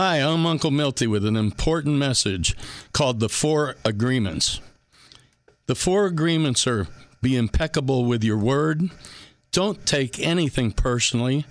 Hi, 0.00 0.18
I'm 0.18 0.46
Uncle 0.46 0.70
Milty 0.70 1.08
with 1.08 1.24
an 1.24 1.34
important 1.34 1.96
message 1.96 2.54
called 2.92 3.18
the 3.18 3.28
Four 3.28 3.74
Agreements. 3.84 4.60
The 5.66 5.74
Four 5.74 6.06
Agreements 6.06 6.68
are 6.68 6.86
be 7.20 7.36
impeccable 7.36 8.04
with 8.04 8.22
your 8.22 8.38
word, 8.38 8.90
don't 9.50 9.84
take 9.84 10.20
anything 10.20 10.70
personally, 10.70 11.46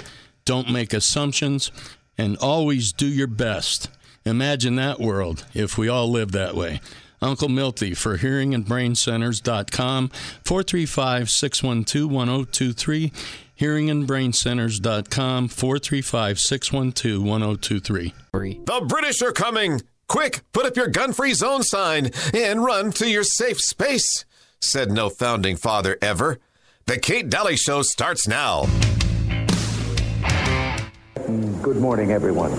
don't 0.45 0.71
make 0.71 0.93
assumptions, 0.93 1.73
and 2.17 2.37
always 2.37 2.93
do 2.93 3.07
your 3.07 3.27
best. 3.27 3.89
Imagine 4.23 4.77
that 4.77 5.01
world 5.01 5.45
if 5.53 5.77
we 5.77 5.89
all 5.89 6.09
lived 6.09 6.31
that 6.31 6.55
way. 6.55 6.79
Uncle 7.21 7.49
Milty 7.49 7.93
for 7.93 8.17
hearingandbraincenters.com, 8.17 10.07
435 10.45 11.29
612 11.29 12.09
1023, 12.09 13.11
hearingandbraincenters.com, 13.59 15.47
435 15.47 16.39
612 16.39 17.23
1023. 17.23 18.13
The 18.65 18.85
British 18.87 19.21
are 19.21 19.31
coming! 19.31 19.81
Quick, 20.07 20.41
put 20.53 20.65
up 20.65 20.77
your 20.77 20.87
gun 20.87 21.11
free 21.11 21.33
zone 21.33 21.63
sign 21.63 22.11
and 22.33 22.63
run 22.63 22.91
to 22.93 23.09
your 23.09 23.23
safe 23.23 23.59
space, 23.59 24.25
said 24.61 24.89
no 24.89 25.09
founding 25.09 25.57
father 25.57 25.97
ever. 26.01 26.39
The 26.85 26.97
Kate 26.97 27.29
Dalley 27.29 27.57
Show 27.57 27.81
starts 27.81 28.27
now. 28.27 28.65
Good 31.61 31.77
morning, 31.77 32.11
everyone. 32.11 32.51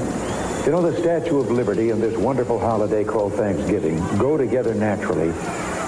You 0.66 0.72
know, 0.72 0.82
the 0.82 0.94
Statue 1.00 1.38
of 1.38 1.50
Liberty 1.50 1.88
and 1.88 2.02
this 2.02 2.14
wonderful 2.18 2.58
holiday 2.58 3.02
called 3.02 3.32
Thanksgiving 3.32 3.96
go 4.18 4.36
together 4.36 4.74
naturally 4.74 5.32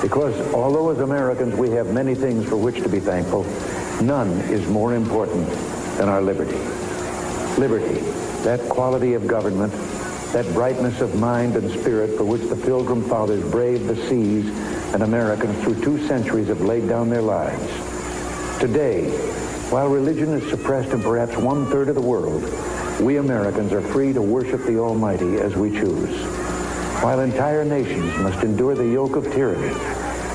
because 0.01 0.35
although 0.55 0.91
as 0.91 1.01
Americans 1.01 1.55
we 1.55 1.71
have 1.71 1.93
many 1.93 2.15
things 2.15 2.49
for 2.49 2.57
which 2.57 2.83
to 2.83 2.89
be 2.89 3.01
thankful, 3.01 3.45
none 4.03 4.29
is 4.51 4.67
more 4.69 4.95
important 4.95 5.49
than 5.99 6.09
our 6.09 6.23
liberty. 6.23 6.59
Liberty, 7.59 8.01
that 8.43 8.61
quality 8.69 9.15
of 9.15 9.27
government, 9.27 9.73
that 10.33 10.47
brightness 10.55 11.01
of 11.01 11.15
mind 11.17 11.57
and 11.57 11.71
spirit 11.71 12.17
for 12.17 12.25
which 12.25 12.43
the 12.43 12.57
Pilgrim 12.57 13.03
Fathers 13.09 13.43
braved 13.51 13.87
the 13.87 13.97
seas 14.09 14.47
and 14.95 15.03
Americans 15.03 15.63
through 15.63 15.83
two 15.83 16.07
centuries 16.07 16.49
have 16.49 16.63
laid 16.63 16.89
down 16.89 17.11
their 17.11 17.23
lives. 17.23 17.71
Today, 18.61 19.11
while 19.71 19.89
religion 19.89 20.31
is 20.31 20.49
suppressed 20.51 20.91
in 20.91 21.03
perhaps 21.03 21.37
one-third 21.37 21.89
of 21.89 21.95
the 21.95 22.01
world, 22.01 22.43
we 23.01 23.19
Americans 23.19 23.73
are 23.73 23.81
free 23.81 24.13
to 24.13 24.23
worship 24.23 24.65
the 24.65 24.79
Almighty 24.79 25.37
as 25.37 25.55
we 25.55 25.71
choose. 25.71 26.60
While 27.03 27.21
entire 27.21 27.65
nations 27.65 28.15
must 28.19 28.45
endure 28.45 28.75
the 28.75 28.87
yoke 28.87 29.17
of 29.17 29.25
tyranny, 29.33 29.75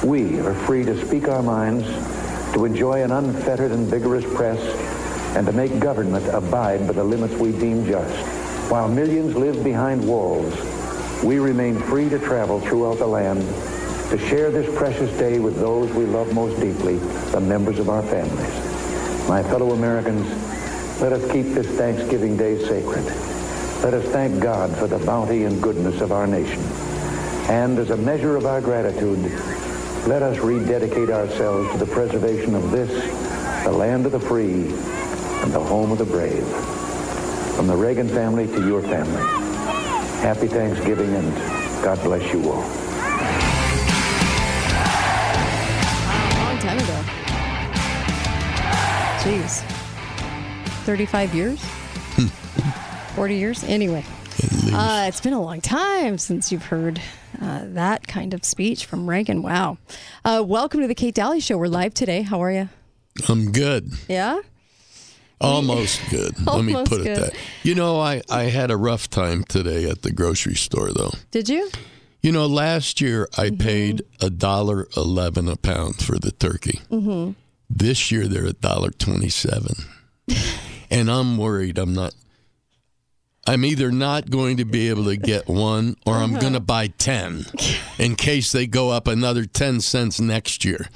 we 0.04 0.40
are 0.40 0.56
free 0.66 0.84
to 0.84 1.06
speak 1.06 1.28
our 1.28 1.44
minds, 1.44 1.86
to 2.56 2.66
enjoy 2.66 3.04
an 3.04 3.12
unfettered 3.12 3.72
and 3.72 3.88
vigorous 3.88 4.26
press, 4.34 4.60
and 5.38 5.46
to 5.46 5.54
make 5.54 5.80
government 5.80 6.26
abide 6.34 6.88
by 6.88 6.94
the 6.94 7.04
limits 7.04 7.36
we 7.36 7.52
deem 7.52 7.86
just. 7.86 8.16
While 8.72 8.90
millions 8.90 9.36
live 9.36 9.64
behind 9.64 10.08
walls, 10.08 10.56
we 11.24 11.38
remain 11.38 11.78
free 11.78 12.10
to 12.10 12.18
travel 12.18 12.60
throughout 12.60 12.98
the 12.98 13.06
land, 13.06 13.42
to 14.10 14.18
share 14.18 14.50
this 14.50 14.76
precious 14.76 15.16
day 15.20 15.38
with 15.38 15.60
those 15.60 15.92
we 15.92 16.06
love 16.06 16.34
most 16.34 16.60
deeply, 16.60 16.98
the 17.32 17.42
members 17.42 17.78
of 17.78 17.90
our 17.90 18.02
families. 18.02 19.30
My 19.30 19.44
fellow 19.44 19.74
Americans, 19.74 20.28
let 21.00 21.14
us 21.14 21.32
keep 21.32 21.46
this 21.54 21.68
Thanksgiving 21.78 22.36
Day 22.38 22.58
sacred. 22.58 23.35
Let 23.84 23.94
us 23.94 24.06
thank 24.06 24.42
God 24.42 24.76
for 24.78 24.88
the 24.88 24.98
bounty 25.00 25.44
and 25.44 25.62
goodness 25.62 26.02
of 26.02 26.12
our 26.12 26.26
nation. 26.26 26.62
And 27.50 27.78
as 27.78 27.92
a 27.92 27.98
measure 27.98 28.36
of 28.36 28.46
our 28.46 28.60
gratitude, 28.62 29.20
let 30.08 30.22
us 30.24 30.40
rededicate 30.40 31.10
ourselves 31.10 31.72
to 31.72 31.78
the 31.78 31.86
preservation 31.86 32.56
of 32.56 32.72
this, 32.72 32.90
the 33.64 33.72
land 33.72 34.06
of 34.06 34.12
the 34.12 34.20
free 34.20 34.72
and 35.44 35.54
the 35.54 35.60
home 35.60 35.92
of 35.92 35.98
the 35.98 36.06
brave. 36.06 36.48
From 37.56 37.68
the 37.68 37.76
Reagan 37.76 38.08
family 38.10 38.48
to 38.48 38.68
your 38.68 38.82
family, 38.82 39.22
happy 40.22 40.48
Thanksgiving 40.48 41.14
and 41.14 41.34
God 41.84 42.02
bless 42.04 42.34
you 42.34 42.52
all. 42.52 42.64
A 46.12 46.42
long 46.44 46.60
time 46.60 46.80
ago. 46.80 47.04
Jeez. 49.20 49.64
35 50.86 51.36
years? 51.36 51.75
40 53.16 53.36
years? 53.36 53.64
Anyway. 53.64 54.04
Uh, 54.74 55.06
it's 55.08 55.22
been 55.22 55.34
a 55.34 55.42
long 55.42 55.62
time 55.62 56.18
since 56.18 56.52
you've 56.52 56.66
heard 56.66 57.02
uh, 57.42 57.62
that 57.68 58.06
kind 58.08 58.34
of 58.34 58.44
speech 58.44 58.86
from 58.86 59.10
Reagan. 59.10 59.42
Wow. 59.42 59.78
Uh, 60.26 60.44
welcome 60.46 60.82
to 60.82 60.88
the 60.88 60.96
Kate 60.96 61.16
Dalley 61.16 61.40
Show. 61.40 61.58
We're 61.58 61.68
live 61.68 61.94
today. 61.94 62.24
How 62.24 62.42
are 62.44 62.52
you? 62.52 62.68
I'm 63.30 63.52
good. 63.54 63.90
Yeah? 64.10 64.40
Almost 65.40 66.02
good. 66.10 66.34
Let 66.48 66.66
me 66.66 66.74
Almost 66.74 66.92
put 66.92 67.02
it 67.02 67.04
good. 67.06 67.18
that. 67.18 67.36
You 67.64 67.76
know, 67.76 68.00
I, 68.02 68.22
I 68.30 68.44
had 68.44 68.70
a 68.72 68.76
rough 68.78 69.10
time 69.10 69.44
today 69.46 69.90
at 69.90 70.02
the 70.02 70.12
grocery 70.12 70.56
store, 70.56 70.92
though. 70.92 71.12
Did 71.32 71.48
you? 71.48 71.70
You 72.22 72.32
know, 72.34 72.46
last 72.48 73.00
year 73.00 73.30
I 73.38 73.48
Mm-hmm. 73.50 73.58
paid 73.58 74.02
a 74.20 74.30
dollar 74.30 74.88
eleven 74.98 75.48
a 75.48 75.56
pound 75.56 75.98
for 76.04 76.18
the 76.20 76.32
turkey. 76.32 76.82
Mm-hmm. 76.92 77.32
This 77.70 78.12
year 78.12 78.28
they're 78.28 78.48
a 78.48 78.54
dollar 78.54 78.90
twenty-seven, 78.92 79.76
and 80.90 81.10
I'm 81.10 81.38
worried. 81.38 81.78
I'm 81.78 81.94
not. 81.94 82.14
I'm 83.48 83.64
either 83.64 83.92
not 83.92 84.30
going 84.30 84.58
to 84.58 84.66
be 84.66 84.90
able 84.90 85.06
to 85.06 85.18
get 85.18 85.48
one, 85.48 85.96
or 86.06 86.16
I'm 86.16 86.32
going 86.32 86.54
to 86.54 86.58
uh-huh. 86.58 86.60
buy 86.60 86.88
ten, 86.88 87.46
in 88.00 88.16
case 88.16 88.52
they 88.52 88.68
go 88.68 88.90
up 88.90 89.08
another 89.08 89.46
ten 89.46 89.82
cents 89.82 90.20
next 90.20 90.66
year. 90.66 90.90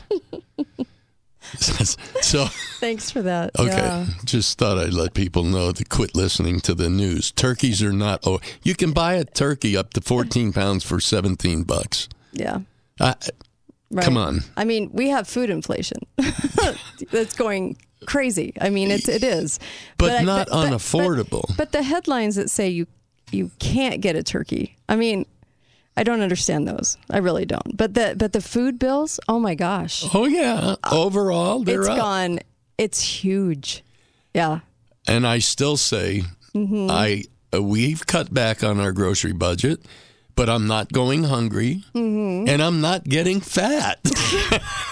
so 1.59 2.45
Thanks 2.79 3.11
for 3.11 3.21
that. 3.21 3.51
Okay, 3.57 3.75
Yeah. 3.75 4.07
just 4.25 4.57
thought 4.57 4.77
I'd 4.77 4.93
let 4.93 5.13
people 5.13 5.43
know 5.43 5.71
to 5.71 5.83
quit 5.85 6.15
listening 6.15 6.59
to 6.61 6.73
the 6.73 6.89
news. 6.89 7.31
Turkeys 7.31 7.83
are 7.83 7.93
not. 7.93 8.21
Oh, 8.25 8.39
you 8.63 8.75
can 8.75 8.93
buy 8.93 9.13
a 9.15 9.25
turkey 9.25 9.77
up 9.77 9.93
to 9.93 10.01
14 10.01 10.53
pounds 10.53 10.83
for 10.83 10.99
17 10.99 11.63
bucks. 11.63 12.09
Yeah. 12.33 12.59
I, 12.99 13.15
Right. 13.91 14.05
Come 14.05 14.17
on. 14.17 14.41
I 14.55 14.65
mean, 14.65 14.91
we 14.93 15.09
have 15.09 15.27
food 15.27 15.49
inflation 15.49 15.97
that's 17.11 17.33
going 17.33 17.77
crazy. 18.05 18.53
I 18.61 18.69
mean, 18.69 18.91
it's 18.91 19.07
it 19.07 19.23
is, 19.23 19.59
But 19.97 20.11
I- 20.11 20.23
not 20.23 20.47
unaffordable. 20.49 21.55
But, 21.57 21.71
the 21.71 21.83
headlines 21.83 22.35
that 22.35 22.49
say 22.49 22.69
you 22.69 22.87
you 23.31 23.51
can't 23.59 24.01
get 24.01 24.15
a 24.15 24.23
turkey. 24.23 24.75
I 24.87 24.95
mean, 24.95 25.25
I 25.95 26.03
don't 26.03 26.21
understand 26.21 26.67
those. 26.67 26.97
I 27.11 27.17
really 27.19 27.45
don't. 27.45 27.75
But 27.77 27.93
the 27.93 28.15
but 28.17 28.33
the 28.33 28.41
food 28.41 28.79
bills. 28.79 29.19
Oh 29.27 29.39
my 29.39 29.55
gosh, 29.55 30.03
Oh 30.13 30.25
yeah, 30.25 30.75
overall 30.91 31.63
they're 31.63 31.81
it's 31.81 31.89
up. 31.89 31.97
gone. 31.97 32.39
It's 32.77 33.01
huge. 33.01 33.83
Yeah. 34.33 34.59
And 35.07 35.25
I 35.27 35.39
still 35.39 35.77
say 35.77 36.23
Mm-hmm. 36.55 36.89
I 36.89 37.23
uh, 37.53 37.61
we've 37.61 38.05
cut 38.07 38.33
back 38.33 38.63
on 38.63 38.79
our 38.79 38.91
grocery 38.91 39.33
budget, 39.33 39.81
but 40.39 40.49
I'm 40.49 40.67
not 40.67 40.89
going 40.93 41.25
hungry, 41.25 41.83
Mm-hmm. 41.93 42.47
and 42.47 42.63
I'm 42.63 42.79
not 42.79 43.03
getting 43.03 43.41
fat. 43.41 43.99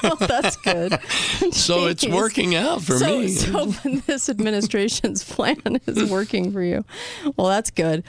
Well, 0.04 0.16
that's 0.20 0.58
good. 0.58 1.00
so 1.54 1.86
it's 1.86 2.06
working 2.06 2.54
out 2.54 2.82
for 2.82 2.98
so, 2.98 3.20
me. 3.20 3.30
so 3.30 3.66
this 4.08 4.28
administration's 4.28 5.24
plan 5.24 5.80
is 5.88 6.12
working 6.12 6.52
for 6.52 6.62
you. 6.62 6.84
Well, 7.38 7.48
that's 7.48 7.72
good. 7.72 8.04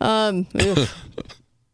Um, 0.00 0.48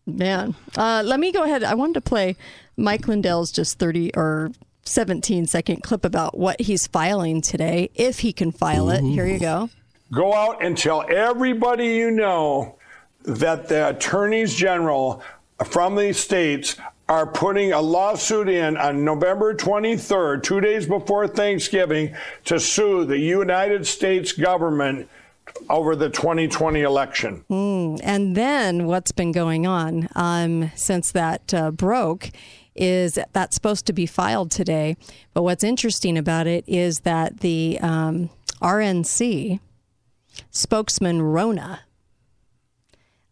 man, 0.05 0.55
uh, 0.77 1.03
let 1.03 1.19
me 1.19 1.33
go 1.33 1.45
ahead. 1.45 1.65
I 1.65 1.73
wanted 1.73 1.95
to 1.95 2.03
play 2.03 2.37
Mike 2.77 3.09
Lindell's 3.09 3.51
just 3.51 3.79
30 3.79 4.15
or 4.17 4.51
17 4.85 5.47
second 5.47 5.83
clip 5.83 6.05
about 6.05 6.37
what 6.37 6.61
he's 6.61 6.87
filing 6.87 7.41
today, 7.41 7.89
if 7.95 8.19
he 8.19 8.35
can 8.35 8.53
file 8.53 8.91
it. 8.91 9.03
Here 9.03 9.27
you 9.27 9.39
go. 9.39 9.71
go 10.13 10.35
out 10.35 10.63
and 10.63 10.77
tell 10.77 11.07
everybody 11.09 11.95
you 11.95 12.11
know 12.11 12.76
that 13.27 13.69
the 13.69 13.89
attorneys 13.89 14.55
general 14.55 15.23
from 15.65 15.97
these 15.97 16.19
states 16.19 16.77
are 17.09 17.27
putting 17.27 17.73
a 17.73 17.81
lawsuit 17.81 18.49
in 18.49 18.77
on 18.77 19.05
November 19.05 19.55
23rd, 19.55 20.43
two 20.43 20.61
days 20.61 20.87
before 20.87 21.29
Thanksgiving, 21.29 22.15
to 22.45 22.59
sue 22.59 23.05
the 23.05 23.19
United 23.19 23.87
States 23.87 24.33
government 24.33 25.09
over 25.71 25.95
the 25.95 26.11
2020 26.11 26.83
election. 26.83 27.45
And 28.03 28.37
then 28.37 28.87
what's 28.87 29.13
been 29.13 29.33
going 29.33 29.67
on 29.67 30.09
um, 30.17 30.73
since 30.75 31.13
that 31.13 31.55
uh, 31.55 31.71
broke 31.71 32.31
is 32.75 33.19
that's 33.33 33.55
supposed 33.55 33.87
to 33.87 33.93
be 33.93 34.07
filed 34.07 34.51
today. 34.51 34.97
But 35.33 35.43
what's 35.43 35.65
interesting 35.65 36.19
about 36.19 36.47
it 36.47 36.65
is 36.67 37.01
that 37.01 37.41
the 37.41 37.79
um, 37.81 38.31
RNC 38.61 39.61
spokesman 40.51 41.21
Ronna 41.21 41.79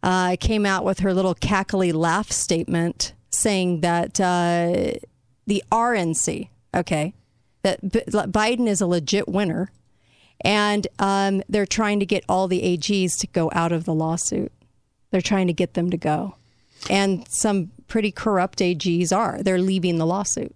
uh, 0.05 0.37
came 0.39 0.65
out 0.65 0.85
with 0.85 0.99
her 0.99 1.13
little 1.13 1.33
cackly 1.35 1.91
laugh 1.91 2.31
statement 2.31 3.13
saying 3.31 3.81
that 3.81 4.19
uh, 4.21 4.93
the 5.47 5.63
RNC, 5.71 6.47
okay, 6.73 7.13
that 7.63 7.81
B- 7.81 8.03
Biden 8.07 8.67
is 8.67 8.79
a 8.79 8.87
legit 8.87 9.27
winner 9.27 9.71
and 10.41 10.87
um, 10.99 11.41
they're 11.49 11.65
trying 11.65 11.99
to 11.99 12.05
get 12.05 12.23
all 12.29 12.47
the 12.47 12.61
AGs 12.61 13.17
to 13.19 13.27
go 13.27 13.49
out 13.53 13.71
of 13.71 13.85
the 13.85 13.95
lawsuit. 13.95 14.51
They're 15.09 15.21
trying 15.21 15.47
to 15.47 15.53
get 15.53 15.73
them 15.73 15.89
to 15.89 15.97
go, 15.97 16.35
and 16.89 17.25
some 17.29 17.71
pretty 17.87 18.11
corrupt 18.11 18.59
AGs 18.59 19.15
are. 19.15 19.41
They're 19.41 19.59
leaving 19.59 19.97
the 19.97 20.05
lawsuit. 20.05 20.53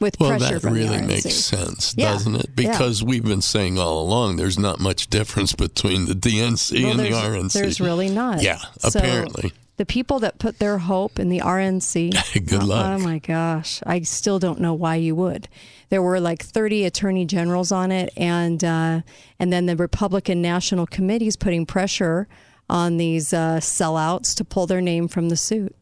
With 0.00 0.18
well, 0.18 0.30
pressure 0.30 0.58
that 0.58 0.70
really 0.70 1.02
makes 1.02 1.34
sense, 1.34 1.94
Yeah. 1.96 2.12
doesn't 2.12 2.36
it? 2.36 2.46
Yeah. 2.56 2.72
Because 2.72 3.02
we've 3.02 3.24
been 3.24 3.42
saying 3.42 3.78
all 3.78 4.00
along 4.00 4.36
there's 4.36 4.58
not 4.58 4.80
much 4.80 5.08
difference 5.08 5.52
between 5.52 6.06
the 6.06 6.14
DNC 6.14 6.82
Well, 6.82 6.92
and 6.92 7.00
the 7.00 7.10
RNC. 7.10 7.52
There's 7.52 7.80
really 7.80 8.10
not. 8.10 8.42
Yeah, 8.42 8.58
So, 8.78 8.98
apparently. 8.98 9.52
The 9.76 9.86
people 9.86 10.20
that 10.20 10.38
put 10.38 10.60
their 10.60 10.78
hope 10.78 11.18
in 11.18 11.30
the 11.30 11.40
RNC. 11.40 12.12
Good 12.46 12.62
oh, 12.62 12.66
luck. 12.66 13.00
Oh 13.00 13.02
my 13.02 13.18
gosh. 13.18 13.80
I 13.84 14.02
still 14.02 14.38
don't 14.38 14.60
know 14.60 14.72
why 14.72 14.96
you 14.96 15.16
would. 15.16 15.48
There 15.88 16.00
were 16.00 16.20
like 16.20 16.42
30 16.42 16.84
attorney 16.84 17.24
generals 17.24 17.72
on 17.72 17.90
it, 17.90 18.12
and 18.16 18.62
uh, 18.62 19.00
and 19.38 19.52
then 19.52 19.66
the 19.66 19.76
Republican 19.76 20.40
National 20.40 20.86
Committee's 20.86 21.36
putting 21.36 21.66
pressure 21.66 22.28
on 22.68 22.96
these 22.96 23.32
uh, 23.32 23.58
sellouts 23.60 24.34
to 24.36 24.44
pull 24.44 24.66
their 24.66 24.80
name 24.80 25.08
from 25.08 25.28
the 25.28 25.36
suit. 25.36 25.74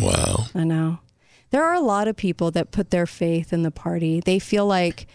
Wow. 0.00 0.46
I 0.54 0.64
know. 0.64 0.98
There 1.52 1.62
are 1.64 1.74
a 1.74 1.80
lot 1.80 2.08
of 2.08 2.16
people 2.16 2.50
that 2.50 2.72
put 2.72 2.90
their 2.90 3.06
faith 3.06 3.52
in 3.52 3.62
the 3.62 3.70
party. 3.70 4.20
They 4.20 4.38
feel 4.40 4.66
like 4.66 5.06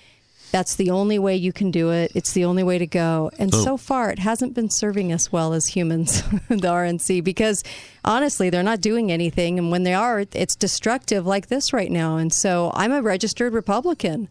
that's 0.52 0.76
the 0.76 0.92
only 0.92 1.20
way 1.20 1.36
you 1.36 1.52
can 1.52 1.72
do 1.72 1.92
it. 1.92 2.12
It's 2.16 2.32
the 2.32 2.46
only 2.46 2.64
way 2.64 2.78
to 2.78 2.88
go. 2.88 3.30
And 3.38 3.54
Oh. 3.54 3.64
so 3.64 3.76
far, 3.76 4.10
it 4.12 4.20
hasn't 4.20 4.54
been 4.54 4.70
serving 4.70 5.12
us 5.12 5.30
well 5.30 5.52
as 5.52 5.66
humans, 5.68 6.22
the 6.50 6.70
RNC, 6.70 7.22
because 7.22 7.64
honestly, 8.06 8.50
they're 8.50 8.64
not 8.64 8.80
doing 8.80 9.12
anything. 9.12 9.60
And 9.60 9.72
when 9.72 9.84
they 9.84 9.94
are, 9.94 10.22
it's 10.32 10.56
destructive 10.56 11.26
like 11.28 11.48
this 11.48 11.74
right 11.74 11.92
now. 11.92 12.16
And 12.16 12.32
so 12.34 12.72
I'm 12.76 12.94
a 12.94 13.02
registered 13.02 13.52
Republican. 13.54 14.30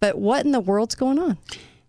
But 0.00 0.18
what 0.18 0.44
in 0.44 0.52
the 0.52 0.60
world's 0.60 0.94
going 0.94 1.18
on? 1.18 1.38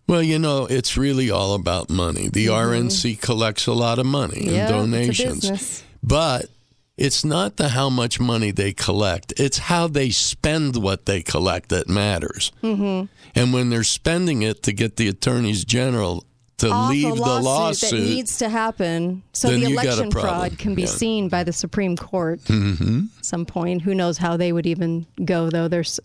Well, 0.08 0.22
you 0.22 0.38
know, 0.38 0.64
it's 0.66 0.96
really 0.96 1.30
all 1.30 1.54
about 1.54 1.90
money. 1.90 2.28
The 2.28 2.46
RNC 2.46 3.20
collects 3.20 3.66
a 3.66 3.72
lot 3.74 3.98
of 3.98 4.06
money 4.06 4.42
Mm-hmm. 4.46 4.54
Yeah, 4.54 4.80
in 4.80 4.94
it's 4.94 5.20
a 5.20 5.24
donations. 5.24 5.84
But 6.02 6.46
it's 6.96 7.24
not 7.24 7.56
the 7.56 7.70
how 7.70 7.90
much 7.90 8.18
money 8.18 8.50
they 8.50 8.72
collect, 8.72 9.32
it's 9.38 9.58
how 9.58 9.86
they 9.86 10.10
spend 10.10 10.76
what 10.76 11.06
they 11.06 11.22
collect 11.22 11.68
that 11.68 11.88
matters. 11.88 12.52
Mm-hmm. 12.62 13.06
And 13.38 13.52
when 13.52 13.70
they're 13.70 13.84
spending 13.84 14.42
it 14.42 14.62
to 14.64 14.72
get 14.72 14.96
the 14.96 15.08
attorneys 15.08 15.64
general 15.64 16.24
to 16.58 16.70
Off 16.70 16.90
leave 16.90 17.14
the 17.14 17.20
lawsuit, 17.20 17.44
lawsuit, 17.44 17.90
that 17.90 17.96
needs 17.96 18.38
to 18.38 18.48
happen 18.48 19.22
so 19.32 19.48
the 19.48 19.58
you 19.58 19.76
got 19.76 19.84
a 19.84 19.90
election 19.90 20.10
fraud 20.10 20.58
can 20.58 20.74
be 20.74 20.82
Yeah. 20.82 20.88
seen 20.88 21.28
by 21.28 21.44
the 21.44 21.52
Supreme 21.52 21.96
Court 21.96 22.40
mm-hmm. 22.44 23.02
some 23.20 23.44
point. 23.44 23.82
Who 23.82 23.94
knows 23.94 24.16
how 24.16 24.38
they 24.38 24.52
would 24.52 24.66
even 24.66 25.06
go, 25.22 25.50
though? 25.50 25.68
There's 25.68 26.00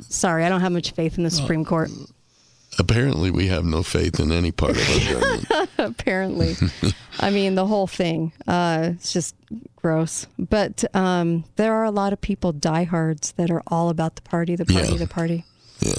sorry, 0.00 0.44
I 0.44 0.48
don't 0.48 0.60
have 0.60 0.72
much 0.72 0.92
faith 0.92 1.18
in 1.18 1.24
the 1.24 1.30
Supreme 1.30 1.64
Court. 1.64 1.90
Apparently 2.78 3.30
we 3.30 3.46
have 3.48 3.64
no 3.64 3.82
faith 3.82 4.18
in 4.20 4.32
any 4.32 4.52
part 4.52 4.76
of 4.76 4.88
our 4.90 5.12
government. 5.20 5.70
Apparently, 5.78 6.56
I 7.20 7.30
mean 7.30 7.54
the 7.54 7.66
whole 7.66 7.86
thing. 7.86 8.32
Uh, 8.46 8.90
it's 8.94 9.12
just 9.12 9.34
gross. 9.76 10.26
But 10.38 10.84
um, 10.94 11.44
there 11.56 11.74
are 11.74 11.84
a 11.84 11.90
lot 11.90 12.12
of 12.12 12.20
people 12.20 12.52
diehards 12.52 13.32
that 13.32 13.50
are 13.50 13.62
all 13.66 13.88
about 13.88 14.16
the 14.16 14.22
party, 14.22 14.56
the 14.56 14.64
party, 14.66 14.92
Yeah. 14.92 14.98
the 14.98 15.06
party. 15.08 15.44
Yeah. 15.80 15.94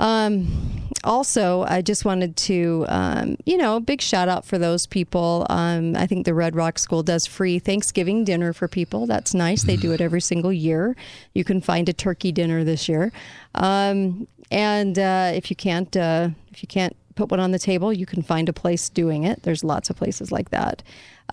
Um, 0.00 0.88
also, 1.02 1.62
I 1.66 1.82
just 1.82 2.04
wanted 2.04 2.36
to, 2.36 2.86
um, 2.88 3.36
you 3.44 3.56
know, 3.56 3.80
big 3.80 4.00
shout 4.00 4.28
out 4.28 4.44
for 4.46 4.56
those 4.56 4.86
people. 4.86 5.44
Um, 5.50 5.96
I 5.96 6.06
think 6.06 6.24
the 6.24 6.34
Red 6.34 6.54
Rock 6.54 6.78
School 6.78 7.02
does 7.02 7.26
free 7.26 7.58
Thanksgiving 7.58 8.22
dinner 8.24 8.52
for 8.52 8.68
people. 8.68 9.06
That's 9.06 9.34
nice. 9.34 9.64
They 9.64 9.76
do 9.76 9.90
it 9.92 10.00
every 10.00 10.20
single 10.20 10.52
year. 10.52 10.94
You 11.34 11.42
can 11.42 11.60
find 11.60 11.88
a 11.88 11.92
turkey 11.92 12.30
dinner 12.30 12.62
this 12.62 12.88
year, 12.88 13.10
um, 13.56 14.28
and 14.50 14.98
uh, 14.98 15.32
if 15.34 15.50
you 15.50 15.56
can't, 15.56 15.96
uh, 15.96 16.30
if 16.50 16.62
you 16.62 16.68
can't 16.68 16.96
put 17.14 17.30
one 17.30 17.40
on 17.40 17.50
the 17.50 17.58
table, 17.58 17.92
you 17.92 18.06
can 18.06 18.22
find 18.22 18.48
a 18.48 18.52
place 18.52 18.88
doing 18.88 19.24
it. 19.24 19.42
There's 19.42 19.64
lots 19.64 19.90
of 19.90 19.96
places 19.96 20.30
like 20.30 20.50
that. 20.50 20.82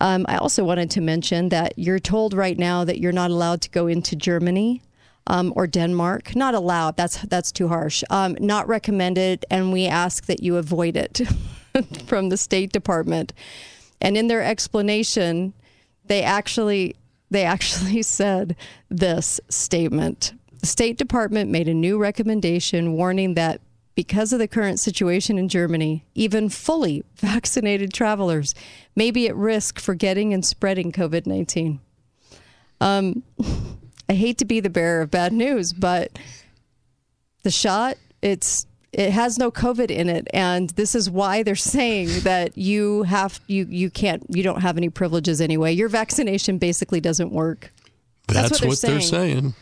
Um, 0.00 0.26
I 0.28 0.36
also 0.36 0.64
wanted 0.64 0.90
to 0.90 1.00
mention 1.00 1.48
that 1.50 1.72
you're 1.76 1.98
told 1.98 2.34
right 2.34 2.58
now 2.58 2.84
that 2.84 2.98
you're 2.98 3.12
not 3.12 3.30
allowed 3.30 3.62
to 3.62 3.70
go 3.70 3.86
into 3.86 4.14
Germany 4.14 4.82
um, 5.26 5.52
or 5.56 5.66
Denmark. 5.66 6.36
Not 6.36 6.54
allowed. 6.54 6.96
That's 6.96 7.22
that's 7.22 7.52
too 7.52 7.68
harsh. 7.68 8.02
Um, 8.10 8.36
not 8.40 8.68
recommended, 8.68 9.44
and 9.50 9.72
we 9.72 9.86
ask 9.86 10.26
that 10.26 10.42
you 10.42 10.56
avoid 10.56 10.96
it 10.96 11.20
from 12.06 12.28
the 12.28 12.36
State 12.36 12.72
Department. 12.72 13.32
And 14.00 14.16
in 14.16 14.28
their 14.28 14.42
explanation, 14.42 15.54
they 16.04 16.22
actually 16.22 16.96
they 17.30 17.44
actually 17.44 18.02
said 18.18 18.56
this 18.90 19.40
statement. 19.48 20.34
The 20.66 20.70
State 20.70 20.98
Department 20.98 21.48
made 21.48 21.68
a 21.68 21.74
new 21.74 21.96
recommendation 21.96 22.94
warning 22.94 23.34
that 23.34 23.60
because 23.94 24.32
of 24.32 24.40
the 24.40 24.48
current 24.48 24.80
situation 24.80 25.38
in 25.38 25.48
Germany, 25.48 26.04
even 26.16 26.48
fully 26.48 27.04
vaccinated 27.14 27.92
travelers 27.92 28.52
may 28.96 29.12
be 29.12 29.28
at 29.28 29.36
risk 29.36 29.78
for 29.78 29.94
getting 29.94 30.34
and 30.34 30.44
spreading 30.44 30.90
COVID 30.90 31.24
19. 31.24 31.78
Um, 32.80 33.22
I 34.08 34.14
hate 34.14 34.38
to 34.38 34.44
be 34.44 34.58
the 34.58 34.68
bearer 34.68 35.02
of 35.02 35.10
bad 35.12 35.32
news, 35.32 35.72
but 35.72 36.18
the 37.44 37.52
shot, 37.52 37.96
it's 38.20 38.66
it 38.92 39.12
has 39.12 39.38
no 39.38 39.52
COVID 39.52 39.92
in 39.92 40.08
it, 40.08 40.26
and 40.34 40.70
this 40.70 40.96
is 40.96 41.08
why 41.08 41.44
they're 41.44 41.54
saying 41.54 42.08
that 42.24 42.58
you 42.58 43.04
have 43.04 43.38
you 43.46 43.66
you 43.70 43.88
can't 43.88 44.24
you 44.30 44.42
don't 44.42 44.62
have 44.62 44.76
any 44.76 44.88
privileges 44.88 45.40
anyway. 45.40 45.72
Your 45.72 45.88
vaccination 45.88 46.58
basically 46.58 47.00
doesn't 47.00 47.30
work. 47.30 47.72
That's, 48.26 48.50
what 48.50 48.60
they're 48.60 48.68
what 48.68 48.80
they're 48.80 49.00
saying. 49.00 49.54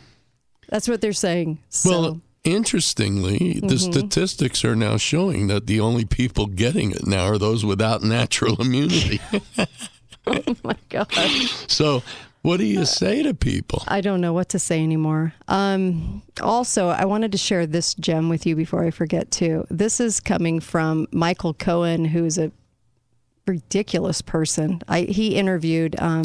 That's 0.75 0.89
what 0.89 0.99
they're 0.99 1.13
saying. 1.13 1.59
So, 1.69 1.89
Well, 1.89 2.21
interestingly, 2.43 3.61
the 3.61 3.67
Mm-hmm. 3.75 3.91
statistics 3.93 4.65
are 4.65 4.75
now 4.75 4.97
showing 4.97 5.47
that 5.47 5.67
the 5.67 5.79
only 5.79 6.03
people 6.03 6.47
getting 6.47 6.91
it 6.91 7.07
now 7.07 7.23
are 7.27 7.37
those 7.37 7.63
without 7.65 8.03
natural 8.03 8.61
immunity. 8.61 9.21
oh 10.27 10.43
my 10.65 10.75
God. 10.89 11.07
so, 11.69 12.03
what 12.41 12.57
do 12.57 12.65
you 12.65 12.83
say 12.83 13.23
to 13.23 13.33
people? 13.33 13.83
I 13.87 14.01
don't 14.01 14.19
know 14.19 14.33
what 14.33 14.49
to 14.49 14.59
say 14.59 14.83
anymore. 14.83 15.33
Um, 15.47 16.21
also, 16.41 16.89
I 16.89 17.05
wanted 17.05 17.31
to 17.31 17.37
share 17.37 17.65
this 17.65 17.93
gem 17.93 18.27
with 18.27 18.45
you 18.45 18.57
before 18.57 18.83
I 18.83 18.91
forget 18.91 19.31
too. 19.31 19.65
This 19.69 20.01
is 20.01 20.19
coming 20.19 20.59
from 20.59 21.07
Michael 21.13 21.53
Cohen, 21.53 22.03
who's 22.03 22.37
a 22.37 22.51
ridiculous 23.47 24.21
person. 24.21 24.81
I, 24.89 25.03
he 25.03 25.35
interviewed 25.35 25.95
um, 25.99 26.23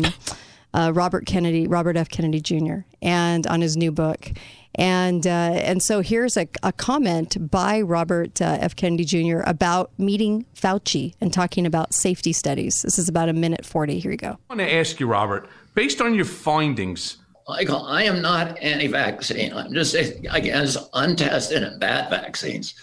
uh, 0.74 0.92
Robert 0.94 1.26
Kennedy, 1.26 1.66
Robert 1.66 1.96
F. 1.96 2.08
Kennedy 2.08 2.40
Jr., 2.40 2.80
and 3.02 3.46
on 3.46 3.60
his 3.60 3.76
new 3.76 3.92
book. 3.92 4.32
And 4.76 5.26
uh, 5.26 5.30
and 5.30 5.82
so 5.82 6.00
here's 6.00 6.36
a, 6.36 6.48
a 6.62 6.72
comment 6.72 7.50
by 7.50 7.80
Robert 7.80 8.40
uh, 8.40 8.58
F. 8.60 8.76
Kennedy 8.76 9.04
Jr. 9.04 9.40
about 9.44 9.90
meeting 9.98 10.46
Fauci 10.54 11.14
and 11.20 11.32
talking 11.32 11.66
about 11.66 11.92
safety 11.92 12.32
studies. 12.32 12.82
This 12.82 12.98
is 12.98 13.08
about 13.08 13.28
a 13.28 13.32
minute 13.32 13.66
forty. 13.66 13.98
Here 13.98 14.12
you 14.12 14.16
go. 14.16 14.38
I 14.48 14.54
want 14.54 14.60
to 14.60 14.72
ask 14.72 15.00
you, 15.00 15.06
Robert, 15.08 15.48
based 15.74 16.00
on 16.00 16.14
your 16.14 16.24
findings, 16.24 17.16
Michael, 17.48 17.84
I 17.84 18.04
am 18.04 18.22
not 18.22 18.56
anti 18.62 18.86
vaccine. 18.86 19.52
I'm 19.52 19.74
just 19.74 19.94
against 19.94 20.78
untested 20.94 21.64
and 21.64 21.80
bad 21.80 22.08
vaccines. 22.08 22.74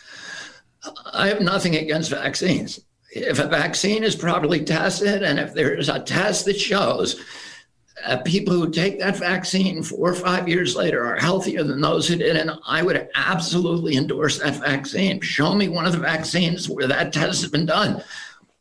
I 1.14 1.28
have 1.30 1.40
nothing 1.40 1.78
against 1.78 2.12
vaccines. 2.12 2.82
If 3.12 3.40
a 3.40 3.48
vaccine 3.48 4.04
is 4.04 4.16
properly 4.16 4.66
tested 4.66 5.24
and 5.24 5.40
if 5.40 5.54
there 5.54 5.74
is 5.74 5.88
a 5.88 6.00
test 6.00 6.46
that 6.46 6.60
shows 6.60 7.24
uh, 8.06 8.18
people 8.18 8.54
who 8.54 8.70
take 8.70 9.00
that 9.00 9.18
vaccine 9.18 9.82
four 9.82 10.10
or 10.10 10.16
five 10.16 10.48
years 10.48 10.76
later 10.76 11.06
are 11.06 11.18
healthier 11.18 11.64
than 11.64 11.82
those 11.82 12.08
who 12.08 12.16
didn't, 12.16 12.52
I 12.66 12.84
would 12.84 13.10
absolutely 13.16 13.98
endorse 13.98 14.40
that 14.40 14.56
vaccine. 14.56 15.20
Show 15.22 15.56
me 15.56 15.68
one 15.68 15.86
of 15.86 15.94
the 15.94 16.00
vaccines 16.00 16.70
where 16.70 16.88
that 16.88 17.12
test 17.12 17.42
has 17.42 17.52
been 17.52 17.66
done. 17.66 18.04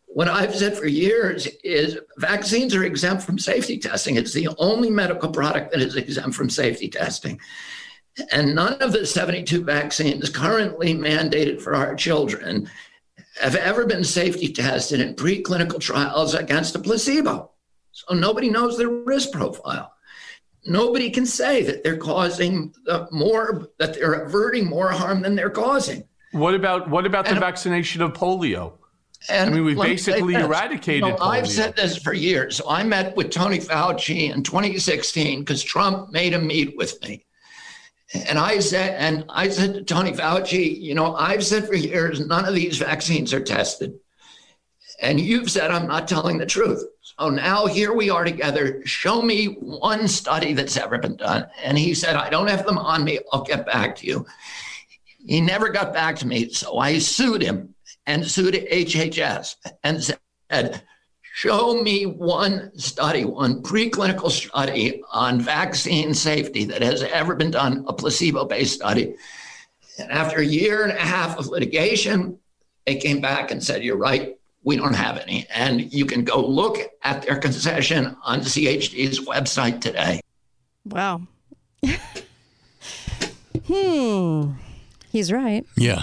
What 0.06 0.28
I've 0.28 0.54
said 0.54 0.78
for 0.78 0.87
years 0.87 1.46
is 1.62 1.99
vaccines 2.16 2.75
are 2.75 2.84
exempt 2.84 3.22
from 3.22 3.38
safety 3.38 3.76
testing. 3.78 4.16
It's 4.16 4.32
the 4.32 4.49
only 4.56 4.88
medical 4.88 5.30
product 5.30 5.72
that 5.72 5.82
is 5.82 5.96
exempt 5.96 6.34
from 6.34 6.49
safety 6.49 6.88
testing. 6.88 7.38
And 8.32 8.54
none 8.54 8.80
of 8.80 8.92
the 8.92 9.04
72 9.04 9.62
vaccines 9.62 10.30
currently 10.30 10.94
mandated 10.94 11.61
for 11.61 11.75
our 11.75 11.94
children 11.94 12.70
have 13.38 13.56
ever 13.56 13.84
been 13.84 14.04
safety 14.04 14.50
tested 14.50 15.00
in 15.00 15.14
preclinical 15.14 15.78
trials 15.78 16.32
against 16.32 16.75
a 16.75 16.78
placebo. 16.78 17.50
So 17.96 18.14
nobody 18.14 18.50
knows 18.50 18.76
their 18.76 18.90
risk 18.90 19.32
profile. 19.32 19.90
Nobody 20.66 21.08
can 21.08 21.24
say 21.24 21.62
that 21.62 21.82
they're 21.82 21.96
causing 21.96 22.74
uh, 22.88 23.06
more, 23.10 23.70
that 23.78 23.94
they're 23.94 24.12
averting 24.12 24.66
more 24.66 24.90
harm 24.90 25.22
than 25.22 25.34
they're 25.34 25.48
causing. 25.48 26.04
what 26.32 26.54
about 26.54 26.90
what 26.90 27.06
about 27.06 27.24
the 27.24 27.36
vaccination 27.36 28.02
of 28.02 28.12
polio? 28.12 28.74
And 29.30 29.50
I 29.50 29.52
mean, 29.54 29.64
me 29.64 29.74
basically 29.74 30.34
eradicated 30.34 31.04
You 31.04 31.12
know, 31.12 31.18
I've 31.20 31.48
said 31.48 31.74
this 31.74 31.96
for 31.96 32.12
years. 32.12 32.56
So 32.56 32.68
I 32.68 32.82
met 32.82 33.16
with 33.16 33.30
Tony 33.30 33.58
Fauci 33.58 34.30
in 34.32 34.42
2016 34.42 35.40
because 35.40 35.62
Trump 35.62 36.12
made 36.12 36.34
him 36.34 36.46
meet 36.46 36.76
with 36.76 37.00
me. 37.02 37.24
And 38.28 38.38
I 38.38 38.58
said, 38.58 38.94
and 39.00 39.24
I 39.30 39.48
said 39.48 39.72
to 39.72 39.82
Tony 39.82 40.12
Fauci, 40.12 40.78
you 40.78 40.94
know, 40.94 41.14
I've 41.16 41.44
said 41.44 41.66
for 41.66 41.74
years, 41.74 42.24
none 42.24 42.44
of 42.44 42.54
these 42.54 42.76
vaccines 42.76 43.32
are 43.32 43.40
tested. 43.40 43.98
And 45.00 45.18
you've 45.18 45.50
said 45.50 45.70
I'm 45.70 45.88
not 45.88 46.06
telling 46.08 46.36
the 46.38 46.46
truth. 46.46 46.84
So 47.18 47.30
now 47.30 47.64
here 47.66 47.94
we 47.94 48.11
are 48.11 48.25
together. 48.25 48.82
Show 48.85 49.23
me 49.23 49.46
one 49.46 50.06
study 50.06 50.52
that's 50.52 50.76
ever 50.76 50.99
been 50.99 51.16
done. 51.16 51.46
And 51.64 51.78
he 51.78 51.94
said, 51.94 52.14
I 52.14 52.28
don't 52.28 52.50
have 52.50 52.66
them 52.66 52.76
on 52.76 53.04
me. 53.04 53.20
I'll 53.32 53.42
get 53.42 53.64
back 53.64 53.96
to 53.96 54.06
you. 54.06 54.26
He 55.25 55.40
never 55.40 55.70
got 55.70 55.94
back 55.94 56.16
to 56.16 56.26
me. 56.26 56.50
So 56.50 56.78
I 56.78 56.99
sued 56.99 57.40
him 57.40 57.75
and 58.06 58.26
sued 58.26 58.54
HHS 58.54 59.56
and 59.82 60.02
said, 60.50 60.82
Show 61.23 61.82
me 61.82 62.04
one 62.04 62.70
study, 62.78 63.25
one 63.25 63.62
preclinical 63.62 64.30
study 64.30 65.02
on 65.12 65.40
vaccine 65.40 66.14
safety 66.14 66.64
that 66.64 66.80
has 66.80 67.02
ever 67.02 67.35
been 67.35 67.50
done, 67.50 67.85
a 67.88 67.92
placebo 67.92 68.46
based 68.46 68.75
study, 68.75 69.16
And 69.99 70.11
after 70.11 70.40
a 70.40 70.46
year 70.46 70.82
and 70.82 70.92
a 70.92 71.00
half 71.00 71.38
of 71.38 71.49
litigation, 71.49 72.38
they 72.87 72.96
came 72.96 73.20
back 73.20 73.50
and 73.50 73.62
said, 73.62 73.85
You're 73.85 73.99
right, 73.99 74.38
we 74.66 74.76
don't 74.76 74.94
have 74.94 75.16
any. 75.16 75.46
And 75.54 75.90
you 75.94 76.04
can 76.04 76.25
go 76.25 76.44
look 76.44 76.76
at 77.02 77.23
their 77.23 77.38
concession 77.38 78.16
on 78.25 78.40
CHD's 78.40 79.20
website 79.20 79.80
today. 79.80 80.20
Wow. 80.85 81.23
hmm. 83.66 84.50
He's 85.11 85.32
right. 85.32 85.64
Yeah. 85.76 86.02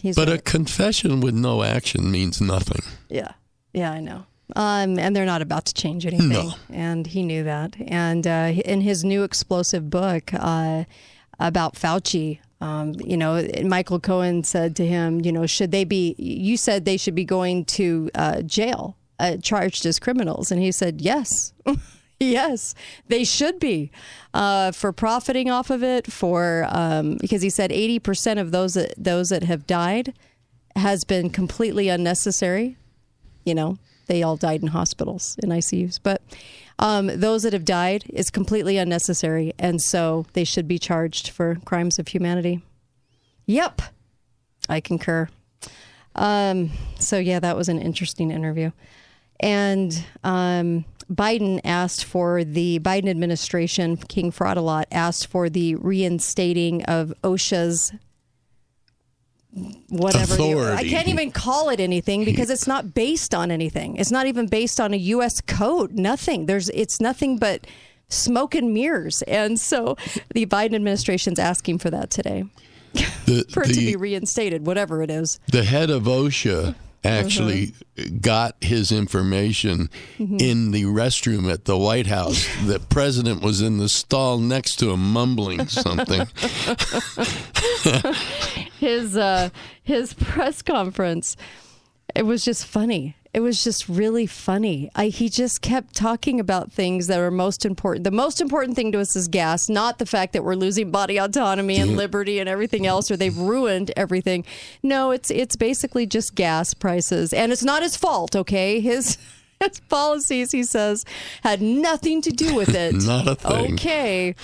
He's 0.00 0.16
but 0.16 0.28
a 0.30 0.38
confession 0.38 1.20
with 1.20 1.34
no 1.34 1.62
action 1.62 2.10
means 2.10 2.40
nothing. 2.40 2.82
Yeah. 3.10 3.32
Yeah, 3.74 3.92
I 3.92 4.00
know. 4.00 4.24
Um, 4.56 4.98
and 4.98 5.14
they're 5.14 5.26
not 5.26 5.42
about 5.42 5.66
to 5.66 5.74
change 5.74 6.06
anything. 6.06 6.30
No. 6.30 6.54
And 6.72 7.06
he 7.06 7.22
knew 7.22 7.44
that. 7.44 7.76
And 7.86 8.26
uh, 8.26 8.54
in 8.64 8.80
his 8.80 9.04
new 9.04 9.22
explosive 9.22 9.90
book 9.90 10.30
uh, 10.32 10.84
about 11.38 11.74
Fauci, 11.74 12.38
um, 12.60 12.94
you 13.04 13.16
know, 13.16 13.46
Michael 13.64 14.00
Cohen 14.00 14.42
said 14.44 14.74
to 14.76 14.86
him, 14.86 15.20
you 15.20 15.32
know, 15.32 15.46
should 15.46 15.70
they 15.70 15.84
be, 15.84 16.14
you 16.18 16.56
said 16.56 16.84
they 16.84 16.96
should 16.96 17.14
be 17.14 17.24
going 17.24 17.64
to 17.66 18.10
uh, 18.14 18.42
jail, 18.42 18.96
uh, 19.18 19.36
charged 19.36 19.86
as 19.86 19.98
criminals. 19.98 20.50
And 20.50 20.60
he 20.60 20.72
said, 20.72 21.00
yes. 21.00 21.52
Yes, 22.20 22.74
they 23.06 23.22
should 23.22 23.60
be 23.60 23.92
uh, 24.34 24.72
for 24.72 24.92
profiting 24.92 25.50
off 25.50 25.70
of 25.70 25.84
it. 25.84 26.10
For 26.10 26.66
um, 26.68 27.16
because 27.20 27.42
he 27.42 27.50
said 27.50 27.70
eighty 27.70 28.00
percent 28.00 28.40
of 28.40 28.50
those 28.50 28.74
that 28.74 28.92
those 28.98 29.28
that 29.28 29.44
have 29.44 29.68
died 29.68 30.14
has 30.74 31.04
been 31.04 31.30
completely 31.30 31.88
unnecessary. 31.88 32.76
You 33.44 33.54
know, 33.54 33.78
they 34.06 34.24
all 34.24 34.36
died 34.36 34.62
in 34.62 34.68
hospitals 34.68 35.36
in 35.44 35.50
ICUs, 35.50 36.00
but 36.02 36.20
um, 36.78 37.06
those 37.06 37.42
that 37.42 37.52
have 37.52 37.64
died 37.64 38.04
is 38.08 38.30
completely 38.30 38.76
unnecessary, 38.76 39.52
and 39.58 39.82
so 39.82 40.26
they 40.32 40.44
should 40.44 40.68
be 40.68 40.78
charged 40.78 41.28
for 41.28 41.56
crimes 41.64 41.98
of 41.98 42.08
humanity. 42.08 42.62
Yep, 43.46 43.82
I 44.68 44.80
concur. 44.80 45.28
Um, 46.14 46.70
so 46.98 47.18
yeah, 47.18 47.40
that 47.40 47.56
was 47.56 47.68
an 47.68 47.80
interesting 47.80 48.30
interview, 48.30 48.70
and 49.40 50.04
um, 50.24 50.84
Biden 51.10 51.60
asked 51.64 52.04
for 52.04 52.44
the 52.44 52.80
Biden 52.80 53.08
administration, 53.08 53.96
King 53.96 54.30
Fraud 54.30 54.56
a 54.56 54.62
lot, 54.62 54.88
asked 54.92 55.26
for 55.26 55.48
the 55.48 55.74
reinstating 55.76 56.84
of 56.84 57.14
OSHA's 57.24 57.92
whatever. 59.88 60.36
the- 60.36 60.74
I 60.76 60.84
can't 60.88 61.08
even 61.08 61.30
call 61.30 61.68
it 61.70 61.80
anything 61.80 62.24
because 62.24 62.50
it's 62.50 62.66
not 62.66 62.94
based 62.94 63.34
on 63.34 63.50
anything. 63.50 63.96
It's 63.96 64.10
not 64.10 64.26
even 64.26 64.46
based 64.46 64.80
on 64.80 64.92
a 64.92 64.96
U.S. 64.96 65.40
code. 65.40 65.92
Nothing. 65.92 66.46
There's. 66.46 66.68
It's 66.70 67.00
nothing 67.00 67.38
but 67.38 67.66
smoke 68.08 68.54
and 68.54 68.72
mirrors. 68.72 69.22
And 69.22 69.58
so 69.58 69.96
the 70.34 70.46
Biden 70.46 70.74
administration's 70.74 71.38
asking 71.38 71.78
for 71.78 71.90
that 71.90 72.10
today, 72.10 72.44
The, 73.26 73.44
for 73.52 73.62
it 73.62 73.68
to 73.68 73.74
be 73.80 73.96
reinstated, 73.96 74.66
whatever 74.66 75.02
it 75.02 75.10
is. 75.10 75.38
the 75.52 75.64
head 75.64 75.90
of 75.90 76.04
OSHA 76.04 76.74
actually 77.04 77.72
Uh-huh. 77.98 78.08
got 78.20 78.56
his 78.60 78.90
information 78.92 79.90
Mm-hmm. 80.18 80.36
in 80.40 80.70
the 80.72 80.84
restroom 80.84 81.50
at 81.52 81.64
the 81.64 81.76
White 81.78 82.06
House. 82.06 82.46
the 82.66 82.78
president 82.80 83.42
was 83.42 83.60
in 83.60 83.78
the 83.78 83.88
stall 83.88 84.38
next 84.38 84.76
to 84.76 84.90
him 84.90 85.12
mumbling 85.12 85.66
something. 85.68 86.26
his 88.78 89.16
uh, 89.16 89.50
his 89.82 90.14
press 90.14 90.62
conference. 90.62 91.36
It 92.14 92.22
was 92.22 92.44
just 92.44 92.66
funny. 92.66 93.16
It 93.34 93.40
was 93.40 93.62
just 93.62 93.88
really 93.88 94.26
funny. 94.26 94.90
I, 94.94 95.08
he 95.08 95.28
just 95.28 95.60
kept 95.60 95.94
talking 95.94 96.40
about 96.40 96.72
things 96.72 97.08
that 97.08 97.20
are 97.20 97.30
most 97.30 97.66
important. 97.66 98.04
The 98.04 98.10
most 98.10 98.40
important 98.40 98.74
thing 98.74 98.90
to 98.92 99.00
us 99.00 99.14
is 99.14 99.28
gas, 99.28 99.68
not 99.68 99.98
the 99.98 100.06
fact 100.06 100.32
that 100.32 100.44
we're 100.44 100.54
losing 100.54 100.90
body 100.90 101.18
autonomy 101.18 101.76
and 101.76 101.96
liberty 101.96 102.38
and 102.38 102.48
everything 102.48 102.86
else, 102.86 103.10
or 103.10 103.16
they've 103.16 103.36
ruined 103.36 103.90
everything. 103.96 104.44
No, 104.82 105.10
it's 105.10 105.30
it's 105.30 105.56
basically 105.56 106.06
just 106.06 106.34
gas 106.34 106.72
prices, 106.72 107.32
and 107.34 107.52
it's 107.52 107.62
not 107.62 107.82
his 107.82 107.96
fault. 107.96 108.34
Okay, 108.34 108.80
his 108.80 109.18
his 109.60 109.80
policies, 109.80 110.52
he 110.52 110.62
says, 110.62 111.04
had 111.42 111.60
nothing 111.60 112.22
to 112.22 112.30
do 112.30 112.54
with 112.54 112.68
it. 112.74 112.94
Not 112.94 113.28
a 113.28 113.34
thing. 113.34 113.74
Okay. 113.74 114.34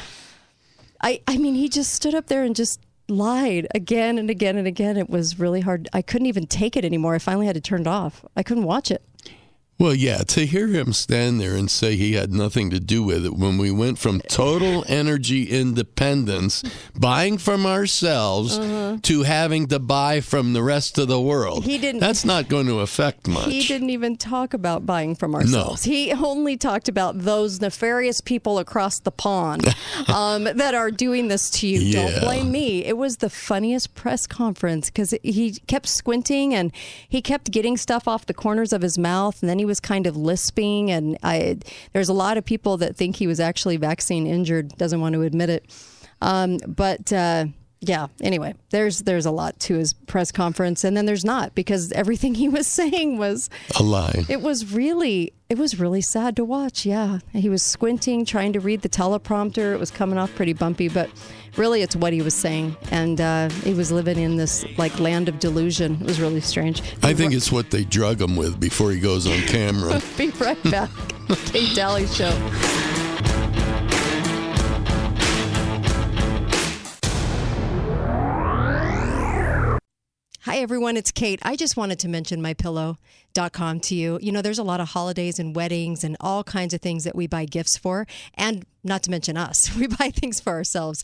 I 1.02 1.20
I 1.26 1.38
mean, 1.38 1.54
he 1.54 1.70
just 1.70 1.92
stood 1.94 2.14
up 2.14 2.26
there 2.26 2.44
and 2.44 2.54
just 2.54 2.80
lied 3.08 3.66
again 3.74 4.18
and 4.18 4.30
again 4.30 4.56
and 4.56 4.66
again. 4.66 4.96
It 4.96 5.10
was 5.10 5.38
really 5.38 5.60
hard. 5.60 5.88
I 5.92 6.02
couldn't 6.02 6.26
even 6.26 6.46
take 6.46 6.76
it 6.76 6.84
anymore. 6.84 7.14
I 7.14 7.18
finally 7.18 7.46
had 7.46 7.54
to 7.54 7.60
turn 7.60 7.82
it 7.82 7.86
off. 7.86 8.24
I 8.36 8.42
couldn't 8.42 8.64
watch 8.64 8.90
it. 8.90 9.02
Well, 9.76 9.94
yeah, 9.94 10.18
to 10.18 10.46
hear 10.46 10.68
him 10.68 10.92
stand 10.92 11.40
there 11.40 11.54
and 11.56 11.68
say 11.68 11.96
he 11.96 12.12
had 12.12 12.32
nothing 12.32 12.70
to 12.70 12.78
do 12.78 13.02
with 13.02 13.26
it 13.26 13.34
when 13.34 13.58
we 13.58 13.72
went 13.72 13.98
from 13.98 14.20
total 14.20 14.84
energy 14.86 15.50
independence, 15.50 16.62
buying 16.94 17.38
from 17.38 17.66
ourselves, 17.66 18.56
to 19.02 19.22
having 19.24 19.66
to 19.66 19.80
buy 19.80 20.20
from 20.20 20.52
the 20.52 20.62
rest 20.62 20.96
of 20.98 21.08
the 21.08 21.20
world. 21.20 21.58
Uh-huh. 21.58 21.68
He 21.70 21.78
didn't- 21.78 22.00
That's 22.00 22.24
not 22.24 22.48
going 22.48 22.66
to 22.66 22.80
affect 22.80 23.26
much. 23.26 23.46
He 23.50 23.64
didn't 23.64 23.90
even 23.90 24.16
talk 24.16 24.54
about 24.54 24.86
buying 24.86 25.16
from 25.16 25.34
ourselves. 25.34 25.84
No. 25.86 25.92
He 25.92 26.12
only 26.12 26.56
talked 26.56 26.88
about 26.88 27.18
those 27.20 27.60
nefarious 27.60 28.20
people 28.20 28.60
across 28.60 29.00
the 29.00 29.10
pond 29.10 29.74
um, 30.08 30.44
that 30.44 30.74
are 30.74 30.92
doing 30.92 31.26
this 31.28 31.50
to 31.50 31.66
you. 31.66 31.80
Yeah. 31.80 32.10
Don't 32.10 32.20
blame 32.20 32.52
me. 32.52 32.84
It 32.84 32.96
was 32.96 33.16
the 33.16 33.28
funniest 33.30 33.94
press 33.96 34.26
conference 34.28 34.86
because 34.88 35.14
he 35.24 35.52
kept 35.66 35.88
squinting 35.88 36.54
and 36.54 36.70
he 37.08 37.20
kept 37.20 37.50
getting 37.50 37.76
stuff 37.76 38.06
off 38.06 38.26
the 38.26 38.34
corners 38.34 38.72
of 38.72 38.82
his 38.82 38.96
mouth, 38.96 39.42
and 39.42 39.50
then 39.50 39.58
he 39.58 39.63
was 39.64 39.80
kind 39.80 40.06
of 40.06 40.16
lisping. 40.16 40.90
And 40.90 41.18
I, 41.22 41.58
there's 41.92 42.08
a 42.08 42.14
lot 42.14 42.36
of 42.36 42.44
people 42.44 42.76
that 42.78 42.96
think 42.96 43.16
he 43.16 43.26
was 43.26 43.40
actually 43.40 43.76
vaccine 43.76 44.26
injured. 44.26 44.76
Doesn't 44.76 45.00
want 45.00 45.14
to 45.14 45.22
admit 45.22 45.50
it, 45.50 45.70
um, 46.20 46.58
but. 46.66 47.12
Uh, 47.12 47.46
yeah. 47.86 48.08
Anyway, 48.20 48.54
there's 48.70 49.00
there's 49.00 49.26
a 49.26 49.30
lot 49.30 49.58
to 49.60 49.74
his 49.74 49.92
press 49.92 50.32
conference, 50.32 50.84
and 50.84 50.96
then 50.96 51.06
there's 51.06 51.24
not 51.24 51.54
because 51.54 51.92
everything 51.92 52.34
he 52.44 52.48
was 52.48 52.66
saying 52.66 53.18
was 53.18 53.50
a 53.78 53.82
lie. 53.82 54.24
it 54.28 54.40
was 54.42 54.72
really 54.72 55.32
it 55.48 55.58
was 55.58 55.78
really 55.78 56.00
sad 56.00 56.36
to 56.36 56.44
watch. 56.44 56.86
Yeah, 56.86 57.18
he 57.32 57.48
was 57.48 57.62
squinting, 57.62 58.24
trying 58.24 58.52
to 58.54 58.60
read 58.60 58.82
the 58.82 58.88
teleprompter. 58.88 59.72
It 59.74 59.78
was 59.78 59.90
coming 59.90 60.18
off 60.18 60.34
pretty 60.34 60.52
bumpy, 60.52 60.88
but 60.88 61.10
really, 61.56 61.82
it's 61.82 61.94
what 61.94 62.12
he 62.12 62.22
was 62.22 62.34
saying, 62.34 62.76
and 62.90 63.20
uh, 63.20 63.48
he 63.50 63.74
was 63.74 63.92
living 63.92 64.18
in 64.18 64.36
this 64.36 64.64
like 64.78 64.98
land 64.98 65.28
of 65.28 65.38
delusion. 65.38 65.98
It 66.00 66.06
was 66.06 66.20
really 66.20 66.40
strange. 66.40 66.82
I 67.02 67.14
think 67.14 67.34
it's 67.34 67.52
what 67.52 67.70
they 67.70 67.84
drug 67.84 68.20
him 68.20 68.36
with 68.36 68.58
before 68.58 68.90
he 68.90 69.00
goes 69.00 69.26
on 69.26 69.38
camera. 69.42 70.00
Be 70.16 70.30
right 70.30 70.62
back. 70.64 70.90
Kate 71.46 71.74
Dalley 71.74 72.06
Show. 72.06 72.32
Hi 80.54 80.60
everyone, 80.60 80.96
it's 80.96 81.10
Kate. 81.10 81.40
I 81.42 81.56
just 81.56 81.76
wanted 81.76 81.98
to 81.98 82.08
mention 82.08 82.40
mypillow.com 82.40 83.80
to 83.80 83.94
you. 83.96 84.20
You 84.22 84.30
know, 84.30 84.40
there's 84.40 84.60
a 84.60 84.62
lot 84.62 84.78
of 84.78 84.90
holidays 84.90 85.40
and 85.40 85.56
weddings 85.56 86.04
and 86.04 86.16
all 86.20 86.44
kinds 86.44 86.72
of 86.72 86.80
things 86.80 87.02
that 87.02 87.16
we 87.16 87.26
buy 87.26 87.44
gifts 87.44 87.76
for, 87.76 88.06
and 88.34 88.64
not 88.84 89.02
to 89.02 89.10
mention 89.10 89.36
us. 89.36 89.74
We 89.76 89.88
buy 89.88 90.10
things 90.10 90.38
for 90.38 90.52
ourselves. 90.52 91.02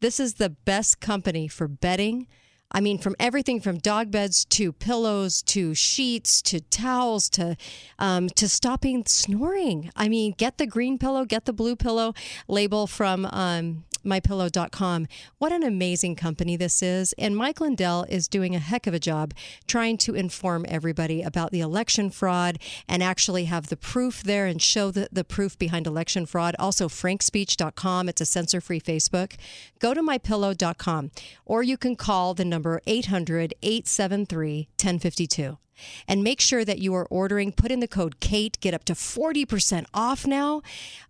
This 0.00 0.20
is 0.20 0.34
the 0.34 0.50
best 0.50 1.00
company 1.00 1.48
for 1.48 1.66
bedding. 1.66 2.26
I 2.70 2.82
mean, 2.82 2.98
from 2.98 3.16
everything 3.18 3.62
from 3.62 3.78
dog 3.78 4.10
beds 4.10 4.44
to 4.44 4.70
pillows 4.70 5.40
to 5.44 5.74
sheets 5.74 6.42
to 6.42 6.60
towels 6.60 7.30
to 7.30 7.56
um, 7.98 8.28
to 8.28 8.50
stopping 8.50 9.04
snoring. 9.06 9.90
I 9.96 10.10
mean, 10.10 10.34
get 10.36 10.58
the 10.58 10.66
green 10.66 10.98
pillow, 10.98 11.24
get 11.24 11.46
the 11.46 11.54
blue 11.54 11.74
pillow 11.74 12.12
label 12.48 12.86
from 12.86 13.24
um, 13.32 13.84
mypillow.com. 14.04 15.06
What 15.38 15.52
an 15.52 15.62
amazing 15.62 16.16
company 16.16 16.56
this 16.56 16.82
is. 16.82 17.12
And 17.18 17.36
Mike 17.36 17.60
Lindell 17.60 18.04
is 18.08 18.28
doing 18.28 18.54
a 18.54 18.58
heck 18.58 18.86
of 18.86 18.94
a 18.94 18.98
job 18.98 19.34
trying 19.66 19.98
to 19.98 20.14
inform 20.14 20.64
everybody 20.68 21.22
about 21.22 21.50
the 21.50 21.60
election 21.60 22.10
fraud 22.10 22.58
and 22.88 23.02
actually 23.02 23.44
have 23.46 23.68
the 23.68 23.76
proof 23.76 24.22
there 24.22 24.46
and 24.46 24.60
show 24.60 24.90
the, 24.90 25.08
the 25.10 25.24
proof 25.24 25.58
behind 25.58 25.86
election 25.86 26.26
fraud. 26.26 26.56
Also, 26.58 26.88
frankspeech.com. 26.88 28.08
It's 28.08 28.20
a 28.20 28.26
censor 28.26 28.60
free 28.60 28.80
Facebook. 28.80 29.36
Go 29.78 29.94
to 29.94 30.02
mypillow.com 30.02 31.10
or 31.44 31.62
you 31.62 31.76
can 31.76 31.96
call 31.96 32.34
the 32.34 32.44
number 32.44 32.80
800 32.86 33.54
873 33.62 34.68
1052 34.78 35.58
and 36.06 36.22
make 36.22 36.40
sure 36.40 36.64
that 36.64 36.78
you 36.78 36.94
are 36.94 37.06
ordering. 37.10 37.52
Put 37.52 37.70
in 37.70 37.80
the 37.80 37.88
code 37.88 38.20
KATE, 38.20 38.60
get 38.60 38.74
up 38.74 38.84
to 38.84 38.94
40% 38.94 39.86
off 39.94 40.26
now. 40.26 40.62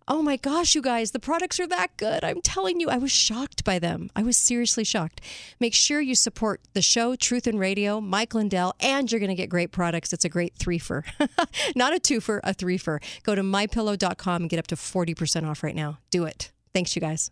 Oh 0.07 0.21
my 0.21 0.35
gosh, 0.35 0.75
you 0.75 0.81
guys, 0.81 1.11
the 1.11 1.19
products 1.19 1.59
are 1.59 1.67
that 1.67 1.95
good. 1.97 2.23
I'm 2.23 2.41
telling 2.41 2.79
you, 2.79 2.89
I 2.89 2.97
was 2.97 3.11
shocked 3.11 3.63
by 3.63 3.79
them. 3.79 4.09
I 4.15 4.23
was 4.23 4.35
seriously 4.37 4.83
shocked. 4.83 5.21
Make 5.59 5.73
sure 5.73 6.01
you 6.01 6.15
support 6.15 6.61
the 6.73 6.81
show, 6.81 7.15
Truth 7.15 7.47
and 7.47 7.59
Radio, 7.59 8.01
Mike 8.01 8.33
Lindell, 8.33 8.73
and 8.79 9.11
you're 9.11 9.19
going 9.19 9.29
to 9.29 9.35
get 9.35 9.49
great 9.49 9.71
products. 9.71 10.11
It's 10.11 10.25
a 10.25 10.29
great 10.29 10.55
threefer. 10.55 11.03
Not 11.75 11.95
a 11.95 11.99
twofer, 11.99 12.39
a 12.43 12.53
threefer. 12.53 13.01
Go 13.23 13.35
to 13.35 13.41
mypillow.com 13.41 14.41
and 14.43 14.49
get 14.49 14.59
up 14.59 14.67
to 14.67 14.75
40% 14.75 15.47
off 15.47 15.63
right 15.63 15.75
now. 15.75 15.99
Do 16.09 16.25
it. 16.25 16.51
Thanks, 16.73 16.95
you 16.95 17.01
guys. 17.01 17.31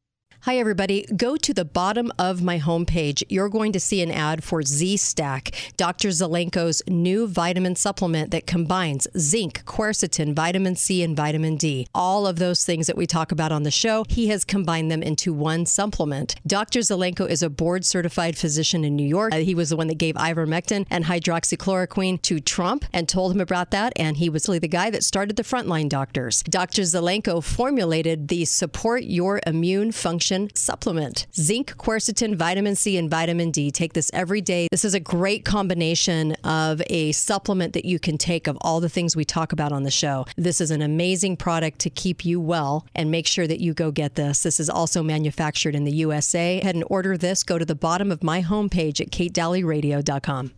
Hi, 0.45 0.57
everybody. 0.57 1.05
Go 1.15 1.37
to 1.37 1.53
the 1.53 1.63
bottom 1.63 2.11
of 2.17 2.41
my 2.41 2.57
homepage. 2.57 3.21
You're 3.29 3.47
going 3.47 3.71
to 3.73 3.79
see 3.79 4.01
an 4.01 4.09
ad 4.09 4.43
for 4.43 4.63
Z 4.63 4.97
Stack, 4.97 5.51
Dr. 5.77 6.07
Zelenko's 6.07 6.81
new 6.87 7.27
vitamin 7.27 7.75
supplement 7.75 8.31
that 8.31 8.47
combines 8.47 9.07
zinc, 9.19 9.63
quercetin, 9.65 10.33
vitamin 10.33 10.75
C, 10.75 11.03
and 11.03 11.15
vitamin 11.15 11.57
D. 11.57 11.85
All 11.93 12.25
of 12.25 12.37
those 12.37 12.65
things 12.65 12.87
that 12.87 12.97
we 12.97 13.05
talk 13.05 13.31
about 13.31 13.51
on 13.51 13.61
the 13.61 13.69
show, 13.69 14.03
he 14.09 14.29
has 14.29 14.43
combined 14.43 14.89
them 14.89 15.03
into 15.03 15.31
one 15.31 15.67
supplement. 15.67 16.33
Dr. 16.47 16.79
Zelenko 16.79 17.29
is 17.29 17.43
a 17.43 17.49
board 17.51 17.85
certified 17.85 18.35
physician 18.35 18.83
in 18.83 18.95
New 18.95 19.07
York. 19.07 19.35
Uh, 19.35 19.41
he 19.41 19.53
was 19.53 19.69
the 19.69 19.77
one 19.77 19.89
that 19.89 19.99
gave 19.99 20.15
ivermectin 20.15 20.87
and 20.89 21.05
hydroxychloroquine 21.05 22.19
to 22.23 22.39
Trump 22.39 22.83
and 22.91 23.07
told 23.07 23.31
him 23.31 23.41
about 23.41 23.69
that. 23.69 23.93
And 23.95 24.17
he 24.17 24.27
was 24.27 24.47
really 24.47 24.57
the 24.57 24.67
guy 24.67 24.89
that 24.89 25.03
started 25.03 25.35
the 25.35 25.43
frontline 25.43 25.87
doctors. 25.87 26.41
Dr. 26.41 26.81
Zelenko 26.81 27.43
formulated 27.43 28.27
the 28.29 28.45
Support 28.45 29.03
Your 29.03 29.39
Immune 29.45 29.91
Function 29.91 30.30
supplement. 30.55 31.27
Zinc, 31.33 31.75
quercetin, 31.77 32.35
vitamin 32.35 32.75
C, 32.75 32.97
and 32.97 33.09
vitamin 33.09 33.51
D. 33.51 33.71
Take 33.71 33.93
this 33.93 34.09
every 34.13 34.41
day. 34.41 34.67
This 34.71 34.85
is 34.85 34.93
a 34.93 34.99
great 34.99 35.45
combination 35.45 36.33
of 36.43 36.81
a 36.89 37.11
supplement 37.11 37.73
that 37.73 37.85
you 37.85 37.99
can 37.99 38.17
take 38.17 38.47
of 38.47 38.57
all 38.61 38.79
the 38.79 38.89
things 38.89 39.15
we 39.15 39.25
talk 39.25 39.51
about 39.51 39.71
on 39.71 39.83
the 39.83 39.91
show. 39.91 40.25
This 40.37 40.61
is 40.61 40.71
an 40.71 40.81
amazing 40.81 41.37
product 41.37 41.79
to 41.79 41.89
keep 41.89 42.25
you 42.25 42.39
well 42.39 42.85
and 42.95 43.11
make 43.11 43.27
sure 43.27 43.47
that 43.47 43.59
you 43.59 43.73
go 43.73 43.91
get 43.91 44.15
this. 44.15 44.43
This 44.43 44.59
is 44.59 44.69
also 44.69 45.03
manufactured 45.03 45.75
in 45.75 45.83
the 45.83 45.91
USA. 45.91 46.61
Head 46.63 46.75
and 46.75 46.85
order 46.87 47.17
this. 47.17 47.43
Go 47.43 47.57
to 47.57 47.65
the 47.65 47.75
bottom 47.75 48.11
of 48.11 48.23
my 48.23 48.41
homepage 48.41 49.01
at 49.01 49.11
katedalleyradio.com. 49.11 50.53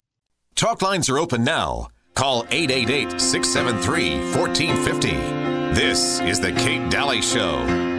Talk 0.55 0.81
lines 0.81 1.09
are 1.09 1.17
open 1.17 1.43
now. 1.43 1.89
Call 2.13 2.45
888 2.51 3.19
673 3.19 4.19
1450. 4.37 5.43
This 5.73 6.19
is 6.21 6.39
The 6.39 6.51
Kate 6.51 6.87
Dalley 6.91 7.21
Show. 7.21 7.92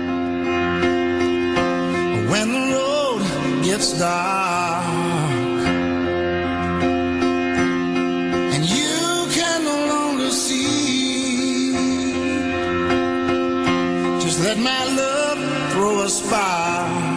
When 2.30 2.52
the 2.52 2.64
road 2.74 3.22
gets 3.64 3.98
dark. 3.98 4.84
And 8.54 8.64
you 8.64 9.26
can 9.30 9.64
no 9.64 9.86
longer 9.94 10.30
see, 10.30 11.72
just 14.20 14.40
let 14.40 14.58
my 14.58 14.84
love 14.96 15.38
throw 15.72 16.02
a 16.02 16.08
spark 16.08 17.13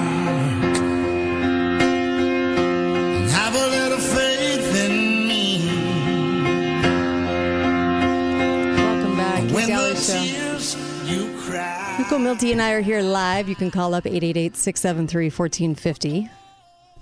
Nico 12.08 12.20
Milty 12.20 12.54
and 12.54 12.62
I 12.62 12.72
are 12.72 12.80
here 12.80 13.02
live. 13.02 13.50
You 13.50 13.56
can 13.58 13.70
call 13.70 13.93
up 13.93 14.06
888-673-1450. 14.06 16.30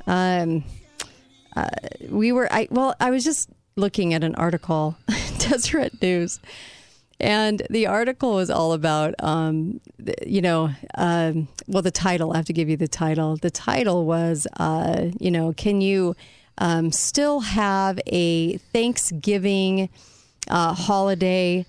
Um, 0.08 0.64
uh, 1.56 1.70
we 2.10 2.32
were, 2.32 2.52
I 2.52 2.68
well, 2.72 2.96
I 3.00 3.12
was 3.12 3.24
just 3.24 3.52
looking 3.76 4.16
at 4.16 4.24
an 4.24 4.34
article, 4.34 4.98
Deseret 5.38 6.02
News, 6.02 6.40
and 7.20 7.62
the 7.70 7.86
article 7.86 8.34
was 8.34 8.50
all 8.50 8.74
about, 8.74 9.14
um, 9.20 9.80
you 10.26 10.42
know, 10.42 10.72
um, 10.96 11.50
well, 11.68 11.84
the 11.84 11.92
title. 11.92 12.34
I 12.34 12.38
have 12.38 12.46
to 12.46 12.54
give 12.54 12.68
you 12.68 12.78
the 12.78 12.88
title. 12.88 13.38
The 13.38 13.52
title 13.52 14.08
was, 14.08 14.48
uh, 14.58 15.12
you 15.20 15.30
know, 15.30 15.54
can 15.54 15.82
you 15.82 16.16
um, 16.58 16.92
still 16.92 17.42
have 17.42 18.00
a 18.08 18.58
Thanksgiving 18.58 19.88
uh, 20.50 20.74
holiday? 20.74 21.68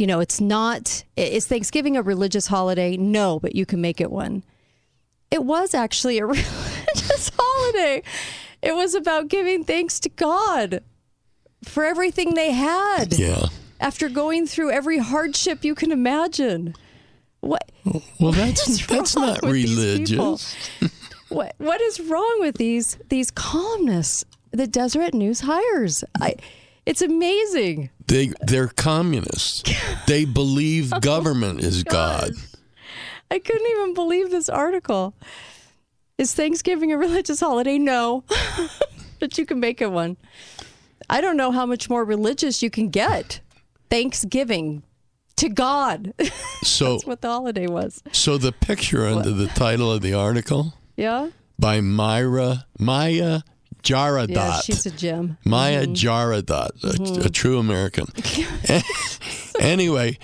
You 0.00 0.06
know, 0.06 0.20
it's 0.20 0.40
not, 0.40 1.04
is 1.14 1.46
Thanksgiving 1.46 1.94
a 1.96 2.02
religious 2.02 2.46
holiday? 2.46 2.96
No, 2.96 3.38
but 3.38 3.54
you 3.54 3.66
can 3.66 3.82
make 3.82 4.00
it 4.00 4.10
one. 4.10 4.42
It 5.30 5.44
was 5.44 5.74
actually 5.74 6.18
a 6.18 6.24
religious 6.26 7.30
holiday. 7.38 8.02
It 8.62 8.74
was 8.74 8.94
about 8.94 9.28
giving 9.28 9.62
thanks 9.62 10.00
to 10.00 10.08
God 10.08 10.82
for 11.64 11.84
everything 11.84 12.34
they 12.34 12.52
had 12.52 13.12
Yeah. 13.12 13.46
after 13.78 14.08
going 14.08 14.46
through 14.46 14.70
every 14.70 14.96
hardship 14.98 15.64
you 15.66 15.74
can 15.74 15.92
imagine. 15.92 16.74
What? 17.40 17.70
Well, 18.18 18.32
that's 18.32 18.86
that's 18.86 19.16
not 19.16 19.42
religious. 19.42 20.54
what 21.28 21.54
what 21.58 21.80
is 21.80 22.00
wrong 22.00 22.36
with 22.40 22.56
these 22.58 22.98
these 23.08 23.30
columnists 23.30 24.24
that 24.52 24.70
Deseret 24.72 25.14
News 25.14 25.40
hires? 25.40 26.04
I, 26.20 26.34
it's 26.86 27.02
amazing. 27.02 27.90
They 28.06 28.32
they're 28.42 28.68
communists. 28.68 29.62
They 30.06 30.24
believe 30.24 30.92
oh 30.94 31.00
government 31.00 31.60
is 31.60 31.84
God. 31.84 32.32
I 33.30 33.38
couldn't 33.38 33.70
even 33.70 33.94
believe 33.94 34.30
this 34.30 34.48
article. 34.48 35.14
Is 36.18 36.34
Thanksgiving 36.34 36.92
a 36.92 36.98
religious 36.98 37.40
holiday? 37.40 37.78
No, 37.78 38.24
but 39.20 39.38
you 39.38 39.46
can 39.46 39.60
make 39.60 39.80
it 39.80 39.90
one. 39.90 40.16
I 41.08 41.20
don't 41.20 41.36
know 41.36 41.50
how 41.50 41.64
much 41.66 41.88
more 41.88 42.04
religious 42.04 42.62
you 42.62 42.70
can 42.70 42.88
get. 42.90 43.40
Thanksgiving 43.90 44.82
to 45.36 45.48
God. 45.48 46.12
So 46.62 46.92
That's 46.92 47.06
what 47.06 47.22
the 47.22 47.28
holiday 47.28 47.66
was. 47.68 48.02
so 48.12 48.36
the 48.36 48.52
picture 48.52 49.06
under 49.06 49.30
the 49.30 49.46
title 49.46 49.90
of 49.90 50.02
the 50.02 50.12
article 50.12 50.74
Yeah. 50.94 51.30
by 51.58 51.80
Myra 51.80 52.66
Maya 52.78 53.40
Jaradat. 53.82 54.28
Yeah, 54.34 54.60
she's 54.60 54.86
a 54.86 54.90
gem. 54.90 55.38
Maya 55.44 55.86
Mm-hmm. 55.86 55.92
Jaradat, 55.94 57.22
a, 57.22 57.26
a 57.26 57.30
true 57.30 57.58
American. 57.58 58.06
anyway, 59.60 60.18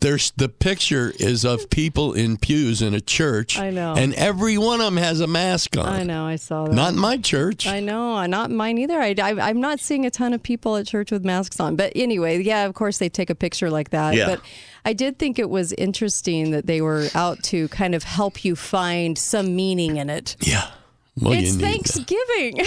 there's 0.00 0.32
the 0.36 0.48
picture 0.48 1.12
is 1.18 1.44
of 1.44 1.70
people 1.70 2.12
in 2.12 2.36
pews 2.36 2.82
in 2.82 2.94
a 2.94 3.00
church. 3.00 3.58
I 3.58 3.70
know. 3.70 3.94
and 3.94 4.14
every 4.14 4.58
one 4.58 4.80
of 4.80 4.86
them 4.86 4.96
has 4.96 5.20
a 5.20 5.26
mask 5.26 5.76
on. 5.76 5.86
I 5.86 6.02
know. 6.02 6.26
I 6.26 6.36
saw 6.36 6.66
that. 6.66 6.74
Not 6.74 6.94
my 6.94 7.16
church. 7.16 7.66
I 7.66 7.80
know, 7.80 8.24
not 8.26 8.50
mine 8.50 8.78
either. 8.78 9.00
I, 9.00 9.14
I, 9.18 9.50
am 9.50 9.60
not 9.60 9.80
seeing 9.80 10.06
a 10.06 10.10
ton 10.10 10.32
of 10.32 10.42
people 10.42 10.76
at 10.76 10.86
church 10.86 11.10
with 11.10 11.24
masks 11.24 11.58
on. 11.60 11.76
But 11.76 11.92
anyway, 11.96 12.42
yeah, 12.42 12.64
of 12.64 12.74
course 12.74 12.98
they 12.98 13.08
take 13.08 13.30
a 13.30 13.34
picture 13.34 13.70
like 13.70 13.90
that. 13.90 14.14
Yeah. 14.14 14.26
But 14.26 14.40
I 14.84 14.92
did 14.92 15.18
think 15.18 15.38
it 15.38 15.50
was 15.50 15.72
interesting 15.74 16.50
that 16.52 16.66
they 16.66 16.80
were 16.80 17.08
out 17.14 17.42
to 17.44 17.68
kind 17.68 17.94
of 17.94 18.02
help 18.02 18.44
you 18.44 18.56
find 18.56 19.16
some 19.16 19.54
meaning 19.56 19.96
in 19.96 20.10
it. 20.10 20.36
yeah. 20.40 20.70
Well, 21.20 21.32
it's 21.32 21.52
you 21.52 21.58
need 21.58 21.64
that. 21.64 21.70
Thanksgiving. 21.70 22.66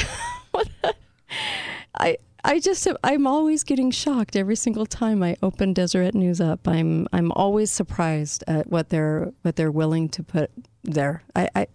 I 1.99 2.17
I 2.43 2.59
just 2.59 2.87
I'm 3.03 3.25
always 3.25 3.63
getting 3.63 3.89
shocked 3.89 4.35
every 4.35 4.55
single 4.55 4.85
time 4.85 5.23
I 5.23 5.35
open 5.41 5.73
Deseret 5.73 6.13
News 6.13 6.39
up. 6.39 6.67
I'm 6.67 7.07
I'm 7.11 7.31
always 7.31 7.71
surprised 7.71 8.43
at 8.47 8.67
what 8.67 8.89
they're 8.89 9.31
what 9.41 9.55
they're 9.55 9.71
willing 9.71 10.09
to 10.09 10.23
put 10.23 10.51
there. 10.83 11.23
I, 11.35 11.49
I 11.55 11.67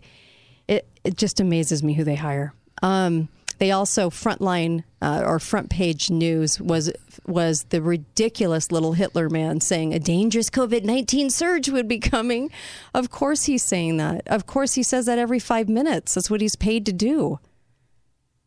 it 0.69 0.87
it 1.03 1.17
just 1.17 1.41
amazes 1.41 1.83
me 1.83 1.95
who 1.95 2.05
they 2.05 2.15
hire. 2.15 2.55
Um, 2.83 3.29
They 3.61 3.73
also 3.73 4.09
frontline 4.09 4.85
uh, 5.03 5.23
or 5.25 5.39
front 5.39 5.69
page 5.69 6.11
news 6.11 6.59
was 6.59 6.91
was 7.27 7.65
the 7.65 7.83
ridiculous 7.83 8.73
little 8.73 8.95
Hitler 8.95 9.29
man 9.29 9.61
saying 9.61 9.93
a 9.93 9.99
dangerous 9.99 10.49
COVID 10.49 10.83
nineteen 10.85 11.29
surge 11.29 11.69
would 11.69 11.87
be 11.87 11.99
coming. 11.99 12.51
Of 12.95 13.11
course 13.11 13.45
he's 13.45 13.63
saying 13.63 13.99
that. 13.99 14.27
Of 14.27 14.47
course 14.47 14.75
he 14.75 14.83
says 14.83 15.05
that 15.07 15.19
every 15.19 15.39
five 15.39 15.69
minutes. 15.69 16.15
That's 16.15 16.31
what 16.31 16.41
he's 16.41 16.57
paid 16.57 16.87
to 16.87 16.93
do. 16.95 17.39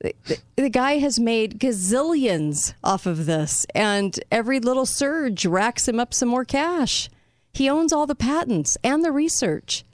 The, 0.02 0.15
the, 0.26 0.38
the 0.56 0.69
guy 0.69 0.97
has 0.97 1.19
made 1.19 1.60
gazillions 1.60 2.73
off 2.84 3.06
of 3.06 3.28
this, 3.28 3.67
and 3.76 4.19
every 4.32 4.60
little 4.60 4.88
surge 4.88 5.45
racks 5.45 5.88
him 5.88 5.99
up 5.99 6.13
some 6.13 6.28
more 6.28 6.43
cash. 6.43 7.08
He 7.54 7.69
owns 7.69 7.93
all 7.93 8.08
the 8.08 8.15
patents 8.15 8.80
and 8.84 9.06
the 9.06 9.12
research. 9.12 9.86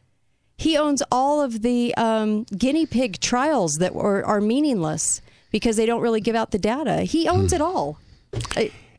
He 0.60 0.78
owns 0.78 1.02
all 1.10 1.41
of 1.41 1.62
the 1.62 1.95
um, 1.95 2.43
guinea 2.43 2.86
pig 2.86 3.22
trials 3.22 3.78
that 3.78 3.95
were, 3.95 4.26
are 4.26 4.41
meaningless 4.41 5.22
because 5.52 5.78
they 5.78 5.86
don't 5.86 6.02
really 6.02 6.19
give 6.19 6.36
out 6.36 6.52
the 6.52 6.60
data. 6.60 7.04
He 7.04 7.30
owns 7.30 7.54
it 7.54 7.62
all. 7.62 7.98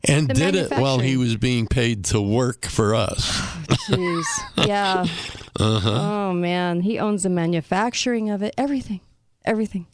And 0.03 0.27
the 0.27 0.33
did 0.33 0.55
it 0.55 0.71
while 0.71 0.97
he 0.97 1.17
was 1.17 1.37
being 1.37 1.67
paid 1.67 2.05
to 2.05 2.19
work 2.19 2.65
for 2.65 2.95
us. 2.95 3.29
Jeez. 3.87 4.25
Yeah. 4.57 5.05
Oh 5.59 6.33
man, 6.33 6.79
he 6.79 6.97
owns 6.97 7.23
the 7.23 7.29
manufacturing 7.29 8.29
of 8.31 8.41
it. 8.41 8.55
Everything. 8.57 9.01
Everything. 9.45 9.85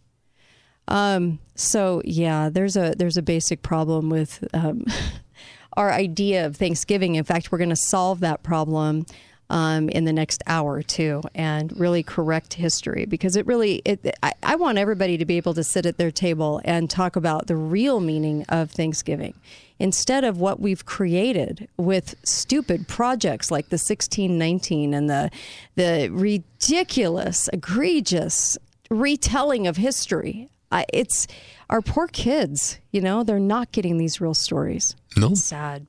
Um. 0.87 1.39
So 1.55 2.01
yeah, 2.05 2.49
there's 2.49 2.77
a 2.77 2.93
there's 2.95 3.17
a 3.17 3.21
basic 3.21 3.63
problem 3.63 4.09
with 4.09 4.47
um, 4.53 4.85
our 5.73 5.91
idea 5.91 6.45
of 6.45 6.55
Thanksgiving. 6.55 7.15
In 7.15 7.25
fact, 7.25 7.51
we're 7.51 7.57
going 7.57 7.71
to 7.71 7.75
solve 7.75 8.21
that 8.21 8.43
problem 8.43 9.07
um, 9.49 9.89
in 9.89 10.05
the 10.05 10.13
next 10.13 10.43
hour 10.47 10.73
or 10.73 10.83
two 10.83 11.21
and 11.33 11.77
really 11.79 12.03
correct 12.03 12.55
history 12.55 13.05
because 13.05 13.35
it 13.35 13.45
really 13.45 13.81
it. 13.85 14.15
I, 14.21 14.33
I 14.43 14.55
want 14.55 14.77
everybody 14.77 15.17
to 15.17 15.25
be 15.25 15.37
able 15.37 15.53
to 15.53 15.63
sit 15.63 15.85
at 15.85 15.97
their 15.97 16.11
table 16.11 16.61
and 16.65 16.89
talk 16.89 17.15
about 17.15 17.47
the 17.47 17.55
real 17.55 17.99
meaning 17.99 18.45
of 18.49 18.71
Thanksgiving 18.71 19.33
instead 19.79 20.23
of 20.23 20.39
what 20.39 20.59
we've 20.59 20.85
created 20.85 21.67
with 21.77 22.15
stupid 22.23 22.87
projects 22.87 23.51
like 23.51 23.69
the 23.69 23.75
1619 23.75 24.93
and 24.93 25.09
the 25.09 25.29
the 25.75 26.09
ridiculous, 26.11 27.49
egregious 27.53 28.57
retelling 28.89 29.67
of 29.67 29.77
history. 29.77 30.49
I, 30.71 30.85
it's 30.91 31.27
our 31.69 31.81
poor 31.81 32.07
kids. 32.07 32.79
You 32.91 33.01
know, 33.01 33.23
they're 33.23 33.39
not 33.39 33.71
getting 33.71 33.97
these 33.97 34.19
real 34.19 34.33
stories. 34.33 34.95
No. 35.15 35.29
It's 35.29 35.43
sad. 35.43 35.87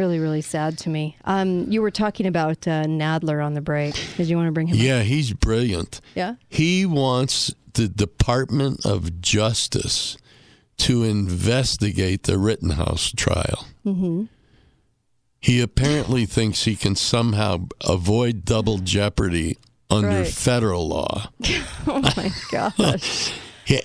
Really, 0.00 0.18
really 0.18 0.40
sad 0.40 0.78
to 0.78 0.88
me. 0.88 1.14
Um, 1.26 1.70
you 1.70 1.82
were 1.82 1.90
talking 1.90 2.24
about 2.24 2.66
uh, 2.66 2.84
Nadler 2.84 3.44
on 3.44 3.52
the 3.52 3.60
break. 3.60 3.94
Did 4.16 4.30
you 4.30 4.36
want 4.38 4.48
to 4.48 4.52
bring 4.52 4.68
him? 4.68 4.78
up? 4.78 4.82
Yeah, 4.82 5.02
he's 5.02 5.34
brilliant. 5.34 6.00
Yeah. 6.14 6.36
He 6.48 6.86
wants 6.86 7.54
the 7.74 7.86
Department 7.86 8.86
of 8.86 9.20
Justice 9.20 10.16
to 10.78 11.04
investigate 11.04 12.22
the 12.22 12.38
Rittenhouse 12.38 13.12
trial. 13.14 13.66
Mm-hmm. 13.84 14.24
He 15.38 15.60
apparently 15.60 16.24
thinks 16.24 16.64
he 16.64 16.76
can 16.76 16.96
somehow 16.96 17.66
avoid 17.86 18.46
double 18.46 18.78
jeopardy 18.78 19.58
under 19.90 20.08
Right. 20.08 20.26
federal 20.28 20.88
law. 20.88 21.28
Oh 21.86 22.00
my 22.16 22.30
gosh. 22.50 23.34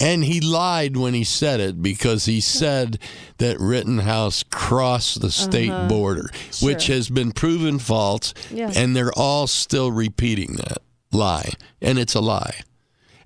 And 0.02 0.24
he 0.24 0.39
lied 0.41 0.98
when 0.98 1.13
he 1.13 1.24
said 1.24 1.60
it 1.60 1.82
because 1.82 2.26
he 2.26 2.41
said 2.41 2.98
that 3.38 3.60
Rittenhouse 3.60 4.43
crossed 4.43 5.21
the 5.21 5.32
state 5.32 5.69
Uh-huh. 5.69 5.88
border, 5.88 6.30
which 6.62 6.88
has 6.88 7.10
been 7.10 7.32
proven 7.32 7.80
false. 7.80 8.34
Yeah. 8.52 8.71
And 8.76 8.95
they're 8.95 9.13
all 9.13 9.48
still 9.48 9.91
repeating 9.91 10.54
that 10.56 10.80
lie. 11.12 11.52
And 11.82 12.00
it's 12.00 12.15
a 12.15 12.21
lie. 12.21 12.62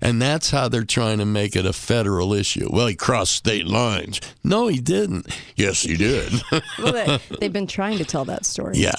And 0.02 0.20
that's 0.20 0.50
how 0.50 0.68
they're 0.68 0.84
trying 0.84 1.18
to 1.18 1.26
make 1.26 1.54
it 1.54 1.66
a 1.66 1.74
federal 1.74 2.32
issue. 2.32 2.68
Well, 2.72 2.86
he 2.86 2.94
crossed 2.94 3.32
state 3.32 3.66
lines. 3.66 4.18
No, 4.42 4.66
he 4.68 4.80
didn't. 4.80 5.26
Yes, 5.56 5.82
he 5.82 5.94
did. 5.96 6.32
well, 6.78 6.92
they, 6.92 7.18
they've 7.40 7.52
been 7.52 7.66
trying 7.66 7.98
to 7.98 8.04
tell 8.04 8.24
that 8.24 8.46
story. 8.46 8.78
yeah. 8.78 8.94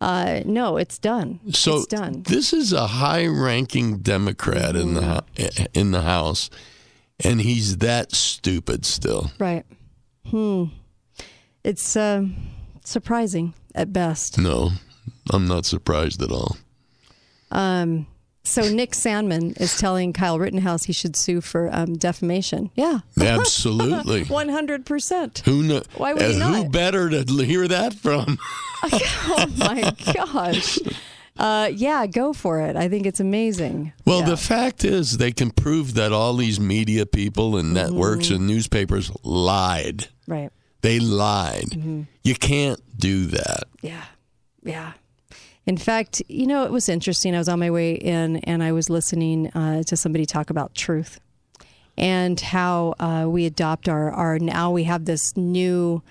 Uh, 0.00 0.42
no, 0.44 0.76
it's 0.76 0.98
done. 0.98 1.40
So 1.52 1.76
it's 1.78 1.86
done. 1.86 2.24
this 2.28 2.52
is 2.52 2.72
a 2.72 2.86
high-ranking 2.88 3.98
Democrat 3.98 4.76
in 4.76 4.94
the 4.94 5.24
in 5.72 5.92
the 5.92 6.02
House, 6.02 6.50
and 7.22 7.40
he's 7.40 7.78
that 7.78 8.14
stupid 8.14 8.84
still. 8.84 9.30
Right. 9.38 9.64
Hmm. 10.30 10.64
It's 11.62 11.96
uh, 11.96 12.26
surprising 12.84 13.54
at 13.74 13.92
best. 13.92 14.38
No, 14.38 14.70
I'm 15.32 15.46
not 15.46 15.66
surprised 15.66 16.22
at 16.22 16.30
all. 16.30 16.56
Um, 17.50 18.06
so 18.42 18.68
Nick 18.68 18.92
Sandmann 18.92 19.58
is 19.58 19.78
telling 19.78 20.12
Kyle 20.12 20.38
Rittenhouse 20.38 20.84
he 20.84 20.92
should 20.92 21.16
sue 21.16 21.40
for 21.40 21.70
um, 21.72 21.96
defamation. 21.96 22.70
Yeah. 22.74 23.00
Absolutely. 23.20 24.24
One 24.24 24.50
hundred 24.50 24.84
percent. 24.84 25.42
Who 25.46 25.62
know? 25.62 25.82
Why 25.96 26.12
would 26.12 26.22
he 26.22 26.40
uh, 26.40 26.52
Who 26.62 26.68
better 26.68 27.08
to 27.08 27.24
hear 27.42 27.66
that 27.68 27.94
from? 27.94 28.38
Oh 28.86 29.46
my 29.56 29.94
gosh. 30.12 30.78
Uh, 31.36 31.68
yeah, 31.74 32.06
go 32.06 32.32
for 32.32 32.60
it. 32.60 32.76
I 32.76 32.88
think 32.88 33.06
it's 33.06 33.18
amazing. 33.20 33.92
Well, 34.06 34.22
the 34.22 34.36
fact 34.36 34.84
is, 34.84 35.16
they 35.18 35.32
can 35.32 35.50
prove 35.50 35.94
that 35.94 36.12
all 36.12 36.34
these 36.34 36.60
media 36.60 37.06
people 37.06 37.56
and 37.56 37.74
networks 37.74 38.26
Mm-hmm. 38.26 38.34
and 38.36 38.46
newspapers 38.46 39.10
lied. 39.24 40.08
Right. 40.28 40.50
They 40.82 41.00
lied. 41.00 41.70
Mm-hmm. 41.70 42.02
You 42.22 42.34
can't 42.36 42.80
do 42.98 43.26
that. 43.26 43.64
Yeah. 43.82 44.04
Yeah. 44.62 44.92
In 45.66 45.76
fact, 45.76 46.22
you 46.28 46.46
know, 46.46 46.64
it 46.64 46.70
was 46.70 46.88
interesting. 46.88 47.34
I 47.34 47.38
was 47.38 47.48
on 47.48 47.58
my 47.58 47.70
way 47.70 47.94
in 47.94 48.36
and 48.38 48.62
I 48.62 48.72
was 48.72 48.88
listening 48.90 49.48
uh, 49.54 49.82
to 49.84 49.96
somebody 49.96 50.26
talk 50.26 50.50
about 50.50 50.74
truth 50.74 51.18
and 51.96 52.38
how 52.38 52.94
uh, 53.00 53.24
we 53.28 53.46
adopt 53.46 53.88
our, 53.88 54.10
our, 54.12 54.38
now 54.38 54.70
we 54.70 54.84
have 54.84 55.04
this 55.06 55.36
new, 55.36 56.02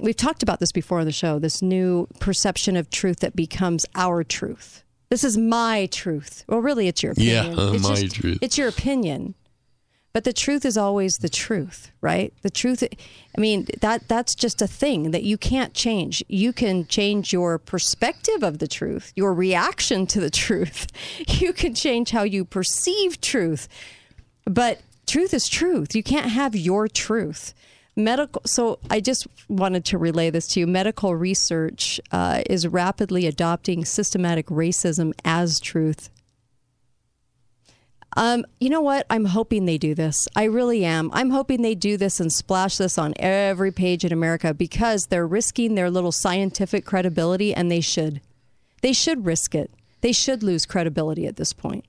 we've 0.00 0.16
talked 0.16 0.42
about 0.42 0.60
this 0.60 0.72
before 0.72 1.00
on 1.00 1.06
the 1.06 1.12
show, 1.12 1.38
this 1.38 1.62
new 1.62 2.06
perception 2.20 2.76
of 2.76 2.90
truth 2.90 3.20
that 3.20 3.34
becomes 3.36 3.84
our 3.94 4.24
truth. 4.24 4.82
This 5.10 5.24
is 5.24 5.38
my 5.38 5.86
truth. 5.86 6.44
Well, 6.48 6.60
really, 6.60 6.86
it's 6.88 7.02
your 7.02 7.14
Yeah, 7.16 7.40
opinion. 7.46 7.58
uh, 7.58 7.72
it's 7.74 7.82
my 7.82 8.06
truth. 8.06 8.38
It's 8.42 8.58
your 8.58 8.68
opinion. 8.68 9.34
But 10.14 10.24
the 10.24 10.32
truth 10.32 10.64
is 10.64 10.76
always 10.76 11.18
the 11.18 11.28
truth, 11.28 11.92
right? 12.00 12.32
The 12.42 12.50
truth 12.50 12.82
I 12.82 13.40
mean, 13.40 13.68
that 13.82 14.08
that's 14.08 14.34
just 14.34 14.60
a 14.60 14.66
thing 14.66 15.10
that 15.12 15.22
you 15.22 15.36
can't 15.38 15.74
change. 15.74 16.24
You 16.28 16.52
can 16.52 16.86
change 16.86 17.32
your 17.32 17.58
perspective 17.58 18.42
of 18.42 18.58
the 18.58 18.66
truth, 18.66 19.12
your 19.14 19.32
reaction 19.34 20.06
to 20.08 20.20
the 20.20 20.30
truth. 20.46 20.86
You 21.40 21.52
can 21.52 21.74
change 21.74 22.10
how 22.10 22.22
you 22.22 22.44
perceive 22.44 23.20
truth. 23.20 23.68
But 24.44 24.80
truth 25.06 25.32
is 25.34 25.48
truth. 25.48 25.94
You 25.94 26.02
can't 26.02 26.30
have 26.30 26.56
your 26.56 26.88
truth. 26.88 27.54
Medical. 27.98 28.40
So 28.46 28.78
I 28.88 29.00
just 29.00 29.26
wanted 29.48 29.84
to 29.86 29.98
relay 29.98 30.30
this 30.30 30.46
to 30.48 30.60
you. 30.60 30.68
Medical 30.68 31.16
research 31.16 32.00
uh, 32.12 32.42
is 32.48 32.68
rapidly 32.68 33.26
adopting 33.26 33.84
systematic 33.84 34.46
racism 34.46 35.12
as 35.24 35.58
truth. 35.58 36.08
Um, 38.16 38.44
you 38.60 38.70
know 38.70 38.80
what? 38.80 39.04
I'm 39.10 39.24
hoping 39.24 39.64
they 39.64 39.78
do 39.78 39.96
this. 39.96 40.28
I 40.36 40.44
really 40.44 40.84
am. 40.84 41.10
I'm 41.12 41.30
hoping 41.30 41.62
they 41.62 41.74
do 41.74 41.96
this 41.96 42.20
and 42.20 42.32
splash 42.32 42.76
this 42.76 42.98
on 42.98 43.14
every 43.18 43.72
page 43.72 44.04
in 44.04 44.12
America 44.12 44.54
because 44.54 45.06
they're 45.06 45.26
risking 45.26 45.74
their 45.74 45.90
little 45.90 46.12
scientific 46.12 46.84
credibility, 46.84 47.52
and 47.52 47.68
they 47.68 47.80
should. 47.80 48.20
They 48.80 48.92
should 48.92 49.26
risk 49.26 49.56
it. 49.56 49.72
They 50.02 50.12
should 50.12 50.44
lose 50.44 50.66
credibility 50.66 51.26
at 51.26 51.36
this 51.36 51.52
point 51.52 51.84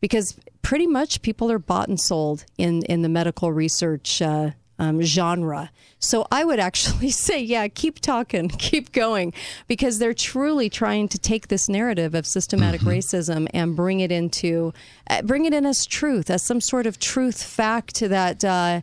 because 0.00 0.38
pretty 0.60 0.86
much 0.86 1.22
people 1.22 1.50
are 1.50 1.58
bought 1.58 1.88
and 1.88 1.98
sold 1.98 2.44
in 2.58 2.82
in 2.82 3.00
the 3.00 3.08
medical 3.08 3.50
research 3.50 4.20
uh, 4.20 4.50
um, 4.78 5.02
genre. 5.02 5.70
So 5.98 6.26
I 6.30 6.44
would 6.44 6.60
actually 6.60 7.10
say, 7.26 7.40
yeah, 7.40 7.68
keep 7.68 8.00
talking, 8.00 8.48
keep 8.58 8.92
going, 8.92 9.32
because 9.66 9.98
they're 9.98 10.14
truly 10.14 10.70
trying 10.70 11.08
to 11.08 11.18
take 11.18 11.48
this 11.48 11.68
narrative 11.68 12.14
of 12.14 12.26
systematic 12.26 12.82
racism 12.82 13.48
and 13.52 13.74
bring 13.74 14.00
it 14.00 14.12
into, 14.12 14.72
uh, 15.10 15.22
bring 15.22 15.44
it 15.44 15.52
in 15.52 15.66
as 15.66 15.86
truth, 15.86 16.30
as 16.30 16.42
some 16.42 16.60
sort 16.60 16.86
of 16.86 16.98
truth 16.98 17.42
fact 17.42 18.00
that. 18.00 18.44
Uh, 18.44 18.80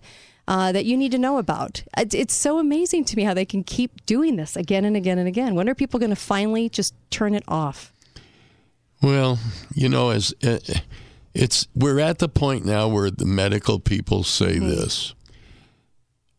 uh, 0.48 0.72
that 0.72 0.86
you 0.86 0.96
need 0.96 1.12
to 1.12 1.18
know 1.18 1.40
about. 1.40 1.82
It's 1.98 2.36
so 2.36 2.60
amazing 2.60 3.06
to 3.06 3.16
me 3.16 3.24
how 3.24 3.34
they 3.34 3.46
can 3.46 3.64
keep 3.64 4.06
doing 4.06 4.36
this 4.36 4.56
again 4.56 4.86
and 4.86 4.96
again 4.96 5.18
and 5.18 5.28
again. 5.28 5.56
When 5.56 5.68
are 5.68 5.74
people 5.74 6.00
going 6.00 6.12
to 6.12 6.16
finally 6.16 6.70
just 6.70 6.94
turn 7.10 7.34
it 7.34 7.44
off? 7.48 7.92
Well, 9.02 9.40
you 9.74 9.90
know, 9.90 10.12
as 10.12 10.36
uh, 10.44 10.60
it's 11.34 11.68
we're 11.74 12.00
at 12.00 12.20
the 12.20 12.30
point 12.30 12.64
now 12.64 12.88
where 12.88 13.10
the 13.10 13.26
medical 13.26 13.80
people 13.80 14.22
say 14.24 14.58
Mm-hmm. 14.58 14.70
this. 14.70 15.15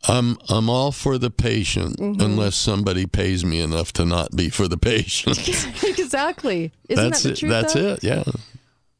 I'm 0.08 0.38
I'm 0.48 0.68
all 0.70 0.92
for 0.92 1.18
the 1.18 1.30
patient 1.30 1.98
Mm-hmm. 1.98 2.20
unless 2.20 2.56
somebody 2.56 3.06
pays 3.06 3.44
me 3.44 3.60
enough 3.60 3.92
to 3.94 4.04
not 4.04 4.34
be 4.36 4.48
for 4.50 4.68
the 4.68 4.76
patient. 4.78 5.38
exactly. 5.82 6.72
Isn't 6.88 7.10
that's 7.10 7.22
that 7.22 7.28
the 7.28 7.32
it. 7.34 7.38
truth? 7.38 7.50
That's 7.50 7.74
though? 7.74 7.92
it. 7.94 8.04
Yeah. 8.04 8.24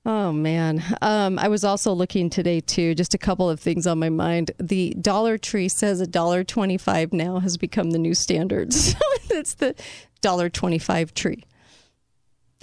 Oh 0.09 0.31
man, 0.33 0.85
um, 1.03 1.37
I 1.37 1.49
was 1.49 1.65
also 1.65 1.93
looking 1.93 2.31
today 2.31 2.61
too. 2.61 2.95
Just 2.95 3.13
a 3.15 3.19
couple 3.19 3.51
of 3.51 3.59
things 3.59 3.89
on 3.89 3.99
my 3.99 4.09
mind. 4.09 4.53
The 4.61 4.95
Dollar 5.01 5.37
Tree 5.37 5.69
says 5.69 6.01
a 6.01 6.07
dollar 6.07 6.45
twenty-five 6.45 7.13
now 7.13 7.41
has 7.41 7.57
become 7.57 7.91
the 7.91 7.99
new 7.99 8.15
standard. 8.15 8.73
So 8.73 8.97
it's 9.31 9.55
the 9.55 9.75
dollar 10.21 10.49
twenty-five 10.49 11.13
tree. 11.15 11.43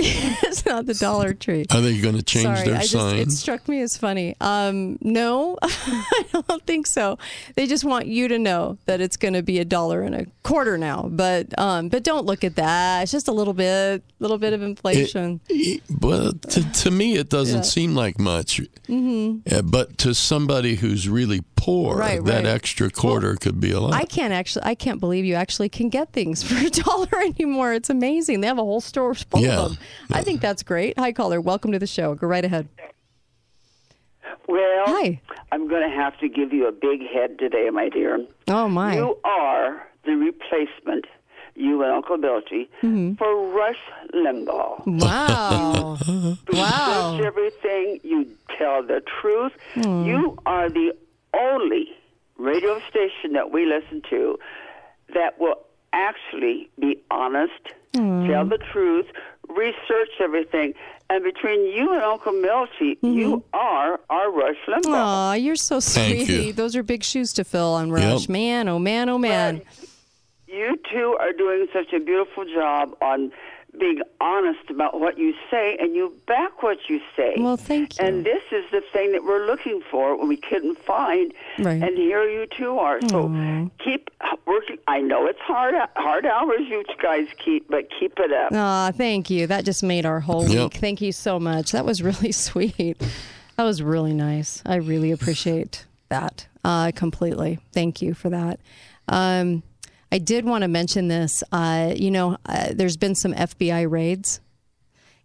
That's 0.41 0.65
not 0.65 0.85
the 0.85 0.93
Dollar 0.93 1.33
Tree. 1.33 1.65
Are 1.71 1.81
they 1.81 1.99
going 1.99 2.15
to 2.15 2.23
change 2.23 2.43
Sorry, 2.45 2.67
their 2.67 2.77
I 2.77 2.85
just, 2.85 2.95
it 3.15 3.31
struck 3.31 3.67
me 3.67 3.81
as 3.81 3.97
funny. 3.97 4.35
Um, 4.41 4.97
no, 5.01 5.57
I 5.63 6.25
don't 6.47 6.65
think 6.65 6.87
so. 6.87 7.17
They 7.55 7.67
just 7.67 7.83
want 7.83 8.07
you 8.07 8.27
to 8.27 8.39
know 8.39 8.77
that 8.85 9.01
it's 9.01 9.17
going 9.17 9.33
to 9.33 9.41
be 9.43 9.59
a 9.59 9.65
dollar 9.65 10.01
and 10.01 10.15
a 10.15 10.25
quarter 10.43 10.77
now. 10.77 11.07
But 11.11 11.57
um, 11.59 11.89
but 11.89 12.03
don't 12.03 12.25
look 12.25 12.43
at 12.43 12.55
that. 12.55 13.03
It's 13.03 13.11
just 13.11 13.27
a 13.27 13.31
little 13.33 13.53
bit, 13.53 14.03
little 14.19 14.37
bit 14.37 14.53
of 14.53 14.61
inflation. 14.61 15.39
Well, 16.01 16.33
to, 16.33 16.71
to 16.73 16.91
me, 16.91 17.15
it 17.17 17.29
doesn't 17.29 17.57
Yeah. 17.57 17.61
seem 17.61 17.95
like 17.95 18.19
much. 18.19 18.61
Mhm. 18.87 19.51
Uh, 19.51 19.61
but 19.61 19.97
to 19.99 20.13
somebody 20.13 20.75
who's 20.75 21.07
really 21.07 21.41
poor, 21.63 21.97
Right, 21.97 22.23
that 22.25 22.33
right. 22.43 22.45
extra 22.45 22.89
quarter 22.89 23.35
could 23.35 23.59
be 23.59 23.71
a 23.71 23.79
lot. 23.79 23.93
I 23.93 24.03
can't 24.05 24.33
actually. 24.33 24.65
I 24.65 24.75
can't 24.75 24.99
believe 24.99 25.25
you 25.25 25.35
actually 25.35 25.69
can 25.69 25.89
get 25.89 26.11
things 26.13 26.43
for 26.43 26.55
a 26.65 26.69
dollar 26.69 27.21
anymore. 27.21 27.73
It's 27.73 27.89
amazing. 27.89 28.41
They 28.41 28.47
have 28.47 28.57
a 28.59 28.63
whole 28.63 28.81
store 28.81 29.13
full 29.15 29.41
Yeah. 29.41 29.59
of 29.59 29.69
them. 29.69 29.77
I 30.11 30.21
think 30.23 30.41
that's 30.41 30.63
great. 30.63 30.97
Hi, 30.99 31.11
caller. 31.11 31.39
Welcome 31.41 31.71
to 31.71 31.79
the 31.79 31.87
show. 31.87 32.15
Go 32.15 32.27
right 32.27 32.43
ahead. 32.45 32.67
Well, 34.47 34.83
Hi. 34.87 35.21
I'm 35.51 35.67
going 35.69 35.89
to 35.89 35.95
have 35.95 36.17
to 36.19 36.27
give 36.27 36.51
you 36.53 36.67
a 36.67 36.71
big 36.71 37.01
head 37.13 37.39
today, 37.39 37.69
my 37.71 37.89
dear. 37.89 38.25
Oh 38.49 38.67
my. 38.67 38.95
You 38.95 39.17
are 39.23 39.87
the 40.05 40.13
replacement, 40.15 41.05
you 41.55 41.81
and 41.81 41.91
Uncle 41.91 42.17
Milty, 42.17 42.69
Mm-hmm. 42.81 43.13
for 43.15 43.47
Rush 43.51 43.77
Limbaugh. 44.13 44.85
Wow. 44.85 45.97
wow. 46.51 47.11
Research 47.17 47.25
everything. 47.25 47.99
You 48.03 48.27
tell 48.57 48.83
the 48.83 49.01
truth. 49.21 49.53
Hmm. 49.75 50.03
You 50.05 50.37
are 50.45 50.69
the 50.69 50.93
only 51.33 51.89
radio 52.37 52.79
station 52.89 53.33
that 53.33 53.51
we 53.51 53.65
listen 53.65 54.01
to 54.09 54.37
that 55.13 55.39
will 55.39 55.55
actually 55.93 56.69
be 56.79 56.97
honest, 57.11 57.51
Hmm. 57.95 58.27
tell 58.27 58.45
the 58.45 58.57
truth, 58.71 59.05
research 59.49 60.09
everything. 60.19 60.73
And 61.11 61.23
between 61.23 61.67
you 61.67 61.93
and 61.93 62.01
Uncle 62.01 62.31
Milty, 62.31 62.95
Mm-hmm. 62.95 63.07
you 63.19 63.43
are 63.53 63.99
our 64.09 64.31
Rush 64.31 64.55
Limbaugh. 64.67 64.95
Aw, 64.95 65.33
you're 65.33 65.55
so 65.55 65.79
Thank 65.79 66.25
sweet. 66.25 66.29
you. 66.47 66.53
Those 66.53 66.75
are 66.75 66.81
big 66.81 67.03
shoes 67.03 67.33
to 67.33 67.43
fill 67.43 67.73
on 67.73 67.91
Rush. 67.91 68.21
Yep. 68.21 68.29
Man, 68.29 68.67
oh 68.67 68.79
man, 68.79 69.09
oh 69.09 69.19
man. 69.19 69.61
You 70.47 70.77
two 70.91 71.15
are 71.19 71.33
doing 71.33 71.67
such 71.71 71.93
a 71.93 71.99
beautiful 71.99 72.45
job 72.45 72.95
on 73.01 73.31
being 73.79 74.01
honest 74.21 74.69
about 74.69 74.99
what 74.99 75.17
you 75.17 75.33
say, 75.49 75.77
and 75.79 75.95
you 75.95 76.13
back 76.27 76.61
what 76.63 76.77
you 76.89 77.01
say. 77.15 77.33
Well, 77.37 77.57
thank 77.57 77.99
you. 77.99 78.05
And 78.05 78.25
this 78.25 78.43
is 78.51 78.63
the 78.71 78.81
thing 78.93 79.11
that 79.13 79.23
we're 79.23 79.45
looking 79.45 79.81
for 79.89 80.15
when 80.15 80.27
we 80.27 80.37
couldn't 80.37 80.77
find, 80.77 81.33
Right. 81.59 81.81
and 81.81 81.97
here 81.97 82.23
you 82.29 82.45
two 82.45 82.77
are. 82.77 82.99
So 83.09 83.69
keep 83.83 84.09
working. 84.45 84.77
I 84.87 85.01
know 85.01 85.25
it's 85.25 85.39
hard, 85.39 85.73
hard 85.95 86.25
hours 86.25 86.61
you 86.67 86.83
guys 87.01 87.27
keep, 87.43 87.69
but 87.69 87.89
keep 87.99 88.13
it 88.19 88.31
up. 88.31 88.51
Aw, 88.53 88.91
thank 88.95 89.29
you. 89.29 89.47
That 89.47 89.65
just 89.65 89.83
made 89.83 90.05
our 90.05 90.19
whole 90.19 90.47
Yep. 90.47 90.63
week. 90.73 90.73
Thank 90.75 91.01
you 91.01 91.11
so 91.11 91.39
much. 91.39 91.71
That 91.71 91.85
was 91.85 92.01
really 92.01 92.31
sweet. 92.31 92.97
That 93.57 93.63
was 93.63 93.81
really 93.81 94.13
nice. 94.13 94.61
I 94.65 94.75
really 94.75 95.11
appreciate 95.11 95.85
that 96.09 96.47
uh, 96.63 96.91
completely. 96.95 97.59
Thank 97.71 98.01
you 98.01 98.13
for 98.13 98.29
that. 98.29 98.59
Um, 99.07 99.63
I 100.13 100.19
did 100.19 100.45
want 100.45 100.61
to 100.61 100.67
mention 100.67 101.07
this. 101.07 101.43
Uh, 101.51 101.91
you 101.95 102.11
know, 102.11 102.37
uh, 102.45 102.67
there's 102.71 102.97
been 102.97 103.15
some 103.15 103.33
FBI 103.33 103.89
raids, 103.89 104.41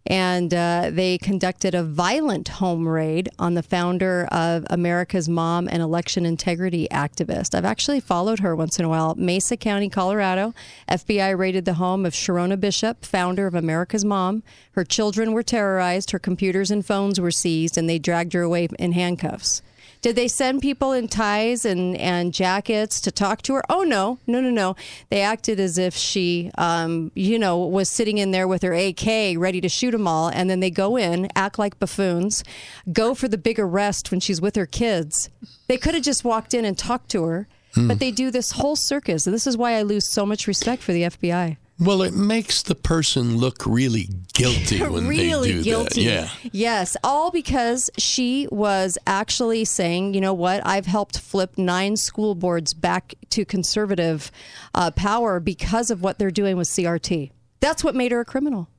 and 0.07 0.51
uh, 0.51 0.89
they 0.91 1.19
conducted 1.19 1.75
a 1.75 1.83
violent 1.83 2.47
home 2.47 2.87
raid 2.87 3.29
on 3.37 3.53
the 3.53 3.61
founder 3.61 4.27
of 4.31 4.65
America's 4.67 5.29
Mom 5.29 5.67
and 5.67 5.83
election 5.83 6.25
integrity 6.25 6.87
activist. 6.89 7.53
I've 7.53 7.65
actually 7.65 7.99
followed 7.99 8.39
her 8.39 8.55
once 8.55 8.79
in 8.79 8.85
a 8.85 8.89
while. 8.89 9.13
Mesa 9.13 9.57
County, 9.57 9.89
Colorado. 9.89 10.55
FBI 10.89 11.37
raided 11.37 11.65
the 11.65 11.75
home 11.75 12.03
of 12.03 12.13
Sherronna 12.13 12.59
Bishop, 12.59 13.05
founder 13.05 13.45
of 13.45 13.53
America's 13.53 14.03
Mom. 14.03 14.41
Her 14.71 14.83
children 14.83 15.33
were 15.33 15.43
terrorized, 15.43 16.09
her 16.09 16.19
computers 16.19 16.71
and 16.71 16.83
phones 16.83 17.21
were 17.21 17.29
seized, 17.29 17.77
and 17.77 17.87
they 17.87 17.99
dragged 17.99 18.33
her 18.33 18.41
away 18.41 18.67
in 18.79 18.93
handcuffs. 18.93 19.61
Did 20.01 20.15
they 20.15 20.29
send 20.29 20.61
people 20.61 20.93
in 20.93 21.09
ties 21.09 21.65
and, 21.65 21.97
and 21.97 22.33
jackets 22.33 23.01
to 23.01 23.11
talk 23.11 23.41
to 23.43 23.55
her? 23.55 23.63
Oh, 23.69 23.83
no, 23.83 24.19
no, 24.27 24.39
no, 24.39 24.49
no. 24.49 24.75
They 25.09 25.21
acted 25.21 25.59
as 25.59 25.77
if 25.77 25.93
she, 25.93 26.51
um, 26.57 27.11
you 27.15 27.37
know, 27.37 27.57
was 27.57 27.89
sitting 27.89 28.17
in 28.17 28.31
there 28.31 28.47
with 28.47 28.61
her 28.61 28.73
AK 28.73 29.35
ready 29.37 29.59
to 29.59 29.67
shoot 29.67 29.91
them 29.91 30.07
all. 30.07 30.29
And 30.29 30.49
then 30.49 30.61
they 30.61 30.69
go 30.71 30.95
in, 30.97 31.27
act 31.35 31.59
like 31.59 31.79
buffoons, 31.79 32.45
go 32.93 33.13
for 33.13 33.27
the 33.27 33.37
big 33.37 33.59
arrest 33.59 34.09
when 34.09 34.21
she's 34.21 34.39
with 34.39 34.55
her 34.55 34.65
kids. 34.65 35.29
They 35.67 35.77
could 35.77 35.95
have 35.95 36.03
just 36.03 36.23
walked 36.23 36.53
in 36.53 36.63
and 36.63 36.77
talked 36.77 37.09
to 37.11 37.25
her, 37.25 37.47
Hmm. 37.75 37.87
but 37.87 37.99
they 37.99 38.09
do 38.09 38.31
this 38.31 38.53
whole 38.53 38.75
circus. 38.75 39.27
And 39.27 39.33
this 39.33 39.45
is 39.45 39.55
why 39.57 39.73
I 39.73 39.83
lose 39.83 40.09
so 40.09 40.25
much 40.25 40.47
respect 40.47 40.81
for 40.81 40.91
the 40.91 41.03
FBI. 41.03 41.57
Well, 41.79 42.01
it 42.01 42.13
makes 42.13 42.61
the 42.61 42.75
person 42.75 43.37
look 43.37 43.65
really 43.65 44.09
guilty 44.33 44.79
when 44.83 45.07
really 45.07 45.51
they 45.51 45.57
do 45.59 45.63
guilty. 45.63 46.05
that. 46.05 46.11
Yeah. 46.11 46.49
Yes, 46.51 46.97
all 47.03 47.31
because 47.31 47.89
she 47.97 48.47
was 48.51 48.97
actually 49.07 49.65
saying, 49.65 50.13
you 50.13 50.21
know 50.21 50.33
what, 50.33 50.65
I've 50.65 50.85
helped 50.85 51.19
flip 51.19 51.57
nine 51.57 51.95
school 51.95 52.35
boards 52.35 52.73
back 52.73 53.15
to 53.29 53.45
conservative 53.45 54.31
uh, 54.75 54.91
power 54.91 55.39
because 55.39 55.89
of 55.89 56.01
what 56.01 56.19
they're 56.19 56.31
doing 56.31 56.57
with 56.57 56.67
CRT. 56.67 57.31
That's 57.61 57.83
what 57.83 57.95
made 57.95 58.11
her 58.11 58.21
a 58.21 58.25
criminal. 58.25 58.69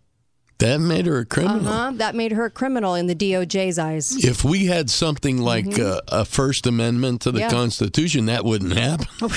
That 0.60 0.80
made 0.80 1.06
her 1.06 1.18
a 1.18 1.24
criminal. 1.26 1.66
Uh-huh. 1.68 1.92
That 1.96 2.14
made 2.14 2.32
her 2.32 2.44
a 2.44 2.50
criminal 2.50 2.94
in 2.94 3.06
the 3.06 3.14
DOJ's 3.14 3.78
eyes. 3.78 4.24
If 4.24 4.44
we 4.44 4.66
had 4.66 4.88
something 4.90 5.38
like 5.38 5.64
Mhm. 5.66 5.80
uh, 5.96 6.00
a 6.08 6.24
First 6.24 6.66
Amendment 6.66 7.22
to 7.22 7.32
the 7.32 7.40
Yeah. 7.40 7.50
Constitution, 7.50 8.26
that 8.26 8.44
wouldn't 8.44 8.72
happen. 8.76 9.06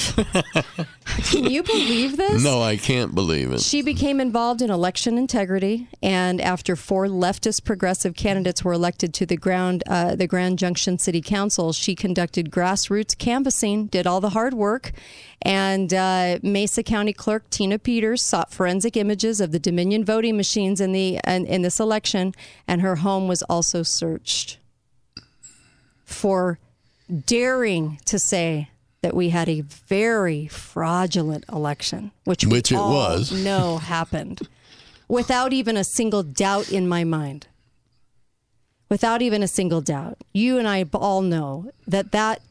Can 1.29 1.45
you 1.49 1.63
believe 1.63 2.17
this? 2.17 2.43
no, 2.43 2.61
I 2.61 2.77
can't 2.77 3.13
believe 3.13 3.51
it. 3.51 3.61
She 3.61 3.81
became 3.81 4.19
involved 4.21 4.61
in 4.61 4.69
election 4.71 5.17
integrity, 5.17 5.87
and 6.01 6.39
after 6.41 6.75
four 6.75 7.07
leftist 7.07 7.63
progressive 7.65 8.15
candidates 8.15 8.63
were 8.63 8.73
elected 8.73 9.13
to 9.15 9.25
the 9.25 9.35
ground, 9.37 9.83
uh, 9.87 10.15
the 10.15 10.27
Grand 10.27 10.59
Junction 10.59 10.97
City 10.97 11.21
Council, 11.21 11.73
she 11.73 11.93
conducted 11.95 12.49
grassroots 12.51 13.17
canvassing, 13.17 13.87
did 13.87 14.07
all 14.07 14.21
the 14.21 14.29
hard 14.29 14.53
work, 14.53 14.91
and 15.43 15.93
uh, 15.93 16.39
Mesa 16.41 16.81
County 16.83 17.11
Clerk 17.11 17.49
Tina 17.49 17.77
Peters 17.77 18.21
sought 18.21 18.51
forensic 18.51 18.95
images 18.95 19.41
of 19.41 19.51
the 19.51 19.59
Dominion 19.59 20.05
voting 20.05 20.37
machines 20.37 20.79
in 20.79 20.93
the 20.93 21.19
in, 21.27 21.45
in 21.45 21.61
this 21.61 21.79
election, 21.79 22.33
and 22.65 22.81
her 22.81 22.95
home 22.97 23.27
was 23.27 23.43
also 23.43 23.83
searched 23.83 24.57
for 26.05 26.59
daring 27.25 27.99
to 28.05 28.17
say 28.17 28.69
that 29.01 29.13
we 29.13 29.29
had 29.29 29.49
a 29.49 29.61
very 29.61 30.47
fraudulent 30.47 31.43
election, 31.51 32.11
which 32.23 32.45
we 32.45 32.53
Which 32.53 32.71
it 32.71 32.75
all 32.75 32.93
was. 32.93 33.31
no 33.43 33.79
happened, 33.79 34.47
without 35.09 35.51
even 35.51 35.75
a 35.75 35.83
single 35.83 36.23
doubt 36.23 36.71
in 36.71 36.87
my 36.87 37.03
mind. 37.03 37.47
Without 38.89 39.21
even 39.21 39.43
a 39.43 39.47
single 39.47 39.81
doubt, 39.81 40.19
you 40.33 40.57
and 40.57 40.67
I 40.67 40.85
all 40.93 41.21
know 41.21 41.71
that 41.87 42.11
that 42.11 42.41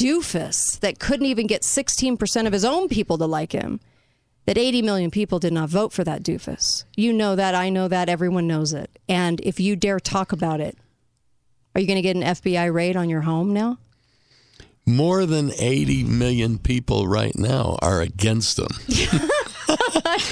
doofus 0.00 0.80
that 0.80 0.98
couldn't 0.98 1.26
even 1.26 1.46
get 1.46 1.62
16% 1.62 2.46
of 2.46 2.52
his 2.52 2.64
own 2.64 2.88
people 2.88 3.18
to 3.18 3.26
like 3.26 3.52
him, 3.52 3.80
that 4.46 4.56
80 4.56 4.82
million 4.82 5.10
people 5.10 5.38
did 5.38 5.52
not 5.52 5.68
vote 5.68 5.92
for 5.92 6.04
that 6.04 6.22
doofus. 6.22 6.84
You 6.96 7.12
know 7.12 7.36
that. 7.36 7.54
I 7.54 7.68
know 7.68 7.86
that. 7.88 8.08
Everyone 8.08 8.46
knows 8.46 8.72
it. 8.72 8.98
And 9.08 9.40
if 9.42 9.60
you 9.60 9.76
dare 9.76 10.00
talk 10.00 10.32
about 10.32 10.60
it, 10.60 10.78
are 11.74 11.80
you 11.80 11.86
going 11.86 11.98
to 11.98 12.02
get 12.02 12.16
an 12.16 12.22
FBI 12.22 12.72
raid 12.72 12.96
on 12.96 13.10
your 13.10 13.20
home 13.20 13.52
now? 13.52 13.78
More 14.86 15.26
than 15.26 15.52
80 15.58 16.04
million 16.04 16.58
people 16.58 17.06
right 17.06 17.36
now 17.36 17.78
are 17.82 18.00
against 18.00 18.56
them. 18.56 18.70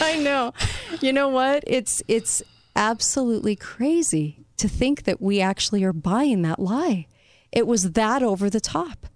I 0.01 0.19
know. 0.21 0.53
You 1.01 1.13
know 1.13 1.29
what? 1.29 1.63
It's 1.67 2.03
it's 2.09 2.43
absolutely 2.75 3.55
crazy 3.55 4.47
to 4.57 4.69
think 4.69 5.05
that 5.05 5.21
we 5.21 5.41
actually 5.41 5.85
are 5.85 5.93
buying 5.93 6.43
that 6.43 6.59
lie. 6.59 7.07
It 7.53 7.67
was 7.67 7.93
that 7.93 8.23
over 8.23 8.51
the 8.51 8.61
top. 8.61 9.07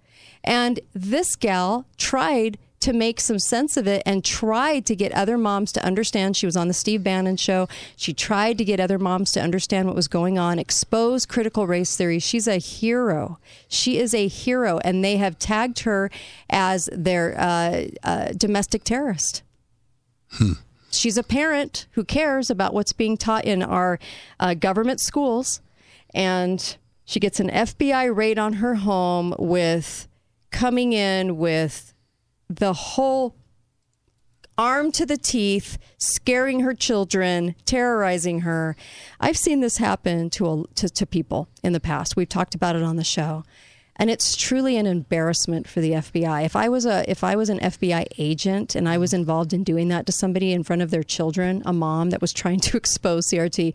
And 0.43 0.79
this 0.93 1.35
gal 1.35 1.85
tried 1.97 2.57
to 2.83 2.91
make 2.91 3.21
some 3.21 3.39
sense 3.39 3.77
of 3.77 3.87
it 3.87 4.03
and 4.05 4.25
tried 4.25 4.85
to 4.85 4.93
get 4.93 5.13
other 5.13 5.37
moms 5.37 5.71
to 5.71 5.85
understand. 5.85 6.35
She 6.35 6.45
was 6.45 6.57
on 6.57 6.67
the 6.67 6.73
Steve 6.73 7.01
Bannon 7.01 7.37
show. 7.37 7.69
She 7.95 8.13
tried 8.13 8.57
to 8.57 8.65
get 8.65 8.81
other 8.81 8.99
moms 8.99 9.31
to 9.31 9.41
understand 9.41 9.87
what 9.87 9.95
was 9.95 10.09
going 10.09 10.37
on, 10.37 10.59
expose 10.59 11.25
critical 11.25 11.65
race 11.65 11.95
theory. 11.95 12.19
She's 12.19 12.45
a 12.45 12.57
hero. 12.57 13.39
She 13.69 13.99
is 13.99 14.13
a 14.13 14.27
hero. 14.27 14.79
And 14.83 15.01
they 15.01 15.15
have 15.15 15.39
tagged 15.39 15.79
her 15.79 16.11
as 16.49 16.89
their 16.91 17.39
uh, 17.39 17.85
uh, 18.03 18.33
domestic 18.35 18.83
terrorist. 18.83 19.43
She's 20.91 21.17
a 21.17 21.23
parent 21.23 21.87
who 21.91 22.03
cares 22.03 22.49
about 22.49 22.73
what's 22.73 22.91
being 22.91 23.15
taught 23.15 23.45
in 23.45 23.63
our 23.63 23.97
uh, 24.41 24.55
government 24.55 24.99
schools. 24.99 25.61
And 26.13 26.75
she 27.05 27.21
gets 27.21 27.39
an 27.39 27.49
FBI 27.49 28.13
raid 28.13 28.37
on 28.37 28.53
her 28.53 28.75
home 28.75 29.33
with 29.39 30.09
coming 30.53 30.93
in 30.93 31.37
with 31.37 31.93
the 32.47 32.71
whole 32.73 33.35
arm 34.57 34.91
to 34.93 35.05
the 35.05 35.17
teeth, 35.17 35.77
scaring 35.97 36.61
her 36.61 36.73
children, 36.73 37.55
terrorizing 37.65 38.41
her. 38.41 38.75
I've 39.19 39.37
seen 39.37 39.59
this 39.61 39.77
happen 39.77 40.29
to, 40.29 40.45
a, 40.45 40.63
to 40.75 40.89
to 40.89 41.05
people 41.05 41.49
in 41.63 41.73
the 41.73 41.79
past. 41.79 42.15
We've 42.15 42.29
talked 42.29 42.55
about 42.55 42.75
it 42.75 42.83
on 42.83 42.95
the 42.95 43.03
show. 43.03 43.43
and 43.95 44.09
it's 44.09 44.35
truly 44.35 44.77
an 44.77 44.87
embarrassment 44.87 45.67
for 45.67 45.79
the 45.79 45.91
FBI. 45.91 46.45
If 46.45 46.55
I 46.55 46.67
was 46.69 46.85
a 46.85 47.09
if 47.09 47.23
I 47.23 47.35
was 47.35 47.49
an 47.49 47.59
FBI 47.59 48.05
agent 48.17 48.75
and 48.75 48.87
I 48.89 48.97
was 48.97 49.13
involved 49.13 49.53
in 49.53 49.63
doing 49.63 49.87
that 49.89 50.05
to 50.05 50.11
somebody 50.11 50.51
in 50.51 50.63
front 50.63 50.81
of 50.81 50.91
their 50.91 51.03
children, 51.03 51.61
a 51.65 51.73
mom 51.73 52.09
that 52.11 52.21
was 52.21 52.33
trying 52.33 52.59
to 52.61 52.77
expose 52.81 53.27
CRT, 53.27 53.73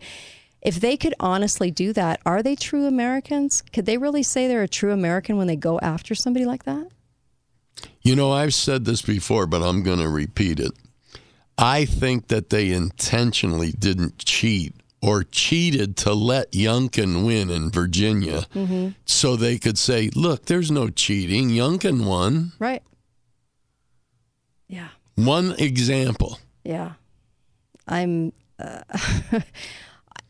if 0.61 0.79
they 0.79 0.97
could 0.97 1.13
honestly 1.19 1.71
do 1.71 1.93
that, 1.93 2.19
are 2.25 2.43
they 2.43 2.55
true 2.55 2.85
Americans? 2.85 3.61
Could 3.73 3.85
they 3.85 3.97
really 3.97 4.23
say 4.23 4.47
they're 4.47 4.63
a 4.63 4.67
true 4.67 4.91
American 4.91 5.37
when 5.37 5.47
they 5.47 5.55
go 5.55 5.79
after 5.79 6.13
somebody 6.15 6.45
like 6.45 6.63
that? 6.65 6.87
You 8.01 8.15
know, 8.15 8.31
I've 8.31 8.53
said 8.53 8.85
this 8.85 9.01
before, 9.01 9.45
but 9.47 9.61
I'm 9.63 9.83
going 9.83 9.99
to 9.99 10.09
repeat 10.09 10.59
it. 10.59 10.71
I 11.57 11.85
think 11.85 12.27
that 12.27 12.49
they 12.49 12.71
intentionally 12.71 13.71
didn't 13.71 14.17
cheat 14.19 14.73
or 15.01 15.23
cheated 15.23 15.95
to 15.97 16.13
let 16.13 16.51
Youngkin 16.51 17.25
win 17.25 17.49
in 17.49 17.69
Virginia 17.71 18.45
Mm-hmm. 18.53 18.89
so 19.05 19.35
they 19.37 19.57
could 19.57 19.77
say, 19.77 20.09
look, 20.13 20.45
there's 20.45 20.71
no 20.71 20.89
cheating. 20.89 21.49
Youngkin 21.49 22.05
won. 22.05 22.51
Right. 22.59 22.83
Yeah. 24.67 24.89
One 25.15 25.53
example. 25.57 26.39
Yeah. 26.63 26.93
I'm. 27.87 28.33
Uh, 28.57 28.81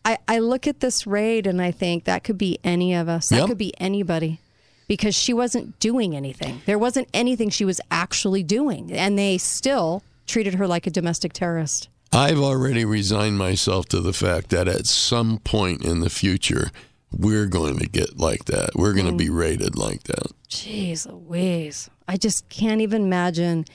I 0.06 0.18
I 0.28 0.40
look 0.40 0.68
at 0.68 0.80
this 0.80 1.06
raid 1.06 1.48
and 1.48 1.62
I 1.62 1.72
think 1.72 2.06
that 2.06 2.24
could 2.24 2.38
be 2.38 2.60
any 2.64 2.94
of 2.94 3.08
us. 3.10 3.30
That 3.30 3.38
Yep. 3.38 3.48
could 3.48 3.58
be 3.58 3.74
anybody, 3.80 4.40
because 4.88 5.16
she 5.16 5.34
wasn't 5.34 5.80
doing 5.80 6.16
anything. 6.16 6.62
There 6.66 6.80
wasn't 6.80 7.08
anything 7.14 7.50
she 7.50 7.66
was 7.66 7.80
actually 7.92 8.44
doing, 8.44 8.92
and 8.92 9.18
they 9.18 9.38
still 9.38 10.04
treated 10.28 10.56
her 10.56 10.68
like 10.68 10.88
a 10.88 10.92
domestic 10.92 11.34
terrorist. 11.34 11.90
I've 12.12 12.40
already 12.40 12.86
resigned 12.86 13.38
myself 13.38 13.88
to 13.90 14.00
the 14.00 14.14
fact 14.14 14.50
that 14.50 14.68
at 14.68 14.88
some 14.88 15.40
point 15.40 15.86
in 15.86 16.00
the 16.00 16.10
future, 16.10 16.72
we're 17.12 17.46
going 17.46 17.78
to 17.78 17.88
get 17.88 18.20
like 18.20 18.46
that. 18.46 18.72
We're 18.76 18.94
going 18.94 19.06
to 19.06 19.12
mm. 19.12 19.18
be 19.18 19.30
rated 19.30 19.78
like 19.78 20.04
that. 20.04 20.32
Jeez 20.50 21.06
Louise. 21.06 21.90
I 22.08 22.18
just 22.18 22.50
can't 22.50 22.82
even 22.82 23.04
imagine 23.04 23.66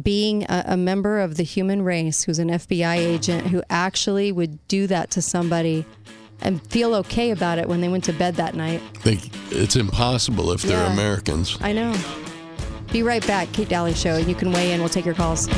being 0.00 0.44
a, 0.44 0.64
a 0.68 0.76
member 0.76 1.20
of 1.20 1.36
the 1.36 1.42
human 1.42 1.82
race 1.82 2.22
who's 2.24 2.38
an 2.38 2.48
FBI 2.48 2.96
agent 2.96 3.48
who 3.48 3.62
actually 3.68 4.32
would 4.32 4.66
do 4.68 4.86
that 4.86 5.10
to 5.10 5.22
somebody 5.22 5.84
and 6.40 6.66
feel 6.68 6.94
okay 6.94 7.30
about 7.30 7.58
it 7.58 7.68
when 7.68 7.80
they 7.80 7.88
went 7.88 8.04
to 8.04 8.12
bed 8.12 8.36
that 8.36 8.54
night. 8.54 8.80
They, 9.04 9.20
it's 9.50 9.76
impossible 9.76 10.50
if 10.52 10.62
they're 10.62 10.78
Yeah. 10.78 10.92
Americans. 10.92 11.56
I 11.60 11.72
know. 11.72 11.94
Be 12.90 13.02
right 13.02 13.24
back, 13.26 13.52
Kate 13.52 13.68
Dalley 13.68 13.94
Show. 13.94 14.16
You 14.16 14.34
can 14.34 14.50
weigh 14.52 14.72
in. 14.72 14.80
We'll 14.80 14.88
take 14.88 15.04
your 15.06 15.14
calls. 15.14 15.48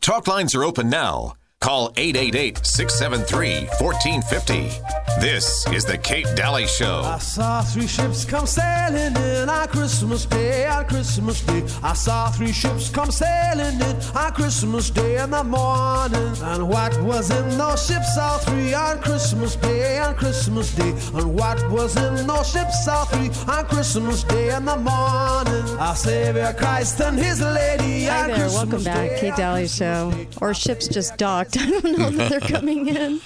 Talk 0.00 0.28
lines 0.28 0.54
are 0.54 0.62
open 0.62 0.90
now. 0.90 1.32
Call 1.64 1.94
888 1.96 2.66
673 2.66 3.64
1450. 3.80 4.94
This 5.18 5.66
is 5.68 5.86
The 5.86 5.96
Kate 5.96 6.26
Dalley 6.36 6.66
Show. 6.66 7.00
I 7.02 7.16
saw 7.16 7.62
three 7.62 7.86
ships 7.86 8.26
come 8.26 8.46
sailing 8.46 9.16
in 9.16 9.48
on 9.48 9.68
Christmas 9.68 10.26
Day, 10.26 10.66
on 10.66 10.84
Christmas 10.84 11.40
Day. 11.40 11.64
I 11.82 11.94
saw 11.94 12.28
three 12.28 12.52
ships 12.52 12.90
come 12.90 13.10
sailing 13.10 13.80
in 13.80 13.96
on 14.14 14.32
Christmas 14.34 14.90
Day 14.90 15.16
in 15.22 15.30
the 15.30 15.42
morning. 15.42 16.34
And 16.42 16.68
what 16.68 17.00
was 17.00 17.30
in 17.30 17.56
those 17.56 17.86
ships, 17.86 18.18
all 18.18 18.36
three, 18.40 18.74
on 18.74 19.00
Christmas 19.00 19.56
Day, 19.56 19.98
on 20.00 20.16
Christmas 20.16 20.74
Day? 20.74 20.90
And 21.14 21.34
what 21.34 21.70
was 21.70 21.96
in 21.96 22.26
those 22.26 22.50
ships, 22.50 22.86
all 22.86 23.06
three, 23.06 23.30
on 23.48 23.64
Christmas 23.68 24.22
Day 24.24 24.54
in 24.54 24.66
the 24.66 24.76
morning? 24.76 25.63
Our 25.78 25.96
Savior 25.96 26.54
Christ 26.56 27.00
and 27.00 27.18
His 27.18 27.40
Lady 27.40 28.04
Hi 28.04 28.26
there. 28.28 28.36
Christmas 28.36 28.54
Welcome 28.54 28.84
back, 28.84 29.10
Day, 29.10 29.18
Kate 29.20 29.36
Dalley 29.36 29.66
Show. 29.68 30.10
Day. 30.12 30.28
Or 30.40 30.54
ships 30.54 30.88
just 30.88 31.16
docked. 31.16 31.56
I 31.60 31.68
don't 31.68 31.98
know 31.98 32.10
that 32.10 32.30
they're 32.30 32.40
coming 32.40 32.88
in. 32.88 33.20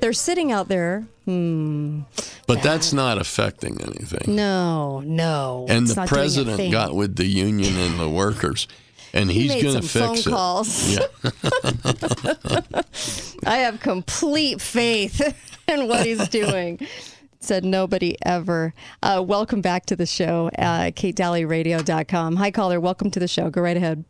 They're 0.00 0.12
sitting 0.12 0.52
out 0.52 0.68
there. 0.68 1.06
Hmm. 1.24 2.00
But 2.46 2.62
that's 2.62 2.92
not 2.92 3.18
affecting 3.18 3.80
anything. 3.82 4.34
No, 4.34 5.00
no. 5.00 5.66
and 5.68 5.82
It's 5.84 5.94
the 5.94 6.00
not 6.02 6.08
president 6.08 6.56
thing. 6.56 6.70
got 6.70 6.94
with 6.94 7.16
the 7.16 7.26
union 7.26 7.76
and 7.76 7.98
the 8.00 8.08
workers, 8.08 8.68
and 9.12 9.30
he's 9.30 9.50
made 9.54 9.62
going 9.62 9.80
to 9.80 9.82
fix 9.82 9.92
phone 9.92 10.16
it. 10.18 10.24
calls. 10.24 10.96
Yeah. 10.96 11.06
I 13.46 13.58
have 13.58 13.80
complete 13.80 14.60
faith 14.62 15.20
in 15.68 15.88
what 15.88 16.06
he's 16.06 16.26
doing. 16.28 16.78
Said 17.48 17.64
nobody 17.64 18.14
ever. 18.26 18.74
Uh, 19.02 19.24
welcome 19.26 19.62
back 19.62 19.86
to 19.86 19.96
the 19.96 20.04
show, 20.04 20.50
uh, 20.58 20.90
KateDalleyRadio.com. 20.90 22.36
Hi, 22.36 22.50
caller. 22.50 22.78
Welcome 22.78 23.10
to 23.12 23.18
the 23.18 23.26
show. 23.26 23.48
Go 23.48 23.62
right 23.62 23.74
ahead. 23.74 24.04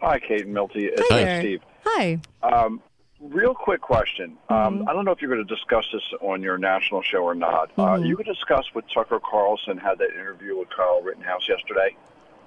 Hi, 0.00 0.18
Kate 0.18 0.46
and 0.46 0.54
Milty. 0.54 0.86
It's 0.86 1.02
Hi 1.10 1.22
there. 1.22 1.40
Steve. 1.42 1.60
Hi. 1.84 2.18
Um, 2.42 2.80
real 3.20 3.54
quick 3.54 3.82
question. 3.82 4.38
Um, 4.48 4.56
Mm-hmm. 4.78 4.88
I 4.88 4.94
don't 4.94 5.04
know 5.04 5.10
if 5.10 5.20
you're 5.20 5.30
going 5.30 5.46
to 5.46 5.54
discuss 5.54 5.84
this 5.92 6.00
on 6.22 6.40
your 6.40 6.56
national 6.56 7.02
show 7.02 7.18
or 7.18 7.34
not. 7.34 7.72
Uh, 7.76 7.82
Mhm. 7.98 8.06
you 8.06 8.16
could 8.16 8.24
discuss 8.24 8.64
with 8.74 8.86
Tucker 8.90 9.20
Carlson 9.20 9.76
had 9.76 9.98
that 9.98 10.08
interview 10.14 10.58
with 10.58 10.70
Kyle 10.74 11.02
Rittenhouse 11.02 11.46
yesterday. 11.46 11.94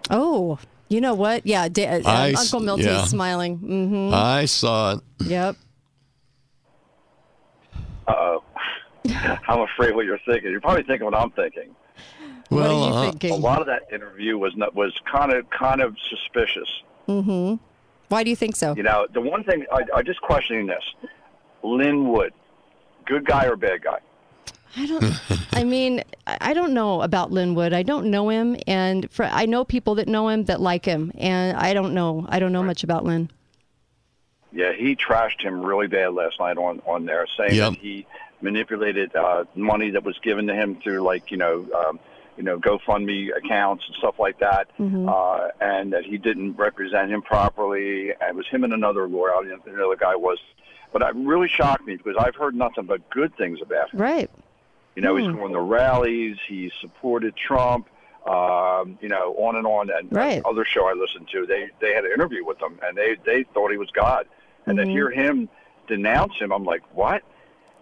Oh, 0.09 0.57
you 0.89 1.01
know 1.01 1.13
what? 1.13 1.45
Yeah, 1.45 1.69
da- 1.69 1.85
uh, 1.87 2.01
I 2.03 2.31
s- 2.31 2.51
Uncle 2.51 2.65
Milty 2.65 2.85
yeah. 2.85 3.03
is 3.03 3.11
smiling. 3.11 3.57
hmm 3.57 4.09
I 4.11 4.45
saw 4.45 4.93
it. 4.93 4.99
Yep. 5.19 5.55
Uh 8.07 8.11
oh. 8.15 8.43
I'm 9.47 9.61
afraid 9.61 9.95
what 9.95 10.05
you're 10.05 10.19
thinking. 10.25 10.51
You're 10.51 10.61
probably 10.61 10.83
thinking 10.83 11.05
what 11.05 11.15
I'm 11.15 11.31
thinking. 11.31 11.75
Well, 12.49 12.61
what 12.61 12.69
are 12.69 12.73
you 12.89 12.95
uh, 12.95 13.11
thinking? 13.11 13.31
A 13.31 13.35
lot 13.35 13.61
of 13.61 13.67
that 13.67 13.83
interview 13.93 14.37
was 14.37 14.55
not, 14.55 14.75
was 14.75 14.93
kind 15.11 15.31
of 15.31 15.49
kind 15.49 15.81
of 15.81 15.95
suspicious. 16.09 16.69
hmm 17.07 17.55
Why 18.09 18.23
do 18.23 18.29
you 18.29 18.35
think 18.35 18.55
so? 18.55 18.75
You 18.75 18.83
know, 18.83 19.07
the 19.13 19.21
one 19.21 19.43
thing 19.43 19.65
I, 19.71 19.83
I 19.95 20.03
just 20.03 20.21
questioning 20.21 20.67
this: 20.67 20.83
Lin 21.63 22.09
Wood, 22.09 22.33
good 23.05 23.25
guy 23.25 23.45
or 23.45 23.55
bad 23.55 23.83
guy? 23.83 23.99
I 24.75 24.85
don't. 24.85 25.21
I 25.53 25.63
mean, 25.63 26.03
I 26.27 26.37
I 26.41 26.53
don't 26.53 26.73
know 26.73 27.01
about 27.01 27.31
Lin 27.31 27.55
Wood. 27.55 27.73
I 27.73 27.83
don't 27.83 28.07
know 28.11 28.29
him, 28.29 28.57
and 28.67 29.09
for, 29.11 29.23
I 29.25 29.45
know 29.45 29.63
people 29.65 29.95
that 29.95 30.07
know 30.07 30.27
him 30.27 30.45
that 30.45 30.59
like 30.61 30.85
him, 30.85 31.11
and 31.17 31.57
I 31.57 31.73
don't 31.73 31.93
know. 31.93 32.25
I 32.29 32.39
don't 32.39 32.51
know 32.51 32.63
much 32.63 32.83
about 32.83 33.03
Lynn. 33.05 33.29
Yeah, 34.53 34.73
he 34.73 34.97
trashed 34.97 35.41
him 35.41 35.61
really 35.61 35.87
bad 35.87 36.13
last 36.13 36.39
night 36.39 36.57
on 36.57 36.81
on 36.85 37.05
there, 37.05 37.25
saying 37.37 37.55
Yep. 37.55 37.71
that 37.73 37.79
he 37.79 38.05
manipulated 38.41 39.15
uh, 39.15 39.45
money 39.55 39.91
that 39.91 40.03
was 40.03 40.17
given 40.19 40.47
to 40.47 40.53
him 40.53 40.79
through 40.81 41.01
like 41.01 41.31
you 41.31 41.37
know 41.37 41.65
um, 41.75 41.99
you 42.37 42.43
know 42.43 42.59
GoFundMe 42.59 43.35
accounts 43.35 43.83
and 43.87 43.95
stuff 43.97 44.15
like 44.19 44.39
that, 44.39 44.67
uh, 44.79 45.47
and 45.59 45.93
that 45.93 46.03
he 46.05 46.17
didn't 46.17 46.53
represent 46.55 47.11
him 47.11 47.21
properly. 47.21 48.11
And 48.11 48.29
it 48.29 48.35
was 48.35 48.47
him 48.47 48.63
and 48.63 48.73
another 48.73 49.07
lawyer. 49.07 49.31
I 49.31 49.43
don't 49.43 49.49
know 49.49 49.57
who 49.65 49.77
the 49.77 49.85
other 49.85 49.95
guy 49.95 50.15
was, 50.15 50.39
but 50.91 51.01
it 51.01 51.15
really 51.15 51.47
shocked 51.47 51.85
me 51.85 51.95
because 51.97 52.15
I've 52.17 52.35
heard 52.35 52.55
nothing 52.55 52.85
but 52.85 53.07
good 53.09 53.35
things 53.37 53.59
about 53.61 53.91
him. 53.93 53.99
Right. 54.01 54.29
You 54.95 55.01
know, 55.01 55.15
he's 55.15 55.27
going 55.27 55.53
to 55.53 55.61
rallies. 55.61 56.37
He 56.47 56.71
supported 56.81 57.35
Trump. 57.35 57.87
Um, 58.25 58.99
you 59.01 59.09
know, 59.09 59.33
on 59.39 59.55
and 59.55 59.65
on. 59.65 59.89
And 59.89 60.11
Right. 60.11 60.43
other 60.45 60.63
show 60.63 60.85
I 60.85 60.93
listened 60.93 61.27
to, 61.31 61.47
they 61.47 61.69
they 61.79 61.93
had 61.95 62.05
an 62.05 62.11
interview 62.11 62.45
with 62.45 62.61
him, 62.61 62.77
and 62.83 62.95
they 62.95 63.15
they 63.25 63.43
thought 63.51 63.71
he 63.71 63.77
was 63.77 63.89
God. 63.91 64.27
And 64.67 64.77
Mm-hmm. 64.77 64.85
to 64.87 64.91
hear 64.91 65.09
him 65.09 65.49
denounce 65.87 66.35
him, 66.35 66.51
I'm 66.51 66.63
like, 66.63 66.83
what? 66.95 67.23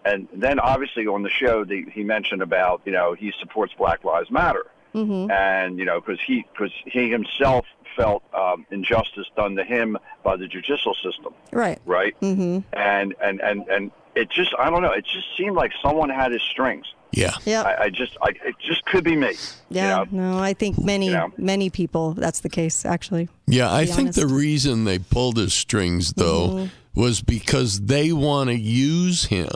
And 0.06 0.28
then 0.34 0.60
obviously 0.60 1.08
on 1.08 1.24
the 1.24 1.30
show, 1.30 1.64
the, 1.66 1.86
he 1.92 2.04
mentioned 2.04 2.42
about 2.42 2.82
you 2.86 2.92
know 2.92 3.14
he 3.14 3.34
supports 3.40 3.74
Black 3.78 4.04
Lives 4.04 4.32
Matter, 4.32 4.66
hmm 4.94 5.28
and 5.30 5.78
you 5.78 5.86
know 5.86 6.00
because 6.00 6.20
he 6.26 6.46
because 6.54 6.72
he 6.86 7.10
himself 7.10 7.66
felt 7.98 8.24
um, 8.34 8.66
injustice 8.72 9.26
done 9.36 9.56
to 9.56 9.64
him 9.64 9.98
by 10.24 10.38
the 10.38 10.48
judicial 10.48 10.94
system, 10.94 11.34
Right. 11.52 11.80
right? 11.86 12.16
hmm 12.20 12.60
And 12.74 13.14
and 13.22 13.42
and 13.42 13.68
and 13.68 13.92
it 14.16 14.30
just 14.30 14.54
I 14.58 14.70
don't 14.70 14.82
know. 14.82 14.92
It 14.94 15.06
just 15.06 15.28
seemed 15.38 15.56
like 15.56 15.72
someone 15.82 16.10
had 16.10 16.32
his 16.32 16.42
strings. 16.44 16.86
yeah. 17.12 17.32
Yeah. 17.46 17.64
I, 17.64 17.84
I 17.86 17.90
just, 17.90 18.16
I, 18.22 18.30
it 18.46 18.56
just 18.60 18.86
could 18.86 19.04
be 19.04 19.16
me. 19.16 19.34
yeah. 19.70 20.04
You 20.06 20.12
know? 20.18 20.32
No, 20.34 20.40
I 20.40 20.54
think 20.54 20.80
many 20.80 21.08
You 21.08 21.14
know. 21.14 21.34
many 21.38 21.70
people 21.70 22.14
that's 22.14 22.40
the 22.42 22.50
case. 22.50 22.86
Actually. 22.86 23.28
Yeah, 23.48 23.72
I 23.72 23.86
be 23.86 23.92
think 23.92 24.14
the 24.14 24.28
reason 24.28 24.86
they 24.86 25.00
pulled 25.00 25.38
his 25.38 25.54
strings, 25.54 26.14
though, 26.14 26.50
Mm-hmm. 26.50 26.66
Was 26.96 27.22
because 27.22 27.82
they 27.82 28.12
want 28.12 28.50
to 28.50 28.56
use 28.58 29.26
him. 29.26 29.50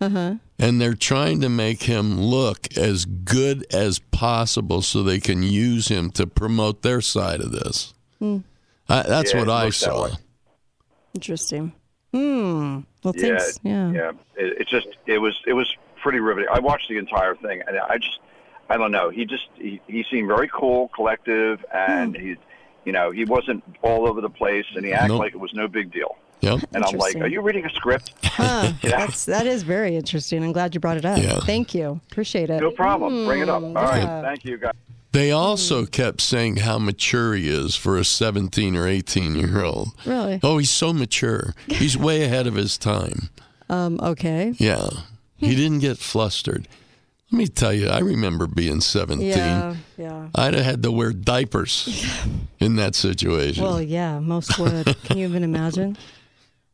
Uh-huh. 0.00 0.34
And 0.58 0.80
they're 0.80 0.94
trying 0.94 1.40
to 1.40 1.48
make 1.48 1.82
him 1.84 2.20
look 2.20 2.76
as 2.76 3.04
good 3.04 3.66
as 3.72 3.98
possible 3.98 4.82
so 4.82 5.02
they 5.02 5.18
can 5.20 5.42
use 5.42 5.88
him 5.88 6.10
to 6.12 6.26
promote 6.26 6.82
their 6.82 7.00
side 7.00 7.40
of 7.40 7.52
this. 7.52 7.94
Hmm. 8.18 8.38
I, 8.88 9.02
that's 9.02 9.32
Yeah, 9.32 9.40
what 9.40 9.48
I 9.50 9.64
looks 9.64 9.80
that 9.80 9.86
saw. 9.86 10.08
Interesting. 11.14 11.72
Hmm. 12.12 12.80
Well, 13.02 13.14
Yeah, 13.16 13.38
thanks. 13.38 13.60
Yeah. 13.62 13.92
yeah. 13.92 14.12
It, 14.36 14.60
it 14.60 14.68
just, 14.68 14.88
it 15.06 15.18
was, 15.18 15.40
it 15.46 15.52
was 15.54 15.74
pretty 16.02 16.20
riveting. 16.20 16.48
I 16.52 16.60
watched 16.60 16.88
the 16.88 16.98
entire 16.98 17.34
thing, 17.34 17.62
and 17.66 17.78
I 17.78 17.98
just, 17.98 18.20
I 18.68 18.76
don't 18.76 18.92
know. 18.92 19.10
He 19.10 19.24
just, 19.24 19.48
he, 19.56 19.80
he 19.86 20.04
seemed 20.10 20.28
very 20.28 20.48
cool, 20.48 20.88
collective, 20.94 21.64
and 21.72 22.16
he, 22.16 22.36
you 22.84 22.92
know, 22.92 23.10
he 23.10 23.24
wasn't 23.24 23.64
all 23.82 24.06
over 24.08 24.20
the 24.20 24.30
place, 24.30 24.66
and 24.76 24.84
he 24.84 24.92
acted 24.92 25.08
Nope. 25.08 25.20
like 25.20 25.32
it 25.34 25.40
was 25.40 25.52
no 25.54 25.66
big 25.68 25.92
deal. 25.92 26.16
Yep. 26.44 26.60
And 26.74 26.84
I'm 26.84 26.96
like, 26.96 27.16
are 27.16 27.26
you 27.26 27.40
reading 27.40 27.64
a 27.64 27.70
script? 27.70 28.12
Huh. 28.22 28.72
Yeah. 28.82 28.90
That's 29.06 29.24
that 29.26 29.46
is 29.46 29.62
very 29.62 29.96
interesting. 29.96 30.44
I'm 30.44 30.52
glad 30.52 30.74
you 30.74 30.80
brought 30.80 30.96
it 30.96 31.04
up. 31.04 31.18
Yeah. 31.18 31.40
Thank 31.40 31.74
you. 31.74 32.00
Appreciate 32.10 32.50
it. 32.50 32.60
No 32.60 32.70
problem. 32.70 33.24
Bring 33.24 33.42
it 33.42 33.48
up. 33.48 33.62
All 33.62 33.72
right. 33.72 34.02
yeah. 34.02 34.22
Thank 34.22 34.44
you, 34.44 34.58
guys. 34.58 34.72
They 35.12 35.30
also 35.30 35.86
kept 35.86 36.20
saying 36.20 36.56
how 36.56 36.78
mature 36.78 37.34
he 37.34 37.48
is 37.48 37.76
for 37.76 37.96
a 37.96 38.04
17 38.04 38.74
or 38.76 38.88
18 38.88 39.36
year 39.36 39.62
old. 39.62 39.90
Really? 40.04 40.40
Oh, 40.42 40.58
he's 40.58 40.72
so 40.72 40.92
mature. 40.92 41.54
He's 41.68 41.96
way 41.96 42.24
ahead 42.24 42.46
of 42.48 42.56
his 42.56 42.76
time. 42.76 43.30
Um, 43.70 44.00
okay. 44.02 44.54
Yeah. 44.58 44.88
He 45.36 45.54
didn't 45.54 45.78
get 45.80 45.98
flustered. 45.98 46.66
Let 47.30 47.38
me 47.38 47.46
tell 47.46 47.72
you, 47.72 47.88
I 47.88 47.98
remember 47.98 48.46
being 48.46 48.80
17. 48.80 49.26
Yeah, 49.26 49.76
yeah. 49.96 50.28
I'd 50.34 50.54
have 50.54 50.64
had 50.64 50.82
to 50.84 50.92
wear 50.92 51.12
diapers 51.12 52.06
in 52.60 52.76
that 52.76 52.94
situation. 52.94 53.62
Well, 53.64 53.82
yeah, 53.82 54.20
most 54.20 54.58
would. 54.58 54.96
Can 55.04 55.18
you 55.18 55.26
even 55.28 55.42
imagine? 55.42 55.96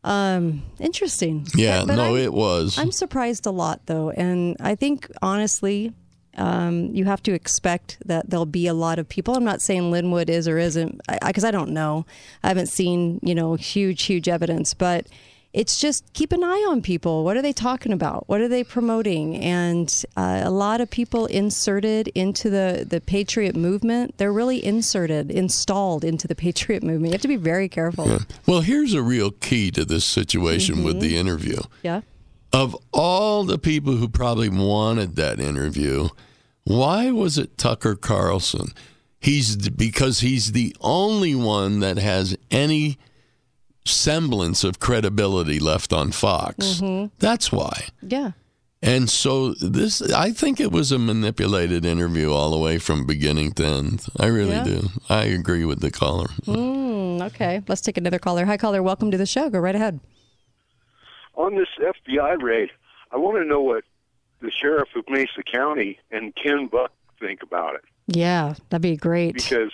Um, 0.02 0.62
interesting. 0.78 1.46
yeah, 1.54 1.84
But- 1.86 1.96
no, 1.96 2.04
I'm- 2.04 2.16
it 2.16 2.32
was. 2.32 2.78
I'm 2.78 2.92
surprised 2.92 3.46
a 3.46 3.50
lot 3.50 3.80
though, 3.86 4.10
and 4.10 4.56
I 4.60 4.74
think 4.74 5.10
honestly, 5.20 5.92
um, 6.38 6.94
you 6.94 7.04
have 7.04 7.22
to 7.24 7.32
expect 7.34 7.98
that 8.06 8.30
there'll 8.30 8.46
be 8.46 8.66
a 8.66 8.72
lot 8.74 8.98
of 8.98 9.08
people. 9.08 9.34
I'm 9.34 9.44
not 9.44 9.60
saying 9.60 9.90
Lin 9.90 10.10
Wood 10.10 10.30
is 10.30 10.46
or 10.48 10.58
isn't, 10.58 11.00
because 11.26 11.44
I, 11.44 11.50
don't 11.50 11.70
know. 11.70 12.06
I 12.42 12.48
haven't 12.48 12.68
seen 12.68 13.20
you 13.22 13.34
know 13.34 13.54
huge, 13.56 14.02
huge 14.04 14.28
evidence, 14.28 14.72
but 14.72 15.06
it's 15.52 15.80
just 15.80 16.12
keep 16.12 16.30
an 16.32 16.44
eye 16.44 16.64
on 16.68 16.80
people. 16.80 17.24
What 17.24 17.36
are 17.36 17.42
they 17.42 17.52
talking 17.52 17.92
about? 17.92 18.28
What 18.28 18.40
are 18.40 18.46
they 18.46 18.62
promoting? 18.62 19.36
And 19.36 20.04
uh, 20.16 20.42
a 20.44 20.50
lot 20.50 20.80
of 20.80 20.90
people 20.90 21.26
inserted 21.26 22.08
into 22.14 22.50
the 22.50 22.86
the 22.88 23.00
Patriot 23.00 23.56
movement. 23.56 24.16
They're 24.18 24.32
really 24.32 24.64
inserted, 24.64 25.30
installed 25.30 26.04
into 26.04 26.28
the 26.28 26.34
Patriot 26.46 26.82
movement. 26.84 27.06
You 27.06 27.12
have 27.12 27.22
to 27.22 27.28
be 27.28 27.36
very 27.36 27.68
careful. 27.68 28.06
Yeah. 28.06 28.18
Well, 28.46 28.60
here's 28.60 28.94
a 28.94 29.02
real 29.02 29.32
key 29.32 29.70
to 29.72 29.84
this 29.84 30.04
situation 30.04 30.84
with 30.84 30.96
Mhm. 30.96 31.00
the 31.00 31.16
interview. 31.16 31.58
Yeah. 31.82 32.02
Of 32.52 32.76
all 32.92 33.44
the 33.44 33.58
people 33.58 33.96
who 33.96 34.08
probably 34.08 34.48
wanted 34.48 35.16
that 35.16 35.38
interview, 35.40 36.08
why 36.64 37.10
was 37.10 37.38
it 37.38 37.56
Tucker 37.58 37.94
Carlson? 37.96 38.68
He's 39.20 39.68
because 39.68 40.20
he's 40.20 40.52
the 40.52 40.74
only 40.80 41.34
one 41.34 41.80
that 41.80 41.96
has 41.98 42.36
any 42.50 42.98
semblance 43.84 44.62
of 44.64 44.78
credibility 44.80 45.58
left 45.58 45.92
on 45.92 46.12
Fox. 46.12 46.80
Mhm. 46.80 47.10
That's 47.18 47.50
why. 47.50 47.86
Yeah. 48.02 48.32
And 48.82 49.10
so 49.10 49.52
this, 49.54 50.00
I 50.12 50.30
think 50.32 50.58
it 50.58 50.72
was 50.72 50.90
a 50.90 50.98
manipulated 50.98 51.84
interview 51.84 52.32
all 52.32 52.50
the 52.50 52.58
way 52.58 52.78
from 52.78 53.04
beginning 53.06 53.52
to 53.52 53.66
end. 53.66 54.06
I 54.18 54.26
really 54.26 54.52
Yeah. 54.52 54.64
do. 54.64 54.88
I 55.10 55.24
agree 55.24 55.66
with 55.66 55.80
the 55.80 55.90
caller. 55.90 56.28
Mm, 56.46 57.20
okay. 57.26 57.60
Let's 57.68 57.82
take 57.82 57.98
another 57.98 58.18
caller. 58.18 58.46
Hi, 58.46 58.56
caller. 58.56 58.82
Welcome 58.82 59.10
to 59.10 59.18
the 59.18 59.26
show. 59.26 59.50
Go 59.50 59.58
right 59.58 59.74
ahead. 59.74 60.00
on 61.36 61.54
this 61.56 61.68
FBI 61.80 62.32
raid, 62.42 62.68
I 63.12 63.16
want 63.16 63.38
to 63.38 63.44
know 63.44 63.62
what 63.62 63.84
the 64.42 64.50
sheriff 64.50 64.88
of 64.94 65.04
Mesa 65.08 65.42
County 65.50 65.98
and 66.10 66.34
Ken 66.34 66.66
Buck 66.66 66.92
think 67.18 67.42
about 67.42 67.76
it 67.76 67.82
Yeah, 68.08 68.54
that'd 68.68 68.82
be 68.82 68.96
great. 68.96 69.34
because 69.36 69.72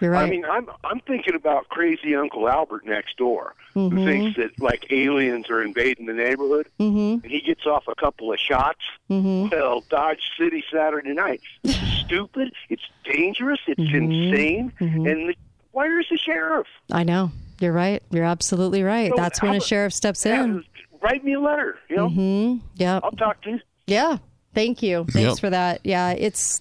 You're 0.00 0.12
right. 0.12 0.26
I 0.26 0.30
mean 0.30 0.44
I'm 0.44 0.68
I'm 0.84 1.00
thinking 1.00 1.34
about 1.34 1.68
crazy 1.68 2.14
Uncle 2.14 2.48
Albert 2.48 2.86
next 2.86 3.16
door 3.16 3.54
Mhm. 3.74 3.90
who 3.92 4.04
thinks 4.04 4.36
that 4.38 4.60
like 4.60 4.86
aliens 4.90 5.50
are 5.50 5.62
invading 5.62 6.06
the 6.06 6.12
neighborhood 6.12 6.68
Mm-hmm. 6.80 7.24
and 7.24 7.32
he 7.32 7.40
gets 7.40 7.66
off 7.66 7.84
a 7.88 7.94
couple 7.94 8.32
of 8.32 8.38
shots. 8.38 8.80
Mm-hmm. 9.10 9.48
Well, 9.56 9.82
Dodge 9.90 10.22
City 10.38 10.62
Saturday 10.72 11.12
night. 11.14 11.40
It's 11.64 11.78
stupid. 12.04 12.52
It's 12.68 12.82
dangerous. 13.04 13.60
It's 13.66 13.80
Mm-hmm. 13.80 14.12
insane. 14.12 14.72
And 14.80 15.28
the, 15.30 15.34
where's 15.72 16.06
the 16.10 16.16
sheriff? 16.18 16.66
I 16.92 17.02
know. 17.04 17.30
You're 17.60 17.72
right. 17.72 18.02
You're 18.10 18.24
absolutely 18.24 18.82
right. 18.84 19.10
So 19.10 19.16
That's 19.16 19.42
when 19.42 19.52
how 19.52 19.58
a 19.58 19.60
sheriff 19.60 19.92
steps 19.92 20.24
in. 20.26 20.64
Write 21.02 21.24
me 21.24 21.32
a 21.34 21.40
letter. 21.40 21.76
You 21.88 21.96
know. 21.96 22.08
Mm-hmm. 22.08 22.66
Yeah. 22.76 23.00
I'll 23.02 23.10
talk 23.12 23.42
to 23.42 23.50
you. 23.50 23.60
Yeah. 23.86 24.18
Thank 24.54 24.82
you. 24.82 25.04
Thanks 25.10 25.28
Yep. 25.36 25.38
for 25.38 25.50
that. 25.50 25.80
Yeah, 25.84 26.10
it's 26.12 26.60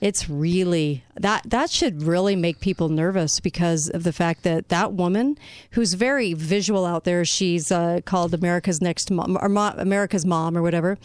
it's 0.00 0.28
really 0.28 1.04
that 1.14 1.42
that 1.46 1.70
should 1.70 2.02
really 2.02 2.36
make 2.36 2.60
people 2.60 2.88
nervous 2.88 3.40
because 3.40 3.88
of 3.88 4.02
the 4.02 4.12
fact 4.12 4.42
that 4.42 4.68
that 4.68 4.92
woman 4.92 5.38
who's 5.72 5.94
very 5.94 6.34
visual 6.34 6.84
out 6.84 7.04
there, 7.04 7.24
she's 7.24 7.70
uh, 7.70 8.00
called 8.04 8.34
America's 8.34 8.80
next 8.80 9.10
mom 9.10 9.38
or 9.40 9.48
Mo- 9.48 9.74
America's 9.76 10.26
mom 10.26 10.56
or 10.56 10.62
whatever. 10.62 10.98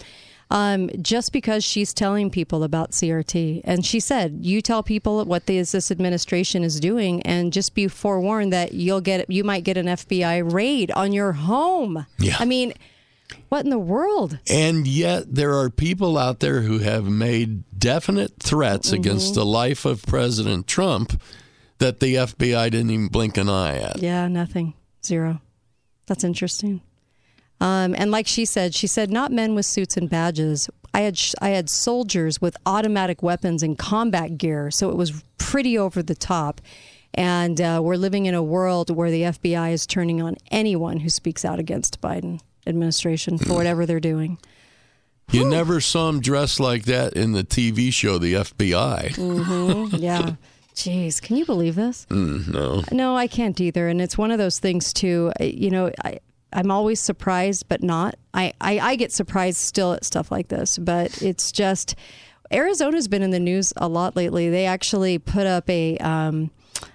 Um, 0.50 0.90
just 1.02 1.34
because 1.34 1.66
she's 1.66 1.94
telling 1.94 2.30
people 2.30 2.64
about 2.64 2.92
CRT, 2.92 3.62
and 3.66 3.86
she 3.86 4.00
said, 4.00 4.40
"You 4.42 4.62
tell 4.62 4.82
people 4.82 5.24
what 5.26 5.46
this, 5.46 5.74
this 5.74 5.92
administration 5.92 6.64
is 6.64 6.80
doing, 6.80 7.22
and 7.24 7.52
just 7.52 7.76
be 7.76 7.90
forewarned 7.90 8.54
that 8.54 8.74
you'll 8.74 9.02
get 9.02 9.30
you 9.30 9.44
might 9.44 9.66
get 9.66 9.76
an 9.76 9.88
FBI 9.88 10.50
raid 10.50 10.90
on 10.92 11.12
your 11.12 11.34
home." 11.34 12.06
Yeah. 12.18 12.38
I 12.40 12.46
mean, 12.46 12.74
what 13.50 13.66
in 13.66 13.70
the 13.70 13.80
world? 13.80 14.40
And 14.50 14.88
yet, 14.88 15.36
there 15.36 15.54
are 15.54 15.70
people 15.70 16.18
out 16.18 16.40
there 16.40 16.62
who 16.62 16.80
have 16.80 17.06
made 17.06 17.64
definite 17.78 18.34
threats 18.40 18.92
against 18.92 19.36
the 19.36 19.46
life 19.46 19.86
of 19.86 20.04
President 20.06 20.68
Trump 20.68 21.22
that 21.80 22.00
the 22.00 22.16
FBI 22.16 22.72
didn't 22.72 22.90
even 22.90 23.08
blink 23.08 23.38
an 23.38 23.50
eye 23.50 23.78
at. 23.78 24.00
Yeah, 24.00 24.28
nothing. 24.28 24.74
Zero. 25.06 25.42
That's 26.08 26.24
interesting. 26.24 26.82
Um, 27.60 27.96
and 27.98 28.12
like 28.12 28.28
she 28.28 28.46
said, 28.46 28.74
she 28.76 28.88
said 28.88 29.12
not 29.12 29.32
men 29.32 29.56
with 29.56 29.66
suits 29.66 29.98
and 29.98 30.10
badges. 30.10 30.70
I 30.94 31.02
had 31.02 31.18
sh- 31.18 31.34
I 31.42 31.50
had 31.50 31.70
soldiers 31.70 32.42
with 32.42 32.58
automatic 32.66 33.22
weapons 33.24 33.64
and 33.64 33.78
combat 33.78 34.38
gear, 34.38 34.72
so 34.72 34.90
it 34.90 34.96
was 34.96 35.24
pretty 35.38 35.78
over 35.78 36.04
the 36.04 36.16
top. 36.16 36.62
And 37.14 37.60
uh, 37.60 37.82
we're 37.84 37.96
living 37.96 38.28
in 38.28 38.36
a 38.36 38.44
world 38.44 38.96
where 38.96 39.10
the 39.10 39.24
FBI 39.24 39.72
is 39.72 39.88
turning 39.88 40.22
on 40.22 40.36
anyone 40.52 41.00
who 41.00 41.10
speaks 41.10 41.44
out 41.44 41.58
against 41.58 42.00
Biden 42.00 42.42
administration 42.68 43.38
for 43.38 43.54
whatever 43.54 43.86
they're 43.86 44.00
doing. 44.00 44.38
You 45.32 45.46
never 45.50 45.82
saw 45.82 46.08
him 46.10 46.22
dressed 46.22 46.60
like 46.60 46.86
that 46.86 47.14
in 47.14 47.34
the 47.34 47.44
TV 47.44 47.92
show, 47.92 48.18
The 48.18 48.34
FBI. 48.36 49.16
hmm 49.16 49.96
Yeah. 49.96 50.36
Jeez, 50.76 51.20
can 51.22 51.36
you 51.38 51.46
believe 51.46 51.76
this? 51.76 52.06
Mm, 52.12 52.48
no. 52.54 52.84
No, 52.92 53.18
I 53.18 53.26
can't 53.28 53.60
either. 53.60 53.88
And 53.88 54.00
it's 54.00 54.16
one 54.18 54.30
of 54.30 54.38
those 54.38 54.60
things 54.60 54.94
too. 54.94 55.32
You 55.40 55.72
know, 55.72 55.92
I, 56.06 56.20
I'm 56.54 56.70
always 56.70 57.00
surprised, 57.02 57.68
but 57.68 57.82
not. 57.82 58.16
I, 58.36 58.54
I, 58.62 58.80
I 58.80 58.96
get 58.96 59.12
surprised 59.12 59.58
still 59.58 59.94
at 59.94 60.06
stuff 60.06 60.32
like 60.32 60.50
this, 60.50 60.78
but 60.78 61.22
it's 61.22 61.52
just 61.52 61.96
Arizona's 62.52 63.08
been 63.08 63.24
in 63.24 63.32
the 63.32 63.40
news 63.40 63.74
a 63.76 63.88
lot 63.88 64.16
lately. 64.16 64.50
They 64.52 64.66
actually 64.68 65.18
put 65.18 65.48
up 65.48 65.68
a 65.70 65.98
um, 65.98 66.52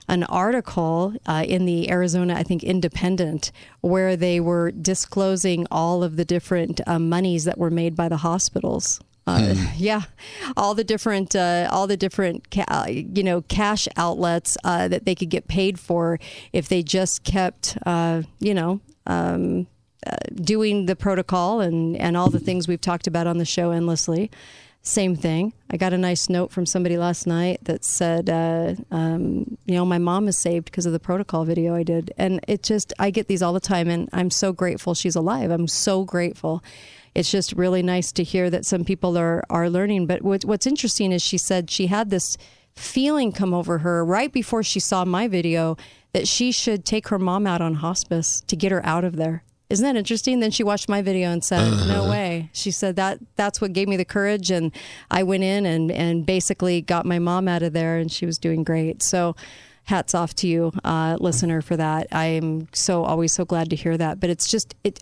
an 0.08 0.24
article 0.24 1.14
uh, 1.26 1.44
in 1.46 1.64
the 1.64 1.90
Arizona, 1.90 2.34
I 2.34 2.42
think, 2.42 2.62
Independent, 2.62 3.52
where 3.80 4.16
they 4.16 4.40
were 4.40 4.70
disclosing 4.70 5.66
all 5.70 6.02
of 6.02 6.16
the 6.16 6.24
different 6.24 6.80
uh, 6.86 6.98
monies 6.98 7.44
that 7.44 7.58
were 7.58 7.70
made 7.70 7.96
by 7.96 8.08
the 8.08 8.18
hospitals. 8.18 9.00
Uh, 9.26 9.54
yeah, 9.76 10.02
all 10.56 10.74
the 10.74 10.84
different, 10.84 11.34
uh, 11.36 11.68
all 11.70 11.86
the 11.86 11.96
different, 11.96 12.50
ca- 12.50 12.64
uh, 12.68 12.86
you 12.88 13.22
know, 13.22 13.42
cash 13.42 13.86
outlets 13.96 14.56
uh, 14.64 14.88
that 14.88 15.04
they 15.04 15.14
could 15.14 15.30
get 15.30 15.48
paid 15.48 15.78
for 15.78 16.18
if 16.52 16.68
they 16.68 16.82
just 16.82 17.24
kept, 17.24 17.78
uh, 17.86 18.22
you 18.40 18.54
know, 18.54 18.80
um, 19.06 19.66
uh, 20.04 20.16
doing 20.34 20.86
the 20.86 20.96
protocol 20.96 21.60
and 21.60 21.96
and 21.96 22.16
all 22.16 22.28
the 22.28 22.40
things 22.40 22.66
we've 22.66 22.80
talked 22.80 23.06
about 23.06 23.26
on 23.28 23.38
the 23.38 23.44
show 23.44 23.70
endlessly. 23.70 24.30
Same 24.84 25.14
thing. 25.14 25.52
I 25.70 25.76
got 25.76 25.92
a 25.92 25.98
nice 25.98 26.28
note 26.28 26.50
from 26.50 26.66
somebody 26.66 26.98
last 26.98 27.24
night 27.24 27.60
that 27.64 27.84
said, 27.84 28.28
uh, 28.28 28.74
um, 28.90 29.56
you 29.64 29.76
know, 29.76 29.84
my 29.84 29.98
mom 29.98 30.26
is 30.26 30.36
saved 30.36 30.64
because 30.64 30.86
of 30.86 30.92
the 30.92 30.98
protocol 30.98 31.44
video 31.44 31.76
I 31.76 31.84
did. 31.84 32.12
And 32.18 32.40
it 32.48 32.64
just, 32.64 32.92
I 32.98 33.10
get 33.10 33.28
these 33.28 33.42
all 33.42 33.52
the 33.52 33.60
time, 33.60 33.88
and 33.88 34.08
I'm 34.12 34.28
so 34.28 34.52
grateful 34.52 34.94
she's 34.94 35.14
alive. 35.14 35.52
I'm 35.52 35.68
so 35.68 36.04
grateful. 36.04 36.64
It's 37.14 37.30
just 37.30 37.52
really 37.52 37.82
nice 37.82 38.10
to 38.12 38.24
hear 38.24 38.50
that 38.50 38.66
some 38.66 38.84
people 38.84 39.16
are, 39.16 39.44
are 39.48 39.70
learning. 39.70 40.06
But 40.06 40.22
what, 40.22 40.44
what's 40.44 40.66
interesting 40.66 41.12
is 41.12 41.22
she 41.22 41.38
said 41.38 41.70
she 41.70 41.86
had 41.86 42.10
this 42.10 42.36
feeling 42.74 43.30
come 43.30 43.54
over 43.54 43.78
her 43.78 44.04
right 44.04 44.32
before 44.32 44.64
she 44.64 44.80
saw 44.80 45.04
my 45.04 45.28
video 45.28 45.76
that 46.12 46.26
she 46.26 46.50
should 46.50 46.84
take 46.84 47.08
her 47.08 47.20
mom 47.20 47.46
out 47.46 47.60
on 47.60 47.74
hospice 47.74 48.40
to 48.48 48.56
get 48.56 48.72
her 48.72 48.84
out 48.84 49.04
of 49.04 49.14
there. 49.14 49.44
Isn't 49.72 49.86
that 49.86 49.96
interesting? 49.96 50.40
Then 50.40 50.50
she 50.50 50.62
watched 50.62 50.86
my 50.86 51.00
video 51.00 51.30
and 51.30 51.42
said, 51.42 51.62
"No 51.88 52.06
way." 52.06 52.50
She 52.52 52.70
said 52.70 52.96
that 52.96 53.20
that's 53.36 53.58
what 53.58 53.72
gave 53.72 53.88
me 53.88 53.96
the 53.96 54.04
courage, 54.04 54.50
and 54.50 54.70
I 55.10 55.22
went 55.22 55.44
in 55.44 55.64
and 55.64 55.90
and 55.90 56.26
basically 56.26 56.82
got 56.82 57.06
my 57.06 57.18
mom 57.18 57.48
out 57.48 57.62
of 57.62 57.72
there, 57.72 57.96
and 57.96 58.12
she 58.12 58.26
was 58.26 58.36
doing 58.36 58.64
great. 58.64 59.02
So, 59.02 59.34
hats 59.84 60.14
off 60.14 60.34
to 60.34 60.46
you, 60.46 60.72
uh, 60.84 61.16
listener, 61.18 61.62
for 61.62 61.74
that. 61.78 62.06
I 62.12 62.26
am 62.26 62.68
so 62.74 63.04
always 63.04 63.32
so 63.32 63.46
glad 63.46 63.70
to 63.70 63.76
hear 63.76 63.96
that. 63.96 64.20
But 64.20 64.28
it's 64.28 64.46
just 64.46 64.74
it. 64.84 65.00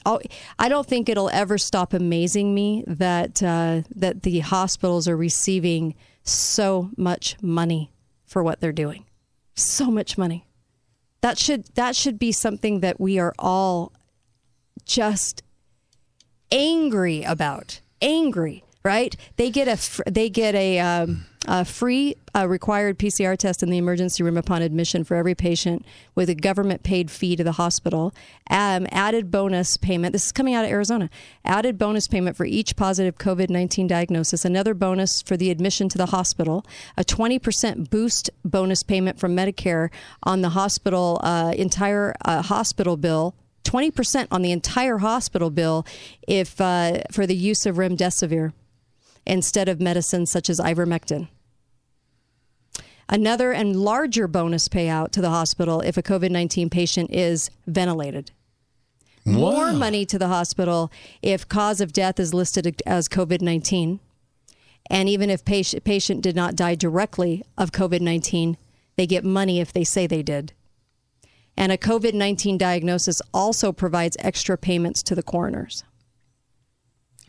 I 0.56 0.68
don't 0.68 0.86
think 0.86 1.08
it'll 1.08 1.30
ever 1.30 1.58
stop 1.58 1.92
amazing 1.92 2.54
me 2.54 2.84
that 2.86 3.42
uh, 3.42 3.82
that 3.96 4.22
the 4.22 4.38
hospitals 4.38 5.08
are 5.08 5.16
receiving 5.16 5.96
so 6.22 6.90
much 6.96 7.36
money 7.42 7.90
for 8.24 8.44
what 8.44 8.60
they're 8.60 8.70
doing. 8.70 9.04
So 9.56 9.90
much 9.90 10.16
money. 10.16 10.46
That 11.22 11.38
should 11.38 11.66
that 11.74 11.96
should 11.96 12.20
be 12.20 12.30
something 12.30 12.80
that 12.80 13.00
we 13.00 13.18
are 13.18 13.34
all 13.36 13.92
just 14.90 15.42
angry 16.50 17.22
about. 17.22 17.80
Angry, 18.02 18.64
right? 18.82 19.14
They 19.36 19.50
get 19.50 19.68
a 19.68 20.10
they 20.10 20.28
get 20.28 20.54
a 20.54 20.80
um, 20.80 21.26
A 21.46 21.64
free 21.64 22.16
uh, 22.34 22.48
required 22.48 22.98
PCR 22.98 23.36
test 23.36 23.62
in 23.62 23.70
the 23.70 23.78
emergency 23.78 24.22
room 24.22 24.36
upon 24.36 24.62
admission 24.62 25.04
for 25.04 25.14
every 25.14 25.34
patient 25.34 25.86
with 26.14 26.28
a 26.28 26.34
government 26.34 26.82
paid 26.82 27.10
fee 27.10 27.36
to 27.36 27.44
the 27.44 27.52
hospital. 27.52 28.12
Um, 28.50 28.86
added 28.90 29.30
bonus 29.30 29.76
payment. 29.76 30.12
This 30.12 30.26
is 30.26 30.32
coming 30.32 30.54
out 30.54 30.64
of 30.64 30.70
Arizona. 30.70 31.08
Added 31.44 31.78
bonus 31.78 32.08
payment 32.08 32.36
for 32.36 32.44
each 32.44 32.74
positive 32.74 33.16
COVID 33.16 33.48
19 33.48 33.86
diagnosis. 33.86 34.44
Another 34.44 34.74
bonus 34.74 35.22
for 35.22 35.36
the 35.36 35.50
admission 35.50 35.88
to 35.88 35.98
the 35.98 36.06
hospital. 36.06 36.64
A 36.96 37.04
20% 37.04 37.90
boost 37.90 38.30
bonus 38.44 38.82
payment 38.82 39.20
from 39.20 39.36
Medicare 39.36 39.90
on 40.24 40.40
the 40.40 40.50
hospital, 40.50 41.20
uh, 41.22 41.52
entire 41.56 42.14
uh, 42.24 42.42
hospital 42.42 42.96
bill 42.96 43.34
20% 43.64 44.26
on 44.30 44.42
the 44.42 44.52
entire 44.52 44.98
hospital 44.98 45.50
bill 45.50 45.86
if 46.26 46.60
uh, 46.60 47.02
for 47.10 47.26
the 47.26 47.36
use 47.36 47.66
of 47.66 47.76
remdesivir 47.76 48.52
instead 49.26 49.68
of 49.68 49.80
medicines 49.80 50.30
such 50.30 50.48
as 50.48 50.58
ivermectin. 50.60 51.28
Another 53.08 53.52
and 53.52 53.76
larger 53.76 54.28
bonus 54.28 54.68
payout 54.68 55.10
to 55.10 55.20
the 55.20 55.30
hospital 55.30 55.80
if 55.80 55.96
a 55.96 56.02
COVID 56.02 56.30
19 56.30 56.70
patient 56.70 57.10
is 57.12 57.50
ventilated. 57.66 58.30
More 59.24 59.72
money 59.72 60.06
to 60.06 60.18
the 60.18 60.28
hospital 60.28 60.90
if 61.20 61.46
cause 61.46 61.80
of 61.80 61.92
death 61.92 62.18
is 62.18 62.32
listed 62.32 62.82
as 62.86 63.08
COVID 63.08 63.42
19. 63.42 64.00
And 64.88 65.08
even 65.08 65.30
if 65.30 65.44
patient, 65.44 65.84
patient 65.84 66.22
did 66.22 66.34
not 66.34 66.56
die 66.56 66.74
directly 66.74 67.44
of 67.58 67.72
COVID 67.72 68.00
19, 68.00 68.56
they 68.96 69.06
get 69.06 69.24
money 69.24 69.60
if 69.60 69.72
they 69.72 69.84
say 69.84 70.06
they 70.06 70.22
did. 70.22 70.52
And 71.60 71.70
a 71.70 71.76
COVID 71.76 72.14
19 72.14 72.56
diagnosis 72.56 73.20
also 73.34 73.70
provides 73.70 74.16
extra 74.20 74.56
payments 74.56 75.02
to 75.02 75.14
the 75.14 75.22
coroners. 75.22 75.84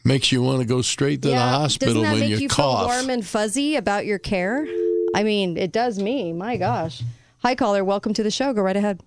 Makes 0.05 0.31
you 0.31 0.41
want 0.41 0.61
to 0.61 0.65
go 0.65 0.81
straight 0.81 1.21
to 1.23 1.27
the 1.31 1.37
hospital 1.37 1.95
Doesn't 1.95 2.03
that 2.03 2.11
when 2.13 2.19
make 2.21 2.29
you, 2.29 2.37
you 2.37 2.47
cough. 2.47 2.79
feel 2.79 2.87
warm 2.87 3.09
and 3.09 3.27
fuzzy 3.27 3.75
about 3.75 4.05
your 4.05 4.19
care? 4.19 4.65
I 5.13 5.23
mean, 5.23 5.57
it 5.57 5.73
does 5.73 5.99
me. 5.99 6.31
My 6.31 6.55
gosh. 6.55 7.03
Hi, 7.39 7.55
caller. 7.55 7.83
Welcome 7.83 8.13
to 8.13 8.23
the 8.23 8.31
show. 8.31 8.53
Go 8.53 8.61
right 8.61 8.77
ahead. 8.77 9.01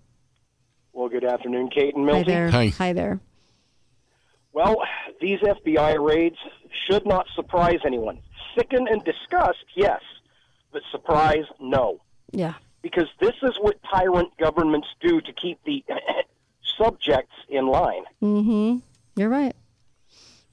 Well, 0.93 1.09
good 1.09 1.25
afternoon, 1.25 1.71
Kate 1.71 1.95
and 1.97 2.07
Hi 2.07 2.13
Milty. 2.13 2.31
there. 2.31 2.51
Hi 2.51 2.93
there. 2.93 3.19
Well, 4.53 4.77
these 5.23 5.41
FBI 5.41 6.07
raids 6.07 6.37
should 6.87 7.07
not 7.07 7.25
surprise 7.35 7.79
anyone. 7.87 8.19
Sicken 8.59 8.87
and 8.91 9.03
disgust, 9.05 9.65
yes, 9.75 10.01
but 10.71 10.83
surprise, 10.93 11.45
no. 11.59 12.01
Yeah. 12.31 12.55
Because 12.85 13.09
this 13.19 13.33
is 13.43 13.55
what 13.61 13.77
tyrant 13.91 14.29
governments 14.39 14.87
do 15.01 15.21
to 15.23 15.33
keep 15.33 15.59
the 15.65 15.83
subjects 16.79 17.33
in 17.49 17.67
line. 17.67 18.05
Mm-hmm. 18.23 18.79
You're 19.17 19.29
right. 19.31 19.57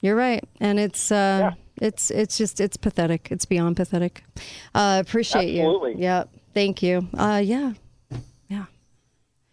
You're 0.00 0.16
right. 0.16 0.42
And 0.60 0.80
it's 0.80 1.12
uh 1.12 1.52
it's 1.76 2.10
it's 2.10 2.38
just 2.38 2.58
it's 2.60 2.76
pathetic. 2.78 3.28
It's 3.30 3.44
beyond 3.44 3.76
pathetic. 3.76 4.24
Uh 4.74 5.02
appreciate 5.04 5.58
Absolutely. 5.58 5.92
you. 5.92 5.98
Yeah. 6.02 6.24
Thank 6.54 6.82
you. 6.82 7.06
Uh 7.16 7.42
yeah. 7.44 7.74
Yeah. 8.48 8.64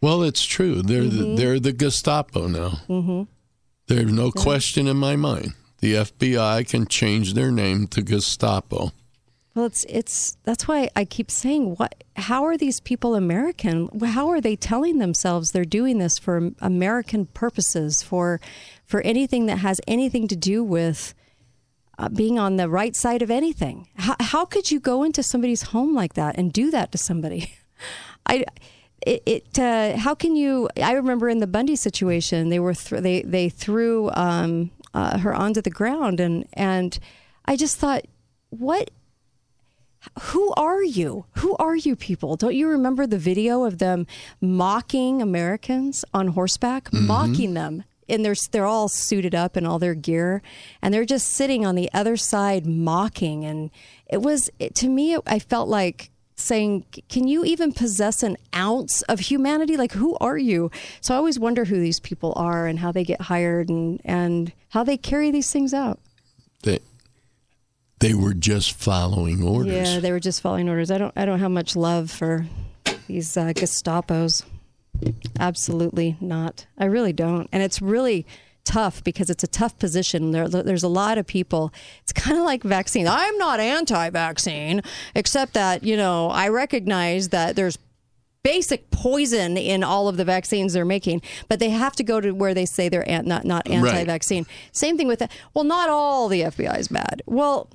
Well, 0.01 0.23
it's 0.23 0.45
true. 0.45 0.81
They're 0.81 1.03
Mhm. 1.03 1.11
the, 1.11 1.35
they're 1.35 1.59
the 1.59 1.73
Gestapo 1.73 2.47
now. 2.47 2.79
Mm-hmm. 2.87 3.23
There's 3.87 4.11
no 4.13 4.31
question 4.31 4.87
in 4.87 4.95
my 4.97 5.15
mind. 5.17 5.53
The 5.79 5.95
FBI 5.95 6.67
can 6.67 6.87
change 6.87 7.33
their 7.33 7.51
name 7.51 7.87
to 7.87 8.01
Gestapo. 8.01 8.91
Well, 9.59 9.65
it's 9.65 9.83
it's 9.89 10.37
that's 10.45 10.69
why 10.69 10.89
I 10.95 11.03
keep 11.03 11.29
saying 11.29 11.75
what 11.75 12.05
how 12.15 12.45
are 12.45 12.55
these 12.55 12.79
people 12.79 13.13
American? 13.13 13.89
How 13.99 14.29
are 14.29 14.39
they 14.39 14.55
telling 14.55 14.99
themselves 14.99 15.51
they're 15.51 15.65
doing 15.65 15.97
this 15.97 16.17
for 16.17 16.51
American 16.61 17.25
purposes 17.25 18.01
for 18.01 18.39
for 18.85 19.01
anything 19.01 19.47
that 19.47 19.57
has 19.57 19.81
anything 19.85 20.29
to 20.29 20.37
do 20.37 20.63
with 20.63 21.13
uh, 21.97 22.07
being 22.07 22.39
on 22.39 22.55
the 22.55 22.69
right 22.69 22.95
side 22.95 23.21
of 23.21 23.29
anything? 23.29 23.89
How, 23.97 24.15
how 24.21 24.45
could 24.45 24.71
you 24.71 24.79
go 24.79 25.03
into 25.03 25.21
somebody's 25.21 25.63
home 25.63 25.93
like 25.93 26.13
that 26.13 26.37
and 26.37 26.53
do 26.53 26.71
that 26.71 26.93
to 26.93 26.97
somebody? 26.97 27.53
I 28.25 28.45
it, 29.05 29.23
it 29.25 29.59
uh, 29.59 29.97
how 29.97 30.15
can 30.15 30.37
you 30.37 30.69
I 30.81 30.93
remember 30.93 31.27
in 31.27 31.39
the 31.39 31.47
Bundy 31.47 31.75
situation 31.75 32.47
they 32.47 32.59
were 32.59 32.75
th- 32.75 33.03
they 33.03 33.23
they 33.23 33.49
threw 33.49 34.09
um, 34.13 34.71
uh, 34.93 35.17
her 35.17 35.35
onto 35.35 35.61
the 35.61 35.69
ground 35.69 36.21
and 36.21 36.47
and 36.53 36.97
I 37.43 37.57
just 37.57 37.75
thought 37.75 38.05
what 38.51 38.89
who 40.19 40.53
are 40.53 40.83
you? 40.83 41.25
Who 41.37 41.55
are 41.57 41.75
you 41.75 41.95
people? 41.95 42.35
Don't 42.35 42.55
you 42.55 42.67
remember 42.67 43.07
the 43.07 43.17
video 43.17 43.63
of 43.63 43.77
them 43.77 44.07
mocking 44.41 45.21
Americans 45.21 46.05
on 46.13 46.29
horseback, 46.29 46.85
mm-hmm. 46.85 47.07
mocking 47.07 47.53
them? 47.53 47.83
And 48.07 48.25
they're 48.25 48.35
they're 48.51 48.65
all 48.65 48.87
suited 48.87 49.35
up 49.35 49.55
in 49.55 49.65
all 49.65 49.77
their 49.77 49.93
gear, 49.93 50.41
and 50.81 50.93
they're 50.93 51.05
just 51.05 51.27
sitting 51.27 51.63
on 51.65 51.75
the 51.75 51.89
other 51.93 52.17
side 52.17 52.65
mocking. 52.65 53.45
And 53.45 53.69
it 54.07 54.21
was 54.21 54.49
it, 54.57 54.73
to 54.75 54.89
me, 54.89 55.13
it, 55.13 55.21
I 55.27 55.37
felt 55.37 55.69
like 55.69 56.09
saying, 56.35 56.85
"Can 57.07 57.27
you 57.27 57.45
even 57.45 57.71
possess 57.71 58.23
an 58.23 58.37
ounce 58.55 59.03
of 59.03 59.19
humanity? 59.19 59.77
Like, 59.77 59.91
who 59.91 60.17
are 60.19 60.39
you?" 60.39 60.71
So 61.01 61.13
I 61.13 61.17
always 61.17 61.37
wonder 61.37 61.65
who 61.65 61.79
these 61.79 61.99
people 61.99 62.33
are 62.35 62.65
and 62.65 62.79
how 62.79 62.91
they 62.91 63.03
get 63.03 63.21
hired 63.21 63.69
and 63.69 64.01
and 64.03 64.53
how 64.69 64.83
they 64.83 64.97
carry 64.97 65.29
these 65.29 65.51
things 65.51 65.71
out. 65.71 65.99
They 66.63 66.79
they 67.99 68.13
were 68.13 68.33
just 68.33 68.73
following 68.73 69.43
orders. 69.43 69.93
Yeah, 69.93 69.99
they 69.99 70.11
were 70.11 70.19
just 70.19 70.41
following 70.41 70.69
orders. 70.69 70.91
I 70.91 70.97
don't 70.97 71.13
I 71.15 71.25
don't 71.25 71.39
have 71.39 71.51
much 71.51 71.75
love 71.75 72.09
for 72.09 72.45
these 73.07 73.35
uh, 73.37 73.53
Gestapos. 73.55 74.43
Absolutely 75.39 76.17
not. 76.19 76.65
I 76.77 76.85
really 76.85 77.13
don't. 77.13 77.47
And 77.51 77.63
it's 77.63 77.81
really 77.81 78.25
tough 78.65 79.03
because 79.03 79.29
it's 79.29 79.43
a 79.43 79.47
tough 79.47 79.77
position. 79.79 80.31
There, 80.31 80.47
there's 80.47 80.83
a 80.83 80.89
lot 80.89 81.17
of 81.17 81.25
people. 81.25 81.73
It's 82.03 82.11
kind 82.13 82.37
of 82.37 82.43
like 82.43 82.63
vaccine. 82.63 83.07
I'm 83.07 83.37
not 83.37 83.59
anti-vaccine, 83.59 84.81
except 85.15 85.53
that 85.53 85.83
you 85.83 85.97
know 85.97 86.29
I 86.29 86.49
recognize 86.49 87.29
that 87.29 87.55
there's 87.55 87.77
basic 88.43 88.89
poison 88.91 89.57
in 89.57 89.83
all 89.83 90.07
of 90.07 90.17
the 90.17 90.25
vaccines 90.25 90.73
they're 90.73 90.85
making, 90.85 91.21
but 91.47 91.59
they 91.59 91.69
have 91.69 91.95
to 91.97 92.03
go 92.03 92.21
to 92.21 92.31
where 92.31 92.53
they 92.53 92.65
say 92.65 92.89
they're 92.89 93.09
an, 93.09 93.25
not 93.25 93.45
not 93.45 93.69
anti-vaccine. 93.69 94.45
Same 94.71 94.97
thing 94.97 95.07
with 95.07 95.19
that. 95.19 95.31
Well, 95.53 95.65
not 95.65 95.89
all 95.89 96.27
the 96.27 96.41
FBI 96.41 96.77
is 96.77 96.87
bad. 96.87 97.21
Well. 97.25 97.69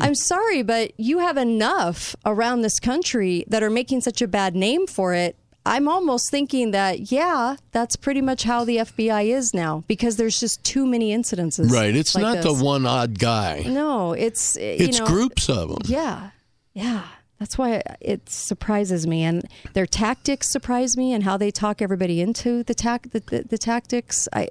I'm 0.00 0.14
sorry, 0.14 0.62
but 0.62 0.92
you 0.96 1.18
have 1.18 1.36
enough 1.36 2.14
around 2.24 2.60
this 2.60 2.78
country 2.78 3.44
that 3.48 3.64
are 3.64 3.70
making 3.70 4.02
such 4.02 4.22
a 4.22 4.28
bad 4.28 4.54
name 4.54 4.86
for 4.86 5.12
it. 5.12 5.34
I'm 5.66 5.88
almost 5.88 6.30
thinking 6.30 6.70
that, 6.70 7.10
yeah, 7.10 7.56
that's 7.72 7.96
pretty 7.96 8.20
much 8.22 8.44
how 8.44 8.64
the 8.64 8.76
FBI 8.76 9.26
is 9.26 9.52
now 9.52 9.84
because 9.88 10.16
there's 10.16 10.38
just 10.38 10.62
too 10.64 10.86
many 10.86 11.14
incidences. 11.14 11.70
Right. 11.70 11.96
It's 11.96 12.14
like 12.14 12.22
not 12.22 12.36
this. 12.36 12.44
the 12.44 12.64
one 12.64 12.86
odd 12.86 13.18
guy. 13.18 13.64
No, 13.66 14.12
it's 14.12 14.56
It's 14.56 15.00
know, 15.00 15.06
groups 15.06 15.48
of 15.48 15.68
them. 15.68 15.78
Yeah, 15.84 16.30
yeah. 16.74 17.02
That's 17.38 17.56
why 17.56 17.82
it 18.00 18.28
surprises 18.28 19.06
me, 19.06 19.22
and 19.22 19.46
their 19.72 19.86
tactics 19.86 20.50
surprise 20.50 20.96
me, 20.96 21.12
and 21.12 21.22
how 21.24 21.36
they 21.36 21.50
talk 21.50 21.80
everybody 21.80 22.20
into 22.20 22.62
the 22.64 22.74
tac 22.74 23.10
the, 23.10 23.20
the, 23.20 23.44
the 23.48 23.58
tactics. 23.58 24.28
I 24.32 24.48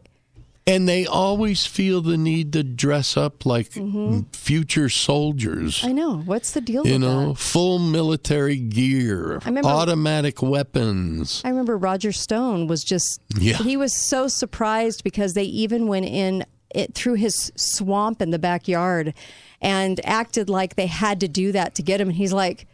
And 0.66 0.88
they 0.88 1.06
always 1.06 1.66
feel 1.66 2.02
the 2.02 2.18
need 2.18 2.52
to 2.54 2.64
dress 2.64 3.16
up 3.18 3.46
like 3.46 3.72
Mhm. 3.72 4.26
future 4.36 4.90
soldiers. 4.90 5.82
I 5.84 5.92
know 5.94 6.18
what's 6.18 6.52
the 6.52 6.60
deal 6.62 6.86
You 6.86 7.00
know, 7.00 7.30
that. 7.30 7.38
full 7.40 7.80
military 7.80 8.58
gear, 8.58 9.40
I 9.44 9.48
remember- 9.50 9.70
automatic 9.70 10.42
weapons. 10.42 11.42
I 11.46 11.50
remember 11.50 11.78
Roger 11.78 12.12
Stone 12.12 12.68
was 12.68 12.84
just 12.84 13.20
Yeah. 13.40 13.58
he 13.58 13.78
was 13.78 13.94
so 13.96 14.28
surprised 14.28 15.04
because 15.04 15.34
they 15.34 15.44
even 15.46 15.88
went 15.88 16.06
in 16.06 16.46
it 16.76 16.94
through 16.94 17.14
his 17.16 17.52
swamp 17.56 18.22
in 18.22 18.32
the 18.32 18.40
backyard 18.40 19.14
and 19.62 20.00
acted 20.06 20.50
like 20.50 20.76
they 20.76 20.88
had 20.88 21.20
to 21.22 21.28
do 21.30 21.52
that 21.54 21.76
to 21.76 21.82
get 21.82 22.00
him 22.02 22.10
and 22.10 22.18
he's 22.18 22.34
like 22.34 22.68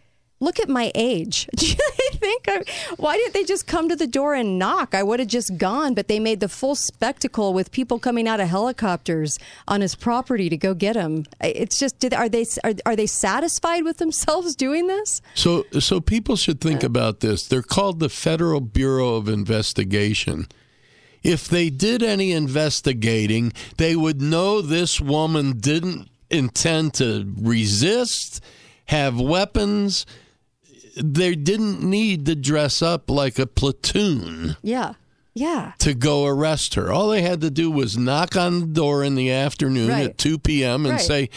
look 0.44 0.60
at 0.60 0.70
my 0.70 0.92
age 0.96 1.48
do 1.56 1.68
you 1.68 1.76
think 2.14 2.44
I, 2.48 2.64
why 2.98 3.18
didn't 3.18 3.34
they 3.34 3.44
just 3.44 3.68
come 3.68 3.90
to 3.90 3.96
the 3.96 4.08
door 4.08 4.34
and 4.34 4.60
knock 4.60 4.94
i 4.94 5.04
would 5.04 5.20
have 5.20 5.30
just 5.30 5.58
gone 5.58 5.94
but 5.94 6.08
they 6.08 6.20
made 6.20 6.40
the 6.40 6.50
full 6.50 6.76
spectacle 6.76 7.54
with 7.54 7.72
people 7.72 8.00
coming 8.00 8.28
out 8.28 8.40
of 8.40 8.48
helicopters 8.48 9.38
on 9.68 9.82
his 9.82 9.96
property 9.96 10.50
to 10.50 10.58
go 10.58 10.74
get 10.74 10.96
him 10.96 11.26
it's 11.42 11.80
just 11.80 12.00
did, 12.00 12.14
are 12.14 12.30
they 12.30 12.46
are, 12.64 12.74
are 12.86 12.96
they 12.96 13.08
satisfied 13.08 13.84
with 13.84 13.98
themselves 13.98 14.56
doing 14.56 14.88
this 14.88 15.22
So, 15.36 15.66
so 15.80 16.00
people 16.02 16.36
should 16.36 16.62
think 16.62 16.84
about 16.84 17.20
this. 17.20 17.48
They're 17.48 17.62
called 17.62 18.00
the 18.00 18.10
Federal 18.10 18.62
Bureau 18.62 19.16
of 19.16 19.28
Investigation. 19.28 20.48
If 21.24 21.48
they 21.48 21.70
did 21.70 22.04
any 22.04 22.32
investigating, 22.32 23.54
they 23.78 23.96
would 23.96 24.22
know 24.22 24.62
this 24.62 25.00
woman 25.00 25.58
didn't 25.58 26.10
intend 26.30 26.94
to 26.96 27.34
resist, 27.40 28.42
have 28.86 29.20
weapons. 29.20 30.06
They 30.96 31.36
didn't 31.36 31.82
need 31.82 32.26
to 32.28 32.36
dress 32.36 32.82
up 32.82 33.10
like 33.10 33.40
a 33.40 33.48
platoon 33.48 34.56
yeah 34.62 34.94
yeah 35.34 35.74
to 35.80 35.94
go 35.94 36.26
arrest 36.26 36.76
her. 36.76 36.92
All 36.92 37.10
they 37.10 37.22
had 37.24 37.42
to 37.42 37.50
do 37.50 37.72
was 37.72 37.98
knock 37.98 38.36
on 38.36 38.60
the 38.60 38.66
door 38.68 39.04
in 39.04 39.16
the 39.16 39.32
afternoon 39.32 39.90
Right. 39.90 40.06
at 40.12 40.18
2 40.18 40.38
p.m. 40.40 40.86
and 40.86 40.94
Right. 40.94 41.02
say, 41.02 41.30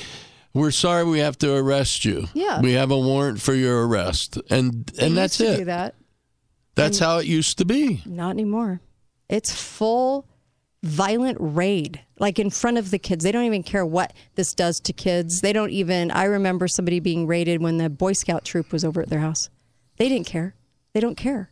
We're 0.52 0.70
sorry 0.70 1.04
we 1.04 1.18
have 1.20 1.38
to 1.38 1.54
arrest 1.54 2.04
you. 2.04 2.28
Yeah. 2.34 2.60
We 2.60 2.72
have 2.72 2.90
a 2.90 2.98
warrant 2.98 3.40
for 3.40 3.54
your 3.54 3.86
arrest. 3.86 4.38
And 4.50 4.86
They 4.86 5.06
and 5.06 5.16
that's 5.16 5.38
used 5.40 5.50
to 5.50 5.54
it. 5.54 5.58
do 5.58 5.64
that 5.66 5.94
That's 6.74 6.98
how 6.98 7.18
it 7.18 7.26
used 7.26 7.56
to 7.58 7.64
be. 7.64 8.02
Not 8.04 8.30
anymore. 8.30 8.80
It's 9.30 9.50
full 9.52 10.26
violent 10.82 11.38
raid, 11.40 12.00
like 12.18 12.38
in 12.38 12.50
front 12.50 12.78
of 12.78 12.90
the 12.90 12.98
kids. 12.98 13.24
They 13.24 13.32
don't 13.32 13.44
even 13.44 13.62
care 13.62 13.84
what 13.84 14.12
this 14.34 14.54
does 14.54 14.78
to 14.80 14.92
kids. 14.92 15.40
They 15.40 15.52
don't 15.52 15.70
even. 15.70 16.10
I 16.10 16.24
remember 16.24 16.68
somebody 16.68 17.00
being 17.00 17.26
raided 17.26 17.60
when 17.62 17.78
the 17.78 17.90
Boy 17.90 18.12
Scout 18.12 18.44
troop 18.44 18.72
was 18.72 18.84
over 18.84 19.00
at 19.02 19.08
their 19.08 19.20
house. 19.20 19.50
They 19.96 20.08
didn't 20.08 20.26
care. 20.26 20.54
They 20.92 21.00
don't 21.00 21.16
care. 21.16 21.50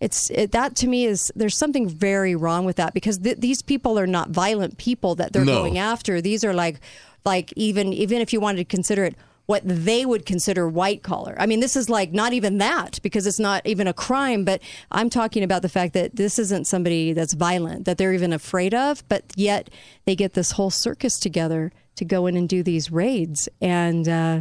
It's 0.00 0.30
it, 0.30 0.50
that 0.52 0.74
to 0.76 0.88
me 0.88 1.04
is 1.04 1.30
there's 1.36 1.56
something 1.56 1.88
very 1.88 2.34
wrong 2.34 2.64
with 2.64 2.76
that 2.76 2.92
because 2.92 3.18
th- 3.18 3.38
these 3.38 3.62
people 3.62 3.98
are 3.98 4.06
not 4.06 4.30
violent 4.30 4.76
people 4.76 5.14
that 5.16 5.32
they're 5.32 5.44
No. 5.44 5.54
going 5.62 5.78
after. 5.78 6.20
These 6.20 6.44
are 6.44 6.52
like 6.52 6.80
like 7.24 7.52
even 7.54 7.92
even 7.92 8.20
if 8.20 8.32
you 8.32 8.40
wanted 8.40 8.58
to 8.58 8.64
consider 8.64 9.04
it 9.04 9.14
what 9.46 9.62
they 9.64 10.06
would 10.06 10.24
consider 10.24 10.68
white 10.68 11.02
collar. 11.02 11.34
I 11.38 11.46
mean, 11.46 11.60
this 11.60 11.74
is 11.76 11.90
like 11.90 12.12
not 12.12 12.32
even 12.32 12.58
that 12.58 13.00
because 13.02 13.26
it's 13.26 13.40
not 13.40 13.66
even 13.66 13.86
a 13.88 13.92
crime, 13.92 14.44
but 14.44 14.62
I'm 14.90 15.10
talking 15.10 15.42
about 15.42 15.62
the 15.62 15.68
fact 15.68 15.94
that 15.94 16.14
this 16.16 16.38
isn't 16.38 16.66
somebody 16.66 17.12
that's 17.12 17.34
violent 17.34 17.84
that 17.84 17.98
they're 17.98 18.12
even 18.14 18.32
afraid 18.32 18.72
of, 18.72 19.06
but 19.08 19.24
yet 19.36 19.68
they 20.04 20.14
get 20.14 20.34
this 20.34 20.52
whole 20.52 20.70
circus 20.70 21.18
together 21.18 21.72
to 21.96 22.04
go 22.04 22.26
in 22.26 22.36
and 22.36 22.48
do 22.48 22.62
these 22.62 22.90
raids 22.92 23.48
and 23.60 24.08
uh, 24.08 24.40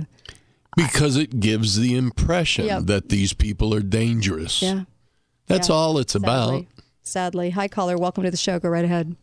Because 0.78 1.18
it 1.18 1.40
gives 1.40 1.78
the 1.78 1.96
impression 1.98 2.66
Yep. 2.66 2.84
that 2.86 3.10
these 3.10 3.34
people 3.34 3.74
are 3.74 3.82
dangerous. 3.82 4.62
yeah. 4.62 4.84
That's 5.48 5.68
Yeah. 5.68 5.76
all 5.76 5.98
it's 5.98 6.16
about. 6.16 6.50
Sadly. 6.50 6.68
Sadly. 7.04 7.50
Hi 7.50 7.68
caller, 7.68 7.98
welcome 7.98 8.24
to 8.24 8.32
the 8.32 8.38
show. 8.38 8.60
Go 8.60 8.70
right 8.70 8.86
ahead. 8.86 9.16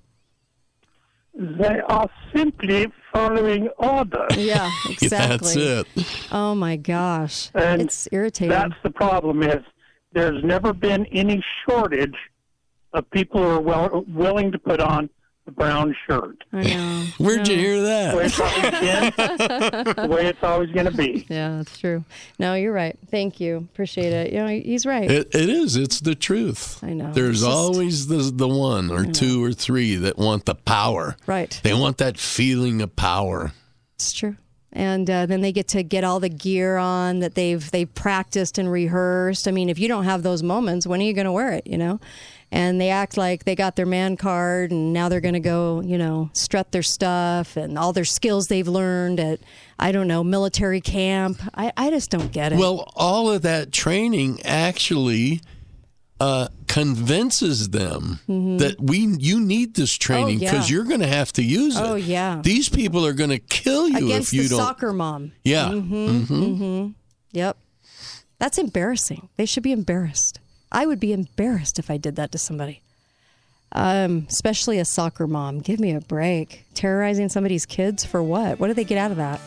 They 1.35 1.81
are 1.89 2.11
simply 2.35 2.87
following 3.13 3.69
orders. 3.79 4.37
Yeah, 4.37 4.71
exactly. 4.89 5.55
That's 5.55 5.57
it. 5.57 6.27
Oh 6.33 6.55
my 6.55 6.77
gosh. 6.77 7.51
And 7.55 7.83
it's 7.83 8.09
irritating. 8.13 8.51
That's 8.51 8.75
the 8.83 8.91
problem 8.91 9.43
is 9.43 9.63
there's 10.13 10.43
never 10.43 10.73
been 10.73 11.07
any 11.07 11.43
shortage 11.65 12.17
of 12.93 13.09
people 13.11 13.43
who 13.43 13.49
are 13.49 13.61
well, 13.61 14.05
willing 14.09 14.51
to 14.53 14.59
put 14.59 14.81
on 14.81 15.05
the 15.05 15.11
brown 15.51 15.95
shirt. 16.07 16.45
I 16.53 16.63
know. 16.63 17.05
Where'd 17.19 17.49
you 17.49 17.57
hear 17.57 17.77
The 17.81 18.17
way 18.17 18.23
that? 18.23 18.25
it's 18.27 18.41
always 18.41 18.63
been, 19.85 20.09
the 20.09 20.09
way 20.15 20.27
it's 20.27 20.43
always 20.43 20.71
going 20.71 20.87
to 20.87 20.97
be. 20.97 21.27
Yeah, 21.29 21.57
that's 21.59 21.79
true. 21.79 22.05
No, 22.39 22.55
you're 22.55 22.73
right. 22.73 22.97
Thank 23.11 23.41
you. 23.41 23.57
Appreciate 23.73 24.13
it. 24.13 24.33
You 24.33 24.39
know, 24.41 24.47
he's 24.49 24.87
right. 24.87 25.11
It, 25.11 25.35
it 25.35 25.49
is. 25.49 25.77
It's 25.77 26.01
the 26.01 26.15
truth. 26.15 26.83
I 26.83 26.93
know. 26.93 27.13
There's 27.13 27.41
just- 27.41 27.51
always 27.51 28.07
the, 28.09 28.31
the 28.35 28.49
one 28.49 28.91
or 28.91 29.05
two 29.07 29.43
or 29.45 29.53
three 29.53 29.97
that 29.97 30.19
want 30.19 30.45
the 30.45 30.55
power. 30.55 31.17
Right. 31.27 31.59
They 31.63 31.75
want 31.75 31.99
that 31.99 32.19
feeling 32.19 32.83
of 32.83 32.95
power. 32.97 33.53
It's 33.95 34.13
true. 34.13 34.37
And 34.71 35.09
uh, 35.11 35.25
then 35.27 35.41
they 35.41 35.51
get 35.51 35.69
to 35.69 35.83
get 35.83 36.05
all 36.05 36.21
the 36.21 36.29
gear 36.29 36.77
on 36.77 37.21
that 37.21 37.35
they've 37.35 37.69
they've 37.71 37.93
practiced 37.95 38.59
and 38.59 38.71
rehearsed. 38.71 39.49
I 39.49 39.51
mean, 39.51 39.71
if 39.71 39.79
you 39.79 39.89
don't 39.89 40.05
have 40.05 40.23
those 40.23 40.43
moments, 40.43 40.87
when 40.87 41.01
are 41.01 41.05
you 41.05 41.15
going 41.15 41.25
to 41.25 41.33
wear 41.33 41.53
it? 41.55 41.67
You 41.67 41.79
know. 41.79 42.01
And 42.51 42.81
they 42.81 42.89
act 42.89 43.19
like 43.19 43.45
they 43.45 43.55
got 43.55 43.77
their 43.77 43.85
man 43.85 44.17
card, 44.17 44.71
and 44.71 44.95
now 44.95 45.11
they're 45.11 45.21
going 45.21 45.35
to 45.35 45.41
go, 45.41 45.83
you 45.85 45.99
know, 45.99 46.31
strut 46.33 46.73
their 46.73 46.83
stuff 46.83 47.59
and 47.59 47.77
all 47.79 47.93
their 47.93 48.07
skills 48.07 48.47
they've 48.47 48.67
learned 48.67 49.21
at, 49.21 49.41
I 49.79 49.93
don't 49.93 50.09
know, 50.09 50.25
military 50.25 50.81
camp. 50.81 51.43
I, 51.55 51.73
I 51.77 51.91
just 51.91 52.09
don't 52.11 52.33
get 52.33 52.55
it. 52.55 52.59
Well, 52.59 52.91
all 52.97 53.31
of 53.31 53.43
that 53.43 53.71
training 53.71 54.41
actually 54.47 55.43
uh, 56.21 56.49
convinces 56.69 57.69
them 57.69 58.19
that 58.27 58.77
we 58.81 59.01
you 59.19 59.41
need 59.41 59.75
this 59.75 59.93
training 59.93 60.39
Mm-hmm. 60.39 60.45
Oh, 60.45 60.47
yeah. 60.47 60.51
because 60.53 60.71
you're 60.71 60.85
going 60.85 61.01
to 61.01 61.07
have 61.07 61.31
to 61.35 61.43
use 61.43 61.77
it. 61.77 61.83
Oh, 61.83 61.97
yeah. 61.97 62.41
These 62.43 62.71
people 62.71 63.05
are 63.05 63.13
going 63.13 63.31
to 63.31 63.39
kill 63.39 63.89
you 63.91 64.07
against 64.07 64.33
if 64.33 64.37
you 64.39 64.43
the 64.45 64.49
don't. 64.49 64.59
soccer 64.59 64.93
mom. 64.95 65.33
Yeah. 65.45 65.69
Mm-hmm, 65.69 65.95
Mhm. 65.95 66.27
mm-hmm. 66.29 66.89
Yep. 67.33 67.59
That's 68.39 68.57
embarrassing. 68.57 69.29
They 69.37 69.45
should 69.47 69.63
be 69.63 69.73
embarrassed. 69.73 70.41
I 70.71 70.87
would 70.87 71.01
be 71.01 71.13
embarrassed 71.13 71.79
if 71.79 71.91
I 71.91 71.97
did 71.97 72.17
that 72.17 72.33
to 72.33 72.39
somebody. 72.39 72.83
Um, 73.73 74.27
especially 74.31 74.79
a 74.79 74.85
soccer 74.85 75.27
mom. 75.27 75.61
Give 75.61 75.79
me 75.79 75.93
a 75.93 76.01
break. 76.01 76.65
Terrorizing 76.75 77.29
somebody's 77.29 77.67
kids 77.67 78.05
for 78.05 78.23
what? 78.23 78.59
What 78.59 78.69
do 78.69 78.75
they 78.75 78.85
get 78.85 78.97
out 78.99 79.11
of 79.11 79.19
that? 79.19 79.41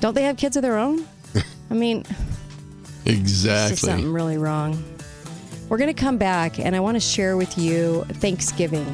Don't 0.00 0.14
they 0.14 0.22
have 0.22 0.36
kids 0.36 0.56
of 0.56 0.62
their 0.62 0.78
own? 0.78 1.04
I 1.70 1.74
mean, 1.74 2.04
Exactly. 3.06 3.76
something 3.76 4.12
really 4.12 4.38
wrong. 4.38 4.82
We're 5.68 5.78
going 5.78 5.92
to 5.94 6.00
come 6.00 6.16
back 6.18 6.58
and 6.58 6.74
I 6.76 6.80
want 6.80 6.94
to 6.96 7.00
share 7.00 7.36
with 7.36 7.58
you 7.58 8.04
Thanksgiving, 8.04 8.86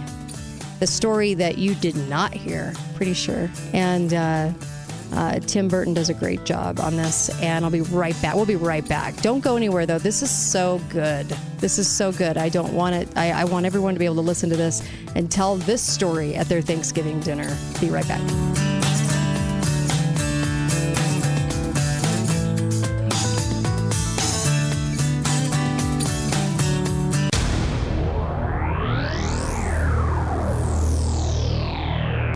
the 0.81 0.87
story 0.87 1.35
that 1.35 1.59
you 1.59 1.75
did 1.75 1.95
not 2.09 2.33
hear, 2.33 2.73
pretty 2.97 3.15
sure. 3.15 3.51
And 3.73 4.13
uh, 4.15 4.51
uh, 5.15 5.39
Tim 5.41 5.69
Barton 5.69 5.95
does 5.95 6.11
a 6.11 6.15
great 6.15 6.45
job 6.45 6.81
on 6.81 6.97
this. 6.97 7.31
And 7.41 7.65
I'll 7.65 7.71
be 7.71 7.81
right 7.81 8.21
back. 8.21 8.35
We'll 8.35 8.47
be 8.47 8.57
right 8.57 8.87
back. 8.89 9.17
Don't 9.23 9.41
go 9.41 9.57
anywhere, 9.57 9.87
though. 9.87 9.99
This 9.99 10.23
is 10.23 10.31
so 10.31 10.81
good. 10.91 11.27
This 11.59 11.79
is 11.79 11.89
so 11.89 12.13
good. 12.13 12.37
I 12.37 12.49
don't 12.49 12.75
want 12.75 12.95
it. 12.95 13.09
I, 13.17 13.33
I 13.33 13.45
want 13.45 13.67
everyone 13.67 13.95
to 13.95 13.99
be 13.99 14.05
able 14.05 14.17
to 14.17 14.21
listen 14.21 14.51
to 14.51 14.57
this 14.57 14.87
and 15.15 15.31
tell 15.31 15.57
this 15.57 15.83
story 15.83 16.35
at 16.35 16.49
their 16.49 16.61
Thanksgiving 16.61 17.21
dinner. 17.21 17.57
Be 17.81 17.91
right 17.91 18.07
back. 18.07 18.84